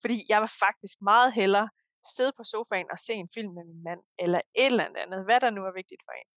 fordi 0.02 0.16
jeg 0.28 0.40
vil 0.40 0.52
faktisk 0.64 0.96
meget 1.10 1.30
hellere 1.40 1.68
sidde 2.16 2.32
på 2.36 2.44
sofaen 2.52 2.88
og 2.94 2.98
se 3.06 3.12
en 3.12 3.30
film 3.34 3.52
med 3.54 3.64
min 3.70 3.82
mand, 3.88 4.02
eller 4.24 4.40
et 4.62 4.66
eller 4.72 4.84
andet, 5.04 5.24
hvad 5.24 5.40
der 5.40 5.50
nu 5.50 5.62
er 5.70 5.74
vigtigt 5.80 6.02
for 6.06 6.12
en. 6.20 6.28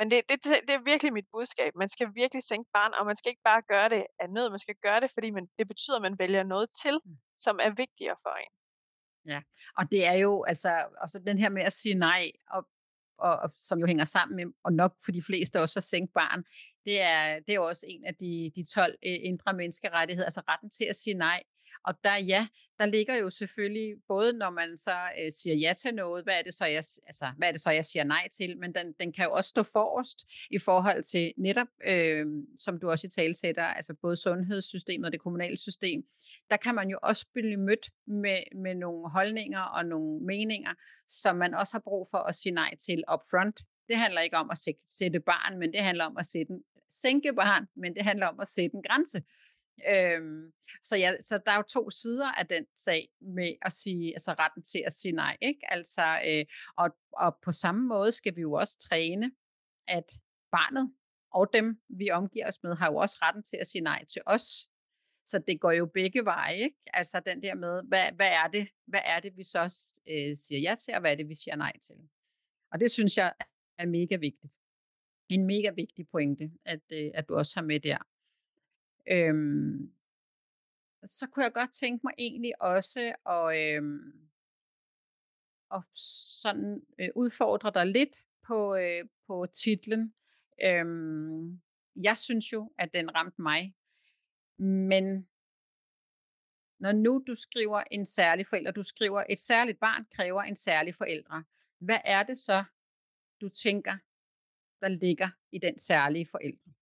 Men 0.00 0.10
det, 0.10 0.20
det, 0.28 0.38
det 0.68 0.74
er 0.74 0.84
virkelig 0.92 1.12
mit 1.12 1.28
budskab. 1.32 1.72
Man 1.76 1.88
skal 1.88 2.06
virkelig 2.14 2.42
sænke 2.42 2.70
barn, 2.72 2.92
og 2.98 3.06
man 3.06 3.16
skal 3.16 3.30
ikke 3.30 3.46
bare 3.50 3.62
gøre 3.72 3.88
det 3.88 4.02
af 4.20 4.30
nød, 4.30 4.50
man 4.50 4.58
skal 4.58 4.74
gøre 4.82 5.00
det, 5.00 5.10
fordi 5.14 5.30
man, 5.30 5.48
det 5.58 5.68
betyder, 5.68 5.96
at 5.96 6.02
man 6.02 6.18
vælger 6.18 6.42
noget 6.42 6.68
til, 6.82 6.94
mm. 7.04 7.16
som 7.38 7.58
er 7.62 7.70
vigtigere 7.82 8.16
for 8.22 8.34
en. 8.44 8.52
Ja, 9.32 9.40
og 9.78 9.90
det 9.90 10.06
er 10.06 10.12
jo 10.12 10.44
altså 10.44 10.86
også 11.02 11.18
den 11.18 11.38
her 11.38 11.48
med 11.48 11.62
at 11.62 11.72
sige 11.72 11.94
nej, 11.94 12.32
og, 12.50 12.68
og, 13.18 13.36
og 13.36 13.50
som 13.54 13.78
jo 13.78 13.86
hænger 13.86 14.04
sammen 14.04 14.36
med, 14.36 14.46
og 14.64 14.72
nok 14.72 14.92
for 15.04 15.12
de 15.12 15.22
fleste 15.22 15.60
også 15.60 15.78
at 15.78 15.84
sænke 15.84 16.12
barn, 16.12 16.44
det 16.84 17.02
er, 17.02 17.34
det 17.34 17.50
er 17.50 17.54
jo 17.54 17.66
også 17.68 17.86
en 17.88 18.04
af 18.04 18.14
de, 18.14 18.52
de 18.56 18.64
12 18.64 18.94
øh, 19.06 19.18
indre 19.22 19.52
menneskerettigheder, 19.52 20.26
altså 20.26 20.42
retten 20.48 20.70
til 20.70 20.84
at 20.84 20.96
sige 20.96 21.14
nej. 21.14 21.42
Og 21.84 21.94
der, 22.04 22.16
ja, 22.16 22.46
der 22.78 22.86
ligger 22.86 23.14
jo 23.14 23.30
selvfølgelig, 23.30 23.94
både 24.08 24.32
når 24.32 24.50
man 24.50 24.76
så 24.76 24.96
øh, 25.20 25.32
siger 25.32 25.56
ja 25.56 25.72
til 25.72 25.94
noget, 25.94 26.24
hvad 26.24 26.34
er, 26.34 26.42
det 26.42 26.54
så, 26.54 26.64
jeg, 26.64 26.84
altså, 27.06 27.26
hvad 27.36 27.48
er 27.48 27.52
det 27.52 27.60
så, 27.60 27.70
jeg 27.70 27.84
siger 27.84 28.04
nej 28.04 28.28
til, 28.32 28.58
men 28.58 28.74
den, 28.74 28.92
den 29.00 29.12
kan 29.12 29.24
jo 29.24 29.32
også 29.32 29.48
stå 29.48 29.62
forrest 29.62 30.26
i 30.50 30.58
forhold 30.58 31.02
til 31.02 31.32
netop, 31.36 31.66
øh, 31.86 32.26
som 32.56 32.80
du 32.80 32.90
også 32.90 33.06
i 33.06 33.10
tale 33.10 33.34
sætter, 33.34 33.64
altså 33.64 33.94
både 34.02 34.16
sundhedssystemet 34.16 35.06
og 35.06 35.12
det 35.12 35.20
kommunale 35.20 35.56
system, 35.56 36.02
der 36.50 36.56
kan 36.56 36.74
man 36.74 36.88
jo 36.88 36.98
også 37.02 37.26
blive 37.34 37.56
mødt 37.56 37.90
med, 38.06 38.38
med 38.56 38.74
nogle 38.74 39.10
holdninger 39.10 39.60
og 39.60 39.86
nogle 39.86 40.24
meninger, 40.26 40.74
som 41.08 41.36
man 41.36 41.54
også 41.54 41.74
har 41.74 41.80
brug 41.80 42.08
for 42.10 42.18
at 42.18 42.34
sige 42.34 42.52
nej 42.52 42.76
til 42.76 43.04
upfront. 43.12 43.60
Det 43.88 43.98
handler 43.98 44.20
ikke 44.20 44.36
om 44.36 44.50
at 44.50 44.58
sætte 44.88 45.20
barn, 45.20 45.58
men 45.58 45.72
det 45.72 45.82
handler 45.82 46.04
om 46.04 46.16
at 46.16 46.26
sætte 46.26 46.52
en, 46.52 46.62
sænke 46.90 47.32
barn, 47.32 47.66
men 47.76 47.94
det 47.94 48.04
handler 48.04 48.26
om 48.26 48.40
at 48.40 48.48
sætte 48.48 48.76
en 48.76 48.82
grænse. 48.82 49.22
Øhm, 49.88 50.52
så, 50.82 50.96
ja, 50.96 51.12
så 51.20 51.40
der 51.46 51.52
er 51.52 51.56
jo 51.56 51.62
to 51.62 51.90
sider 51.90 52.32
af 52.32 52.46
den 52.46 52.66
sag 52.76 53.08
med 53.20 53.54
at 53.62 53.72
sige, 53.72 54.14
altså 54.14 54.32
retten 54.38 54.62
til 54.62 54.82
at 54.86 54.92
sige 54.92 55.12
nej, 55.12 55.36
ikke? 55.40 55.60
Altså, 55.72 56.20
øh, 56.26 56.44
og, 56.76 56.96
og 57.12 57.38
på 57.44 57.52
samme 57.52 57.86
måde 57.88 58.12
skal 58.12 58.36
vi 58.36 58.40
jo 58.40 58.52
også 58.52 58.78
træne, 58.78 59.32
at 59.88 60.12
barnet 60.52 60.94
og 61.32 61.50
dem, 61.52 61.80
vi 61.88 62.10
omgiver 62.10 62.46
os 62.46 62.62
med, 62.62 62.74
har 62.76 62.90
jo 62.90 62.96
også 62.96 63.18
retten 63.22 63.42
til 63.42 63.56
at 63.56 63.66
sige 63.66 63.82
nej 63.82 64.04
til 64.04 64.22
os. 64.26 64.68
Så 65.26 65.38
det 65.38 65.60
går 65.60 65.72
jo 65.72 65.86
begge 65.86 66.24
veje, 66.24 66.56
ikke? 66.56 66.76
Altså 66.86 67.20
den 67.20 67.42
der 67.42 67.54
med, 67.54 67.82
hvad, 67.88 68.12
hvad 68.12 68.30
er 68.30 68.48
det, 68.48 68.68
hvad 68.86 69.00
er 69.04 69.20
det, 69.20 69.36
vi 69.36 69.44
så 69.44 69.62
øh, 70.08 70.36
siger 70.36 70.60
ja 70.60 70.74
til, 70.74 70.94
og 70.94 71.00
hvad 71.00 71.12
er 71.12 71.16
det, 71.16 71.28
vi 71.28 71.34
siger 71.34 71.56
nej 71.56 71.72
til. 71.78 71.96
Og 72.72 72.80
det 72.80 72.90
synes 72.90 73.16
jeg 73.16 73.34
er 73.78 73.86
mega 73.86 74.16
vigtigt. 74.16 74.52
En 75.28 75.46
mega 75.46 75.70
vigtig 75.70 76.08
pointe, 76.08 76.50
at, 76.64 76.80
øh, 76.92 77.10
at 77.14 77.28
du 77.28 77.34
også 77.34 77.52
har 77.56 77.62
med 77.62 77.80
der. 77.80 77.98
Øhm, 79.08 79.92
så 81.04 81.26
kunne 81.26 81.44
jeg 81.44 81.52
godt 81.52 81.72
tænke 81.72 82.00
mig 82.04 82.14
egentlig 82.18 82.62
også 82.62 83.14
at, 83.26 83.76
øhm, 83.76 84.30
at 85.74 85.82
sådan 85.94 86.82
øh, 87.00 87.08
udfordre 87.14 87.70
dig 87.74 87.86
lidt 87.86 88.24
på, 88.46 88.74
øh, 88.74 89.04
på 89.26 89.46
titlen. 89.52 90.14
Øhm, 90.64 91.60
jeg 91.96 92.18
synes 92.18 92.52
jo, 92.52 92.72
at 92.78 92.94
den 92.94 93.14
ramte 93.14 93.42
mig. 93.42 93.74
Men 94.58 95.28
når 96.78 96.92
nu 96.92 97.24
du 97.26 97.34
skriver 97.34 97.82
en 97.90 98.06
særlig 98.06 98.46
forælder, 98.46 98.70
du 98.70 98.82
skriver, 98.82 99.24
et 99.28 99.38
særligt 99.38 99.80
barn 99.80 100.06
kræver 100.10 100.42
en 100.42 100.56
særlig 100.56 100.94
forældre. 100.94 101.44
Hvad 101.78 101.98
er 102.04 102.22
det 102.22 102.38
så, 102.38 102.64
du 103.40 103.48
tænker, 103.48 103.96
der 104.80 104.88
ligger 104.88 105.28
i 105.52 105.58
den 105.58 105.78
særlige 105.78 106.26
forældre? 106.30 106.72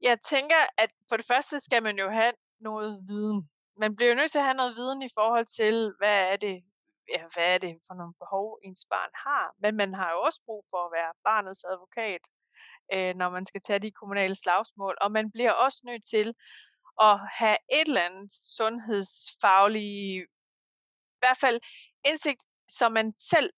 Jeg 0.00 0.20
tænker, 0.20 0.60
at 0.78 0.90
for 1.08 1.16
det 1.16 1.26
første 1.26 1.60
skal 1.60 1.82
man 1.82 1.98
jo 1.98 2.10
have 2.10 2.32
noget 2.60 3.04
viden. 3.08 3.50
Man 3.76 3.96
bliver 3.96 4.08
jo 4.08 4.14
nødt 4.14 4.30
til 4.30 4.38
at 4.38 4.44
have 4.44 4.60
noget 4.62 4.76
viden 4.76 5.02
i 5.02 5.08
forhold 5.14 5.46
til, 5.46 5.92
hvad 5.98 6.32
er 6.32 6.36
det, 6.36 6.64
ja, 7.08 7.22
hvad 7.34 7.54
er 7.54 7.58
det 7.58 7.78
for 7.86 7.94
nogle 7.94 8.14
behov, 8.18 8.58
ens 8.62 8.84
barn 8.90 9.10
har. 9.14 9.54
Men 9.58 9.76
man 9.76 9.94
har 9.94 10.10
jo 10.12 10.20
også 10.20 10.40
brug 10.46 10.64
for 10.70 10.86
at 10.86 10.92
være 10.92 11.12
barnets 11.24 11.64
advokat, 11.64 12.22
øh, 12.92 13.14
når 13.20 13.30
man 13.30 13.46
skal 13.46 13.60
tage 13.60 13.78
de 13.78 13.92
kommunale 13.92 14.34
slagsmål. 14.34 14.96
Og 15.00 15.12
man 15.12 15.30
bliver 15.30 15.52
også 15.52 15.82
nødt 15.84 16.04
til 16.04 16.34
at 17.00 17.18
have 17.38 17.56
et 17.72 17.88
eller 17.88 18.02
andet 18.02 18.32
sundhedsfaglig, 18.56 20.16
i 20.16 20.26
hvert 21.18 21.38
fald 21.40 21.60
indsigt, 22.04 22.42
så 22.68 22.88
man 22.88 23.12
selv 23.16 23.50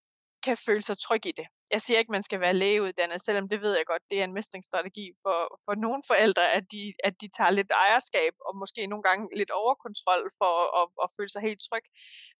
kan 0.43 0.57
føle 0.57 0.83
sig 0.83 0.99
tryg 0.99 1.27
i 1.27 1.33
det 1.33 1.47
jeg 1.71 1.81
siger 1.81 1.99
ikke, 1.99 2.11
at 2.11 2.17
man 2.19 2.23
skal 2.23 2.41
være 2.41 2.55
lægeuddannet, 2.55 3.21
selvom 3.21 3.49
det 3.49 3.63
ved 3.63 3.77
jeg 3.77 3.87
godt, 3.87 4.03
det 4.11 4.21
er 4.21 4.25
en 4.25 4.33
mestringsstrategi 4.33 5.07
for, 5.23 5.61
for 5.65 5.75
nogle 5.75 6.03
forældre, 6.07 6.53
at 6.53 6.65
de, 6.73 6.95
at 7.05 7.15
de 7.21 7.29
tager 7.37 7.51
lidt 7.51 7.71
ejerskab 7.71 8.35
og 8.47 8.57
måske 8.57 8.87
nogle 8.87 9.03
gange 9.03 9.37
lidt 9.37 9.51
overkontrol 9.51 10.31
for 10.39 10.55
at, 10.81 10.89
at 11.05 11.09
føle 11.17 11.29
sig 11.29 11.43
helt 11.43 11.61
tryg. 11.69 11.85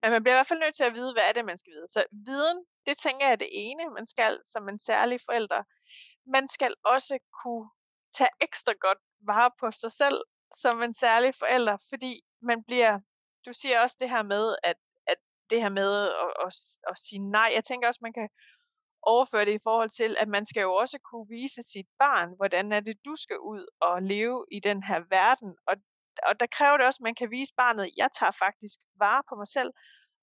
Men 0.03 0.11
man 0.11 0.23
bliver 0.23 0.35
i 0.35 0.39
hvert 0.39 0.51
fald 0.51 0.65
nødt 0.65 0.77
til 0.77 0.85
at 0.85 0.95
vide, 0.95 1.13
hvad 1.13 1.23
er 1.29 1.33
det, 1.33 1.45
man 1.45 1.59
skal 1.59 1.73
vide. 1.77 1.89
Så 1.89 2.05
viden, 2.29 2.59
det 2.87 2.97
tænker 2.99 3.27
jeg 3.27 3.33
er 3.33 3.43
det 3.45 3.51
ene, 3.53 3.91
man 3.99 4.07
skal 4.07 4.39
som 4.45 4.69
en 4.69 4.79
særlig 4.79 5.19
forælder. 5.29 5.63
Man 6.37 6.49
skal 6.49 6.75
også 6.85 7.19
kunne 7.43 7.69
tage 8.19 8.35
ekstra 8.41 8.73
godt 8.81 8.99
vare 9.31 9.51
på 9.61 9.71
sig 9.71 9.93
selv 9.93 10.19
som 10.63 10.83
en 10.83 10.95
særlig 10.95 11.35
forælder, 11.35 11.77
fordi 11.91 12.13
man 12.43 12.65
bliver, 12.69 13.01
du 13.47 13.53
siger 13.53 13.81
også 13.81 13.97
det 14.01 14.11
her 14.11 14.23
med, 14.23 14.57
at, 14.63 14.77
at 15.07 15.17
det 15.51 15.61
her 15.63 15.69
med 15.69 15.91
at, 16.25 16.33
at, 16.47 16.53
at 16.91 16.99
sige 16.99 17.31
nej. 17.31 17.51
Jeg 17.55 17.65
tænker 17.65 17.89
også, 17.89 18.01
man 18.03 18.13
kan 18.13 18.29
overføre 19.07 19.45
det 19.45 19.55
i 19.55 19.67
forhold 19.69 19.91
til, 19.91 20.17
at 20.19 20.29
man 20.29 20.45
skal 20.47 20.61
jo 20.61 20.75
også 20.75 20.99
kunne 21.11 21.29
vise 21.29 21.63
sit 21.63 21.87
barn, 21.99 22.29
hvordan 22.37 22.73
er 22.73 22.81
det, 22.81 22.97
du 23.05 23.15
skal 23.17 23.39
ud 23.39 23.67
og 23.81 24.03
leve 24.03 24.45
i 24.53 24.61
den 24.61 24.83
her 24.83 25.01
verden. 25.11 25.57
Og, 25.69 25.77
og 26.29 26.41
der 26.41 26.47
kræver 26.47 26.77
det 26.77 26.87
også, 26.87 27.01
at 27.01 27.09
man 27.09 27.15
kan 27.15 27.31
vise 27.31 27.55
barnet, 27.57 27.91
jeg 27.97 28.09
tager 28.19 28.37
faktisk 28.45 28.79
vare 28.99 29.23
på 29.29 29.35
mig 29.35 29.49
selv. 29.49 29.71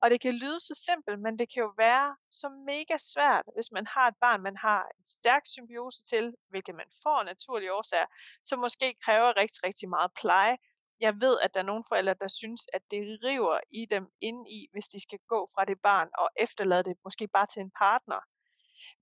Og 0.01 0.09
det 0.09 0.21
kan 0.21 0.33
lyde 0.33 0.59
så 0.59 0.75
simpelt, 0.87 1.19
men 1.25 1.39
det 1.39 1.47
kan 1.53 1.61
jo 1.63 1.71
være 1.77 2.15
så 2.31 2.49
mega 2.71 2.95
svært, 3.13 3.45
hvis 3.55 3.69
man 3.71 3.85
har 3.87 4.07
et 4.07 4.17
barn, 4.21 4.41
man 4.41 4.57
har 4.57 4.81
en 4.97 5.05
stærk 5.05 5.43
symbiose 5.45 6.03
til, 6.11 6.35
hvilket 6.49 6.75
man 6.75 6.89
får 7.03 7.17
af 7.19 7.25
naturlige 7.25 7.73
årsager, 7.73 8.05
som 8.43 8.59
måske 8.59 8.95
kræver 9.05 9.37
rigtig, 9.37 9.63
rigtig 9.63 9.89
meget 9.89 10.11
pleje. 10.21 10.57
Jeg 10.99 11.13
ved, 11.23 11.35
at 11.43 11.53
der 11.53 11.59
er 11.59 11.71
nogle 11.71 11.83
forældre, 11.89 12.15
der 12.23 12.27
synes, 12.27 12.61
at 12.73 12.81
det 12.91 13.19
river 13.23 13.59
i 13.71 13.85
dem 13.85 14.05
ind 14.21 14.47
i, 14.57 14.67
hvis 14.71 14.87
de 14.87 14.99
skal 15.01 15.19
gå 15.27 15.49
fra 15.53 15.65
det 15.65 15.77
barn 15.83 16.09
og 16.17 16.29
efterlade 16.37 16.83
det 16.83 16.95
måske 17.03 17.27
bare 17.27 17.47
til 17.53 17.61
en 17.61 17.71
partner. 17.71 18.19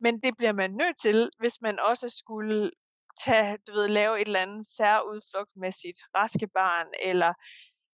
Men 0.02 0.20
det 0.24 0.38
bliver 0.38 0.52
man 0.52 0.72
nødt 0.72 0.98
til, 1.02 1.30
hvis 1.40 1.62
man 1.62 1.80
også 1.80 2.10
skulle 2.10 2.72
tage, 3.26 3.58
du 3.68 3.72
ved, 3.74 3.88
lave 3.88 4.22
et 4.22 4.26
eller 4.26 4.42
andet 4.42 4.66
særudflugt 4.66 5.56
med 5.56 5.72
sit 5.72 6.00
raske 6.16 6.48
barn, 6.48 6.88
eller, 7.00 7.34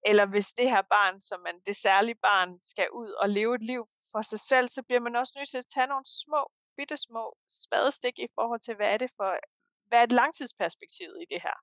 eller 0.06 0.26
hvis 0.26 0.48
det 0.48 0.70
her 0.70 0.82
barn, 0.82 1.22
som 1.22 1.40
man, 1.40 1.56
det 1.68 1.76
særlige 1.76 2.16
barn, 2.16 2.60
skal 2.64 2.88
ud 2.92 3.12
og 3.12 3.30
leve 3.30 3.56
et 3.56 3.64
liv 3.64 3.90
for 4.12 4.22
sig 4.22 4.40
selv, 4.40 4.70
så 4.70 4.84
bliver 4.84 5.00
man 5.00 5.16
også 5.16 5.34
nødt 5.38 5.50
til 5.50 5.58
at 5.58 5.72
tage 5.74 5.88
nogle 5.88 6.06
små, 6.06 6.52
bitte 6.78 6.98
små 6.98 7.38
spadestik 7.64 8.20
i 8.20 8.28
forhold 8.36 8.60
til, 8.60 8.76
hvad 8.76 8.90
er 8.94 8.98
det 8.98 9.12
for, 9.18 9.40
hvad 9.88 10.02
er 10.02 10.16
langtidsperspektivet 10.16 11.18
i 11.22 11.26
det 11.34 11.42
her. 11.42 11.58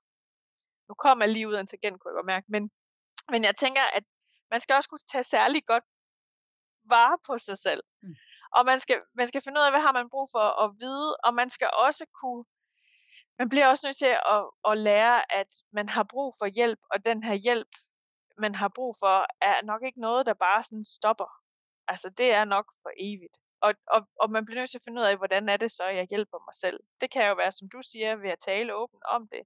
Nu 0.87 0.93
kommer 0.93 1.25
jeg 1.25 1.33
lige 1.33 1.47
ud 1.47 1.53
af 1.53 1.59
en 1.59 1.67
tangent, 1.67 1.99
kunne 1.99 2.11
jeg 2.11 2.17
godt 2.19 2.33
mærke, 2.33 2.45
men, 2.49 2.71
men 3.29 3.43
jeg 3.43 3.55
tænker, 3.55 3.83
at 3.97 4.03
man 4.51 4.59
skal 4.59 4.75
også 4.75 4.89
kunne 4.89 5.07
tage 5.11 5.23
særlig 5.23 5.65
godt 5.65 5.83
vare 6.83 7.17
på 7.27 7.37
sig 7.37 7.57
selv. 7.57 7.83
Mm. 8.03 8.15
Og 8.55 8.65
man 8.65 8.79
skal, 8.79 9.01
man 9.13 9.27
skal 9.27 9.41
finde 9.41 9.59
ud 9.59 9.65
af, 9.65 9.71
hvad 9.71 9.81
har 9.81 9.91
man 9.91 10.09
brug 10.09 10.29
for 10.31 10.63
at 10.63 10.71
vide, 10.79 11.17
og 11.23 11.33
man 11.33 11.49
skal 11.49 11.69
også 11.73 12.05
kunne, 12.21 12.43
man 13.39 13.49
bliver 13.49 13.67
også 13.67 13.87
nødt 13.87 13.97
til 13.97 14.13
at, 14.35 14.43
at 14.69 14.77
lære, 14.77 15.35
at 15.39 15.51
man 15.71 15.89
har 15.89 16.03
brug 16.03 16.33
for 16.39 16.45
hjælp, 16.45 16.79
og 16.91 17.05
den 17.05 17.23
her 17.23 17.33
hjælp, 17.33 17.67
man 18.37 18.55
har 18.55 18.67
brug 18.67 18.95
for, 18.99 19.27
er 19.41 19.65
nok 19.65 19.81
ikke 19.83 19.99
noget, 19.99 20.25
der 20.25 20.33
bare 20.33 20.63
sådan 20.63 20.83
stopper. 20.83 21.31
Altså 21.87 22.09
det 22.09 22.33
er 22.33 22.45
nok 22.45 22.65
for 22.81 22.91
evigt. 22.97 23.37
Og, 23.61 23.73
og, 23.87 24.01
og 24.21 24.31
man 24.31 24.45
bliver 24.45 24.61
nødt 24.61 24.69
til 24.69 24.77
at 24.77 24.83
finde 24.83 25.01
ud 25.01 25.05
af, 25.05 25.17
hvordan 25.17 25.49
er 25.49 25.57
det 25.57 25.71
så, 25.71 25.85
jeg 25.85 26.07
hjælper 26.09 26.39
mig 26.47 26.53
selv. 26.53 26.79
Det 27.01 27.11
kan 27.11 27.27
jo 27.27 27.33
være, 27.33 27.51
som 27.51 27.69
du 27.69 27.81
siger, 27.81 28.15
ved 28.15 28.29
at 28.29 28.39
tale 28.39 28.75
åbent 28.75 29.03
om 29.03 29.27
det. 29.27 29.41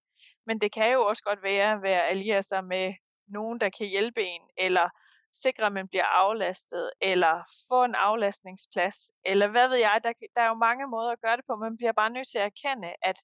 Men 0.46 0.62
det 0.62 0.72
kan 0.72 0.92
jo 0.92 1.06
også 1.06 1.24
godt 1.24 1.44
være 1.44 1.82
ved 1.82 1.92
at 1.92 2.10
alliere 2.10 2.44
sig 2.44 2.64
med 2.64 2.94
nogen, 3.28 3.62
der 3.62 3.70
kan 3.70 3.88
hjælpe 3.88 4.24
en, 4.24 4.42
eller 4.58 4.90
sikre, 5.34 5.66
at 5.66 5.74
man 5.74 5.88
bliver 5.88 6.06
aflastet, 6.06 6.92
eller 7.02 7.34
få 7.70 7.84
en 7.84 7.96
aflastningsplads, 7.96 9.12
eller 9.26 9.48
hvad 9.48 9.68
ved 9.70 9.78
jeg, 9.78 10.00
der, 10.04 10.14
der 10.36 10.42
er 10.42 10.48
jo 10.48 10.54
mange 10.68 10.88
måder 10.88 11.12
at 11.12 11.22
gøre 11.22 11.38
det 11.38 11.46
på, 11.48 11.56
man 11.56 11.78
bliver 11.78 11.92
bare 11.92 12.10
nødt 12.10 12.28
til 12.28 12.40
at 12.40 12.46
erkende, 12.46 12.96
at 13.02 13.18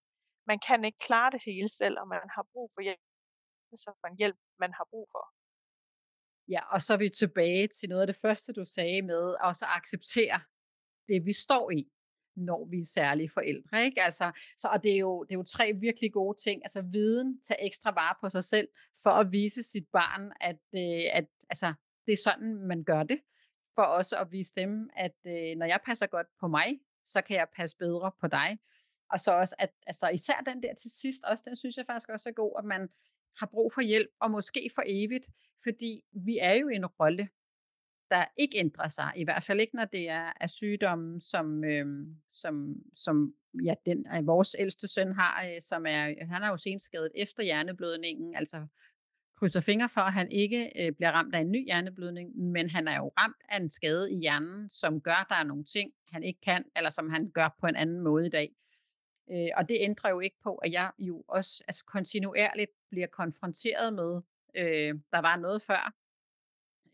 man 0.47 0.59
kan 0.67 0.85
ikke 0.85 0.97
klare 1.07 1.31
det 1.31 1.41
hele 1.45 1.69
selv, 1.69 1.95
og 1.99 2.07
man 2.07 2.19
har 2.35 2.45
brug 2.53 2.71
for 2.73 2.81
hjælp, 2.81 2.99
så 3.75 3.91
for 4.01 4.07
en 4.07 4.17
hjælp, 4.17 4.37
man 4.59 4.73
har 4.73 4.85
brug 4.91 5.07
for. 5.11 5.23
Ja, 6.49 6.61
og 6.73 6.81
så 6.81 6.93
er 6.93 6.97
vi 6.97 7.09
tilbage 7.09 7.67
til 7.67 7.89
noget 7.89 8.01
af 8.01 8.07
det 8.07 8.15
første, 8.15 8.53
du 8.53 8.65
sagde 8.65 9.01
med, 9.01 9.35
at 9.43 9.55
så 9.55 9.65
acceptere 9.65 10.39
det, 11.07 11.25
vi 11.25 11.33
står 11.33 11.71
i, 11.71 11.91
når 12.35 12.65
vi 12.65 12.79
er 12.79 12.91
særlige 12.93 13.29
forældre. 13.29 13.85
Ikke? 13.85 14.01
Altså, 14.01 14.31
så, 14.57 14.67
og 14.67 14.83
det 14.83 14.91
er, 14.91 14.97
jo, 14.97 15.23
det 15.23 15.31
er 15.31 15.39
jo 15.39 15.43
tre 15.43 15.73
virkelig 15.73 16.13
gode 16.13 16.41
ting. 16.41 16.61
Altså 16.65 16.81
viden, 16.81 17.41
tage 17.41 17.65
ekstra 17.65 17.91
vare 17.91 18.15
på 18.21 18.29
sig 18.29 18.43
selv, 18.43 18.67
for 19.03 19.09
at 19.09 19.31
vise 19.31 19.63
sit 19.63 19.87
barn, 19.93 20.31
at, 20.41 20.59
øh, 20.75 21.17
at 21.17 21.25
altså, 21.49 21.73
det 22.05 22.13
er 22.13 22.21
sådan, 22.23 22.55
man 22.55 22.83
gør 22.83 23.03
det, 23.03 23.19
for 23.75 23.81
også 23.81 24.17
at 24.17 24.31
vise 24.31 24.53
dem, 24.55 24.89
at 24.95 25.15
øh, 25.25 25.57
når 25.57 25.65
jeg 25.65 25.79
passer 25.85 26.07
godt 26.07 26.27
på 26.39 26.47
mig, 26.47 26.79
så 27.05 27.21
kan 27.21 27.37
jeg 27.37 27.47
passe 27.55 27.77
bedre 27.77 28.11
på 28.21 28.27
dig. 28.27 28.59
Og 29.11 29.19
så 29.19 29.31
også, 29.31 29.55
at 29.59 29.71
altså, 29.87 30.09
især 30.09 30.43
den 30.45 30.63
der 30.63 30.73
til 30.73 30.91
sidst, 30.91 31.23
også 31.23 31.43
den 31.47 31.55
synes 31.55 31.77
jeg 31.77 31.85
faktisk 31.85 32.09
også 32.09 32.29
er 32.29 32.33
god, 32.33 32.55
at 32.57 32.65
man 32.65 32.89
har 33.39 33.45
brug 33.45 33.73
for 33.73 33.81
hjælp, 33.81 34.09
og 34.19 34.31
måske 34.31 34.69
for 34.75 34.83
evigt, 34.85 35.25
fordi 35.63 36.03
vi 36.11 36.37
er 36.37 36.53
jo 36.53 36.69
i 36.69 36.75
en 36.75 36.85
rolle, 36.85 37.29
der 38.09 38.25
ikke 38.37 38.57
ændrer 38.57 38.87
sig. 38.87 39.11
I 39.15 39.23
hvert 39.23 39.43
fald 39.43 39.59
ikke, 39.59 39.75
når 39.75 39.85
det 39.85 40.09
er, 40.09 40.33
er 40.41 40.47
sygdomme, 40.47 41.21
som, 41.21 41.63
øh, 41.63 41.85
som, 42.31 42.75
som 42.95 43.33
ja, 43.63 43.73
den, 43.85 44.05
øh, 44.15 44.27
vores 44.27 44.55
ældste 44.59 44.87
søn 44.87 45.11
har, 45.13 45.45
øh, 45.45 45.61
som 45.61 45.85
er, 45.85 46.25
han 46.33 46.43
er 46.43 46.47
jo 46.47 46.57
senskadet 46.57 47.11
efter 47.15 47.43
hjerneblødningen, 47.43 48.35
altså 48.35 48.67
krydser 49.35 49.61
fingre 49.61 49.89
for, 49.89 50.01
at 50.01 50.13
han 50.13 50.31
ikke 50.31 50.71
øh, 50.79 50.91
bliver 50.91 51.11
ramt 51.11 51.35
af 51.35 51.39
en 51.39 51.51
ny 51.51 51.65
hjerneblødning, 51.65 52.37
men 52.37 52.69
han 52.69 52.87
er 52.87 52.97
jo 52.97 53.11
ramt 53.17 53.41
af 53.49 53.57
en 53.57 53.69
skade 53.69 54.13
i 54.13 54.15
hjernen, 54.15 54.69
som 54.69 55.01
gør, 55.01 55.21
at 55.21 55.25
der 55.29 55.35
er 55.35 55.43
nogle 55.43 55.63
ting, 55.63 55.91
han 56.11 56.23
ikke 56.23 56.41
kan, 56.41 56.65
eller 56.75 56.89
som 56.89 57.09
han 57.09 57.29
gør 57.29 57.55
på 57.59 57.67
en 57.67 57.75
anden 57.75 57.99
måde 57.99 58.25
i 58.25 58.29
dag. 58.29 58.51
Øh, 59.31 59.49
og 59.57 59.69
det 59.69 59.77
ændrer 59.79 60.09
jo 60.09 60.19
ikke 60.19 60.37
på, 60.43 60.55
at 60.55 60.71
jeg 60.71 60.91
jo 60.99 61.23
også 61.27 61.63
altså 61.67 61.85
kontinuerligt 61.85 62.71
bliver 62.89 63.07
konfronteret 63.07 63.93
med, 63.93 64.21
øh, 64.55 64.99
der 65.11 65.19
var 65.19 65.35
noget 65.35 65.61
før, 65.61 65.93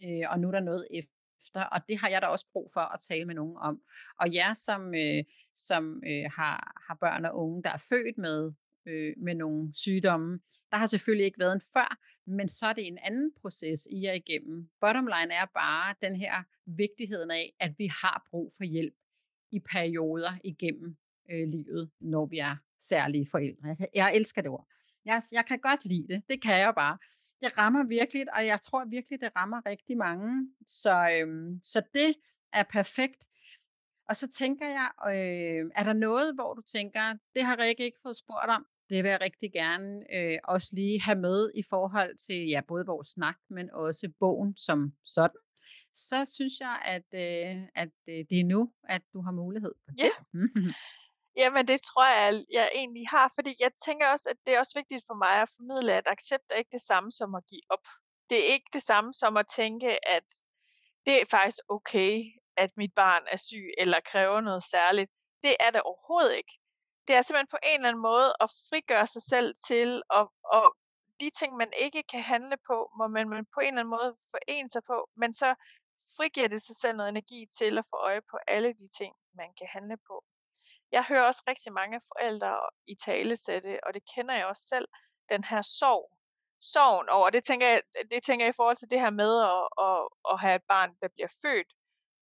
øh, 0.04 0.32
og 0.32 0.40
nu 0.40 0.48
er 0.48 0.52
der 0.52 0.60
noget 0.60 0.88
efter, 0.92 1.62
og 1.62 1.82
det 1.88 1.98
har 1.98 2.10
jeg 2.10 2.22
da 2.22 2.28
også 2.28 2.46
brug 2.54 2.70
for 2.74 2.82
at 2.82 3.00
tale 3.00 3.26
med 3.26 3.36
nogen 3.36 3.58
om. 3.58 3.82
Og 4.20 4.34
jer, 4.34 4.54
som, 4.54 4.96
øh, 4.96 5.24
som 5.56 6.04
øh, 6.08 6.32
har, 6.36 6.84
har 6.88 6.96
børn 6.96 7.26
og 7.26 7.36
unge, 7.36 7.64
der 7.64 7.70
er 7.70 7.86
født 7.90 8.18
med, 8.18 8.52
øh, 8.86 9.14
med 9.18 9.36
nogle 9.36 9.72
sygdomme, 9.74 10.40
der 10.72 10.78
har 10.78 10.86
selvfølgelig 10.86 11.26
ikke 11.26 11.40
været 11.40 11.54
en 11.54 11.62
før, 11.74 11.98
men 12.26 12.50
så 12.50 12.66
er 12.66 12.74
det 12.74 12.88
en 12.88 12.98
anden 12.98 13.34
proces, 13.42 13.88
I 13.92 14.06
er 14.06 14.14
igennem. 14.14 14.70
Bottom 14.82 15.08
line 15.08 15.34
er 15.34 15.46
bare 15.46 15.96
den 16.02 16.16
her 16.16 16.44
vigtigheden 16.66 17.32
af, 17.32 17.54
at 17.60 17.74
vi 17.78 17.88
har 18.02 18.28
brug 18.30 18.52
for 18.58 18.64
hjælp 18.64 18.94
i 19.52 19.60
perioder 19.60 20.32
igennem 20.44 20.98
øh, 21.32 21.48
livet, 21.48 21.92
når 22.00 22.26
vi 22.26 22.38
er 22.38 22.56
særlige 22.80 23.28
forældre. 23.32 23.76
Jeg, 23.80 23.88
jeg 23.96 24.16
elsker 24.16 24.42
det 24.42 24.52
ord. 24.52 24.68
Jeg, 25.06 25.24
jeg 25.32 25.46
kan 25.46 25.60
godt 25.60 25.86
lide 25.86 26.08
det. 26.08 26.24
Det 26.30 26.42
kan 26.42 26.60
jeg 26.60 26.74
bare. 26.76 26.98
Det 27.42 27.58
rammer 27.58 27.84
virkelig, 27.84 28.36
og 28.36 28.46
jeg 28.46 28.62
tror 28.62 28.86
virkelig, 28.86 29.22
det 29.22 29.32
rammer 29.36 29.66
rigtig 29.66 29.98
mange. 29.98 30.50
Så, 30.68 31.10
øhm, 31.10 31.60
så 31.64 31.82
det 31.94 32.16
er 32.54 32.64
perfekt. 32.64 33.28
Og 34.10 34.16
så 34.16 34.28
tænker 34.28 34.68
jeg, 34.68 34.90
øh, 35.06 35.72
er 35.76 35.84
der 35.84 35.94
noget, 35.94 36.36
hvor 36.36 36.54
du 36.54 36.62
tænker, 36.62 37.18
det 37.36 37.44
har 37.44 37.58
Rikke 37.58 37.84
ikke 37.86 37.98
fået 38.04 38.18
spurgt 38.18 38.50
om? 38.50 38.66
Det 38.92 39.04
vil 39.04 39.10
jeg 39.10 39.22
rigtig 39.22 39.52
gerne 39.52 39.90
øh, 40.16 40.40
også 40.44 40.70
lige 40.74 41.02
have 41.02 41.20
med 41.28 41.52
i 41.56 41.64
forhold 41.70 42.18
til 42.26 42.40
ja, 42.54 42.62
både 42.68 42.86
vores 42.86 43.08
snak, 43.08 43.38
men 43.50 43.70
også 43.74 44.12
bogen 44.20 44.58
som 44.58 44.94
sådan. 45.06 45.42
Så 45.94 46.18
synes 46.36 46.54
jeg, 46.60 46.76
at, 46.96 47.08
øh, 47.24 47.56
at 47.84 47.96
øh, 48.12 48.20
det 48.30 48.40
er 48.40 48.50
nu, 48.56 48.74
at 48.84 49.02
du 49.14 49.22
har 49.22 49.32
mulighed 49.32 49.74
for 49.84 49.92
det. 49.92 50.00
Ja. 50.06 50.12
Jamen, 51.44 51.68
det 51.68 51.82
tror 51.82 52.08
jeg, 52.16 52.46
jeg 52.52 52.72
egentlig 52.76 53.06
har, 53.10 53.32
fordi 53.38 53.52
jeg 53.60 53.72
tænker 53.86 54.08
også, 54.08 54.30
at 54.30 54.38
det 54.46 54.54
er 54.54 54.60
også 54.60 54.76
vigtigt 54.80 55.04
for 55.08 55.18
mig 55.24 55.36
at 55.42 55.50
formidle, 55.58 55.94
at 55.94 56.08
accept 56.16 56.44
er 56.50 56.56
ikke 56.56 56.76
det 56.78 56.82
samme 56.82 57.12
som 57.12 57.36
at 57.36 57.44
give 57.50 57.66
op. 57.70 57.86
Det 58.30 58.38
er 58.40 58.54
ikke 58.54 58.70
det 58.74 58.82
samme 58.82 59.14
som 59.14 59.38
at 59.38 59.48
tænke, 59.48 60.08
at 60.16 60.28
det 61.06 61.22
er 61.22 61.26
faktisk 61.32 61.60
okay, 61.70 62.14
at 62.58 62.72
mit 62.78 62.94
barn 62.96 63.24
er 63.32 63.38
syg 63.38 63.68
eller 63.78 64.00
kræver 64.12 64.42
noget 64.42 64.64
særligt. 64.64 65.12
Det 65.44 65.54
er 65.60 65.72
det 65.72 65.82
overhovedet 65.82 66.36
ikke. 66.38 66.54
Det 67.12 67.18
er 67.18 67.22
simpelthen 67.22 67.56
på 67.58 67.62
en 67.64 67.80
eller 67.80 67.90
anden 67.90 68.02
måde 68.12 68.30
at 68.44 68.50
frigøre 68.70 69.08
sig 69.08 69.22
selv 69.22 69.56
til, 69.68 70.02
at, 70.18 70.28
og 70.58 70.66
de 71.22 71.30
ting, 71.30 71.52
man 71.58 71.72
ikke 71.86 72.04
kan 72.04 72.22
handle 72.22 72.58
på, 72.68 72.92
må 72.98 73.08
man, 73.08 73.30
man 73.30 73.46
på 73.54 73.60
en 73.60 73.68
eller 73.68 73.82
anden 73.82 73.96
måde 73.98 74.16
forene 74.32 74.70
sig 74.70 74.84
på, 74.84 75.10
men 75.16 75.34
så 75.34 75.56
frigiver 76.18 76.48
det 76.48 76.62
sig 76.62 76.76
selv 76.76 76.98
noget 76.98 77.10
energi 77.10 77.46
til 77.60 77.78
at 77.78 77.86
få 77.90 77.96
øje 77.98 78.22
på 78.32 78.38
alle 78.48 78.74
de 78.74 78.88
ting, 79.00 79.16
man 79.34 79.50
kan 79.58 79.68
handle 79.76 79.98
på. 80.08 80.24
Jeg 80.92 81.04
hører 81.04 81.24
også 81.24 81.44
rigtig 81.48 81.74
mange 81.74 82.02
forældre 82.12 82.70
i 82.88 82.96
tale 82.96 83.36
sætte, 83.36 83.80
og 83.86 83.94
det 83.94 84.04
kender 84.16 84.36
jeg 84.36 84.46
også 84.46 84.64
selv, 84.74 84.88
den 85.30 85.44
her 85.44 85.62
sorg. 85.62 86.18
Sorgen 86.62 87.10
over, 87.10 87.30
det 87.30 87.44
tænker 87.44 87.68
jeg, 87.68 87.82
det 88.12 88.24
tænker 88.24 88.46
jeg 88.46 88.54
i 88.54 88.60
forhold 88.60 88.78
til 88.78 88.90
det 88.90 89.00
her 89.00 89.10
med 89.10 89.34
at, 89.54 89.64
at, 89.88 90.00
at 90.32 90.40
have 90.40 90.56
et 90.56 90.68
barn, 90.68 90.96
der 91.02 91.08
bliver 91.08 91.32
født 91.42 91.68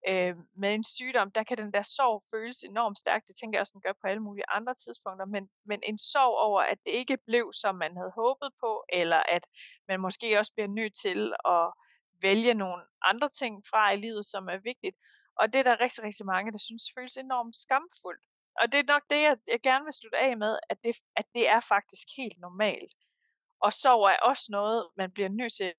øh, 0.07 0.35
med 0.57 0.75
en 0.75 0.83
sygdom, 0.83 1.31
der 1.31 1.43
kan 1.43 1.57
den 1.57 1.73
der 1.73 1.81
sorg 1.81 2.23
føles 2.31 2.63
enormt 2.63 2.99
stærkt. 2.99 3.27
Det 3.27 3.35
tænker 3.35 3.57
jeg 3.57 3.61
også, 3.61 3.73
den 3.73 3.81
gør 3.81 3.93
på 4.01 4.07
alle 4.07 4.23
mulige 4.23 4.49
andre 4.49 4.75
tidspunkter. 4.75 5.25
Men, 5.25 5.49
men 5.65 5.79
en 5.83 5.97
sorg 5.97 6.37
over, 6.37 6.61
at 6.61 6.77
det 6.85 6.91
ikke 6.91 7.17
blev, 7.17 7.51
som 7.53 7.75
man 7.75 7.97
havde 7.97 8.11
håbet 8.15 8.49
på, 8.59 8.85
eller 8.89 9.23
at 9.29 9.47
man 9.87 9.99
måske 9.99 10.39
også 10.39 10.53
bliver 10.53 10.67
nødt 10.67 10.93
til 11.01 11.33
at 11.45 11.73
vælge 12.21 12.53
nogle 12.53 12.83
andre 13.01 13.29
ting 13.29 13.63
fra 13.69 13.91
i 13.91 13.97
livet, 13.97 14.25
som 14.25 14.47
er 14.47 14.57
vigtigt. 14.57 14.95
Og 15.35 15.53
det 15.53 15.59
er 15.59 15.63
der 15.63 15.79
rigtig, 15.79 16.03
rigtig 16.03 16.25
mange, 16.25 16.51
der 16.51 16.57
synes 16.57 16.91
føles 16.95 17.17
enormt 17.17 17.55
skamfuldt 17.55 18.23
og 18.59 18.71
det 18.71 18.79
er 18.79 18.93
nok 18.93 19.03
det, 19.09 19.21
jeg, 19.21 19.37
jeg 19.47 19.61
gerne 19.61 19.85
vil 19.85 19.93
slutte 19.93 20.17
af 20.17 20.37
med, 20.37 20.59
at 20.69 20.77
det, 20.83 20.95
at 21.15 21.25
det 21.35 21.47
er 21.47 21.59
faktisk 21.59 22.07
helt 22.17 22.39
normalt. 22.39 22.93
Og 23.59 23.73
sorg 23.73 24.03
er 24.09 24.19
også 24.19 24.45
noget, 24.49 24.89
man 24.97 25.11
bliver 25.11 25.29
nødt 25.29 25.53
til 25.53 25.73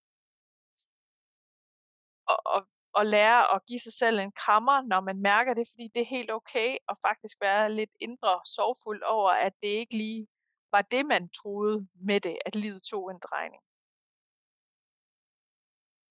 at, 2.28 2.38
at, 2.56 2.62
at 2.98 3.06
lære 3.06 3.54
at 3.54 3.60
give 3.66 3.80
sig 3.80 3.92
selv 3.92 4.18
en 4.18 4.32
krammer, 4.32 4.82
når 4.82 5.00
man 5.00 5.22
mærker 5.22 5.54
det, 5.54 5.68
fordi 5.70 5.88
det 5.94 6.00
er 6.02 6.14
helt 6.16 6.30
okay 6.30 6.76
at 6.88 6.96
faktisk 7.06 7.40
være 7.40 7.74
lidt 7.74 7.90
indre 8.00 8.40
sorgfuld 8.46 9.02
over, 9.02 9.30
at 9.30 9.52
det 9.62 9.68
ikke 9.68 9.96
lige 9.96 10.26
var 10.72 10.82
det, 10.82 11.06
man 11.06 11.28
troede 11.28 11.88
med 11.94 12.20
det, 12.20 12.36
at 12.46 12.56
livet 12.56 12.82
tog 12.82 13.10
en 13.10 13.18
drejning. 13.18 13.62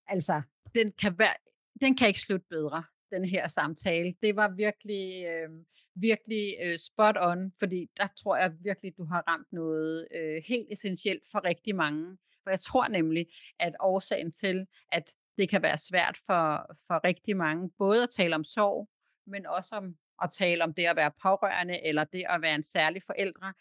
Altså, 0.06 0.42
den 0.74 0.92
kan, 0.92 1.18
være, 1.18 1.34
den 1.80 1.96
kan 1.96 2.08
ikke 2.08 2.20
slutte 2.20 2.46
bedre 2.50 2.84
den 3.10 3.24
her 3.24 3.48
samtale. 3.48 4.14
Det 4.22 4.36
var 4.36 4.48
virkelig, 4.48 5.24
øh, 5.30 5.50
virkelig 5.94 6.54
øh, 6.64 6.78
spot 6.78 7.16
on, 7.20 7.52
fordi 7.58 7.90
der 7.96 8.08
tror 8.22 8.36
jeg 8.36 8.52
virkelig, 8.60 8.96
du 8.96 9.04
har 9.04 9.24
ramt 9.28 9.52
noget 9.52 10.08
øh, 10.14 10.42
helt 10.46 10.68
essentielt 10.72 11.24
for 11.32 11.44
rigtig 11.44 11.74
mange. 11.74 12.18
For 12.42 12.50
jeg 12.50 12.60
tror 12.60 12.88
nemlig, 12.88 13.26
at 13.58 13.74
årsagen 13.80 14.32
til, 14.32 14.66
at 14.92 15.14
det 15.40 15.48
kan 15.48 15.62
være 15.62 15.78
svært 15.78 16.18
for, 16.26 16.44
for 16.86 17.04
rigtig 17.04 17.36
mange, 17.36 17.70
både 17.78 18.02
at 18.02 18.10
tale 18.10 18.34
om 18.34 18.44
sorg, 18.44 18.88
men 19.26 19.46
også 19.46 19.76
om 19.76 19.96
at 20.22 20.30
tale 20.30 20.64
om 20.64 20.74
det 20.74 20.86
at 20.86 20.96
være 20.96 21.12
pårørende, 21.22 21.86
eller 21.86 22.04
det 22.04 22.24
at 22.28 22.42
være 22.42 22.54
en 22.54 22.62
særlig 22.62 23.02
forældre, 23.06 23.52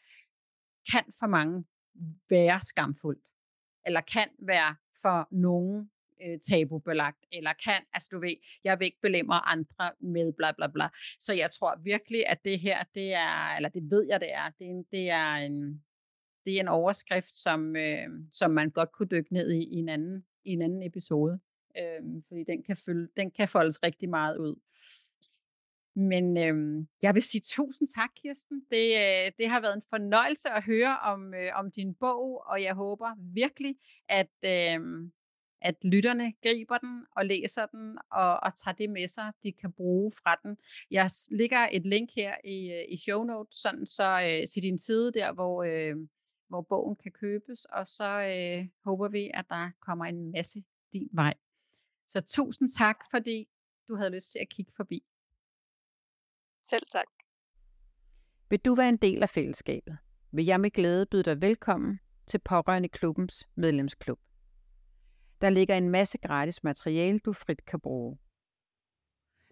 kan 0.91 1.03
for 1.19 1.27
mange 1.27 1.65
være 2.29 2.61
skamfuldt, 2.61 3.25
eller 3.85 4.01
kan 4.01 4.29
være 4.39 4.75
for 5.01 5.27
nogen 5.31 5.91
øh, 6.23 6.39
tabubelagt, 6.39 7.25
eller 7.31 7.53
kan, 7.53 7.81
altså 7.93 8.09
du 8.11 8.19
ved, 8.19 8.35
jeg 8.63 8.79
vil 8.79 8.85
ikke 8.85 9.01
belemre 9.01 9.45
andre 9.45 9.91
med 9.99 10.33
bla 10.33 10.51
bla 10.51 10.67
bla. 10.67 10.89
Så 11.19 11.33
jeg 11.33 11.51
tror 11.51 11.75
virkelig, 11.83 12.27
at 12.27 12.45
det 12.45 12.59
her, 12.59 12.83
det 12.95 13.13
er, 13.13 13.55
eller 13.55 13.69
det 13.69 13.91
ved 13.91 14.05
jeg, 14.07 14.19
det 14.19 14.33
er, 14.33 14.49
det 14.59 14.67
er 14.67 14.71
en, 14.71 14.83
det 14.91 15.09
er 15.09 15.33
en, 15.33 15.83
det 16.45 16.55
er 16.55 16.59
en 16.59 16.67
overskrift, 16.67 17.35
som, 17.35 17.75
øh, 17.75 18.07
som 18.31 18.51
man 18.51 18.69
godt 18.69 18.91
kunne 18.91 19.09
dykke 19.11 19.33
ned 19.33 19.51
i, 19.51 19.63
i 19.63 19.75
en 19.75 19.89
anden, 19.89 20.25
i 20.45 20.49
en 20.49 20.61
anden 20.61 20.83
episode. 20.83 21.39
Øh, 21.77 22.21
fordi 22.27 22.43
den 22.43 22.63
kan, 22.63 22.77
følge, 22.77 23.07
den 23.17 23.31
kan 23.31 23.47
foldes 23.47 23.83
rigtig 23.83 24.09
meget 24.09 24.37
ud. 24.37 24.55
Men 25.95 26.37
øh, 26.37 26.85
jeg 27.01 27.13
vil 27.13 27.21
sige 27.21 27.41
tusind 27.41 27.87
tak, 27.87 28.09
Kirsten. 28.15 28.61
Det, 28.71 28.87
øh, 28.97 29.31
det 29.37 29.49
har 29.49 29.59
været 29.61 29.75
en 29.75 29.89
fornøjelse 29.89 30.49
at 30.49 30.63
høre 30.63 30.99
om, 30.99 31.33
øh, 31.33 31.51
om 31.55 31.71
din 31.71 31.93
bog, 31.93 32.43
og 32.45 32.63
jeg 32.63 32.73
håber 32.73 33.15
virkelig, 33.33 33.75
at, 34.09 34.31
øh, 34.45 35.09
at 35.61 35.75
lytterne 35.83 36.33
griber 36.43 36.77
den 36.77 37.05
og 37.15 37.25
læser 37.25 37.65
den 37.65 37.97
og, 38.11 38.39
og 38.43 38.55
tager 38.55 38.75
det 38.75 38.89
med 38.89 39.07
sig, 39.07 39.31
de 39.43 39.51
kan 39.51 39.71
bruge 39.71 40.11
fra 40.23 40.39
den. 40.43 40.57
Jeg 40.91 41.09
lægger 41.31 41.67
et 41.71 41.85
link 41.85 42.09
her 42.15 42.35
i, 42.43 42.71
øh, 42.71 42.85
i 42.89 42.97
show 42.97 43.23
notes, 43.23 43.55
sådan 43.55 43.85
så 43.85 44.21
øh, 44.29 44.47
til 44.47 44.63
din 44.63 44.77
side 44.77 45.11
der, 45.11 45.33
hvor, 45.33 45.63
øh, 45.63 45.95
hvor 46.47 46.61
bogen 46.61 46.95
kan 46.95 47.11
købes, 47.11 47.65
og 47.65 47.87
så 47.87 48.21
øh, 48.21 48.67
håber 48.85 49.07
vi, 49.07 49.31
at 49.33 49.45
der 49.49 49.71
kommer 49.81 50.05
en 50.05 50.31
masse 50.31 50.63
din 50.93 51.09
vej. 51.11 51.33
Så 52.09 52.21
tusind 52.21 52.69
tak, 52.69 52.97
fordi 53.11 53.47
du 53.87 53.95
havde 53.95 54.09
lyst 54.09 54.31
til 54.31 54.39
at 54.39 54.49
kigge 54.49 54.71
forbi. 54.75 55.03
Selv 56.69 56.83
tak. 56.91 57.07
Vil 58.49 58.59
du 58.59 58.75
være 58.75 58.89
en 58.89 58.97
del 58.97 59.23
af 59.23 59.29
fællesskabet, 59.29 59.97
vil 60.31 60.45
jeg 60.45 60.59
med 60.59 60.71
glæde 60.71 61.05
byde 61.05 61.23
dig 61.23 61.41
velkommen 61.41 61.99
til 62.25 62.39
Pårørende 62.39 62.89
Klubbens 62.89 63.47
medlemsklub. 63.55 64.19
Der 65.41 65.49
ligger 65.49 65.77
en 65.77 65.89
masse 65.89 66.17
gratis 66.17 66.63
materiale, 66.63 67.19
du 67.19 67.33
frit 67.33 67.65
kan 67.65 67.79
bruge. 67.79 68.17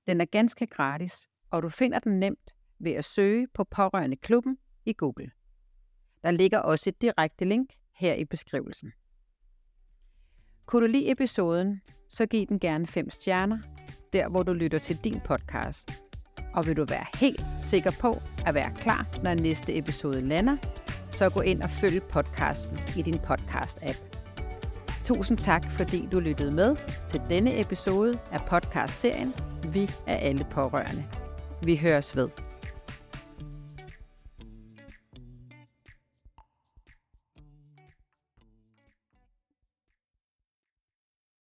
Den 0.08 0.22
er 0.22 0.26
ganske 0.26 0.68
gratis, 0.68 1.28
og 1.52 1.64
du 1.64 1.70
finder 1.70 2.00
den 2.00 2.20
nemt 2.20 2.56
ved 2.80 2.92
at 2.92 3.06
søge 3.06 3.48
på 3.48 3.64
Pårørende 3.64 4.18
Klubben 4.18 4.58
i 4.86 4.94
Google. 4.94 5.32
Der 6.24 6.32
ligger 6.32 6.60
også 6.60 6.90
et 6.90 7.02
direkte 7.02 7.46
link 7.46 7.74
her 7.92 8.14
i 8.14 8.26
beskrivelsen. 8.26 8.94
Kunne 10.68 10.88
du 10.88 10.92
lide 10.92 11.12
episoden, 11.12 11.82
så 12.10 12.26
giv 12.26 12.48
den 12.48 12.60
gerne 12.60 12.88
5 12.88 13.10
stjerner, 13.10 13.58
der 14.14 14.30
hvor 14.30 14.44
du 14.44 14.54
lytter 14.54 14.80
til 14.80 14.98
din 15.04 15.20
podcast. 15.26 15.92
Og 16.54 16.68
vil 16.68 16.78
du 16.78 16.86
være 16.86 17.06
helt 17.20 17.44
sikker 17.62 17.92
på 18.00 18.16
at 18.46 18.54
være 18.54 18.74
klar, 18.80 19.08
når 19.24 19.34
næste 19.34 19.78
episode 19.78 20.22
lander, 20.22 20.58
så 21.12 21.30
gå 21.30 21.42
ind 21.42 21.62
og 21.62 21.70
følg 21.70 22.02
podcasten 22.04 22.80
i 22.98 23.02
din 23.02 23.16
podcast-app. 23.16 24.18
Tusind 25.04 25.38
tak, 25.38 25.66
fordi 25.66 26.08
du 26.12 26.20
lyttede 26.20 26.52
med 26.52 26.76
til 27.08 27.22
denne 27.30 27.62
episode 27.62 28.20
af 28.32 28.42
podcast-serien 28.42 29.34
Vi 29.74 29.90
er 30.08 30.18
alle 30.18 30.46
pårørende. 30.52 31.06
Vi 31.64 31.76
høres 31.76 32.16
ved. 32.16 32.47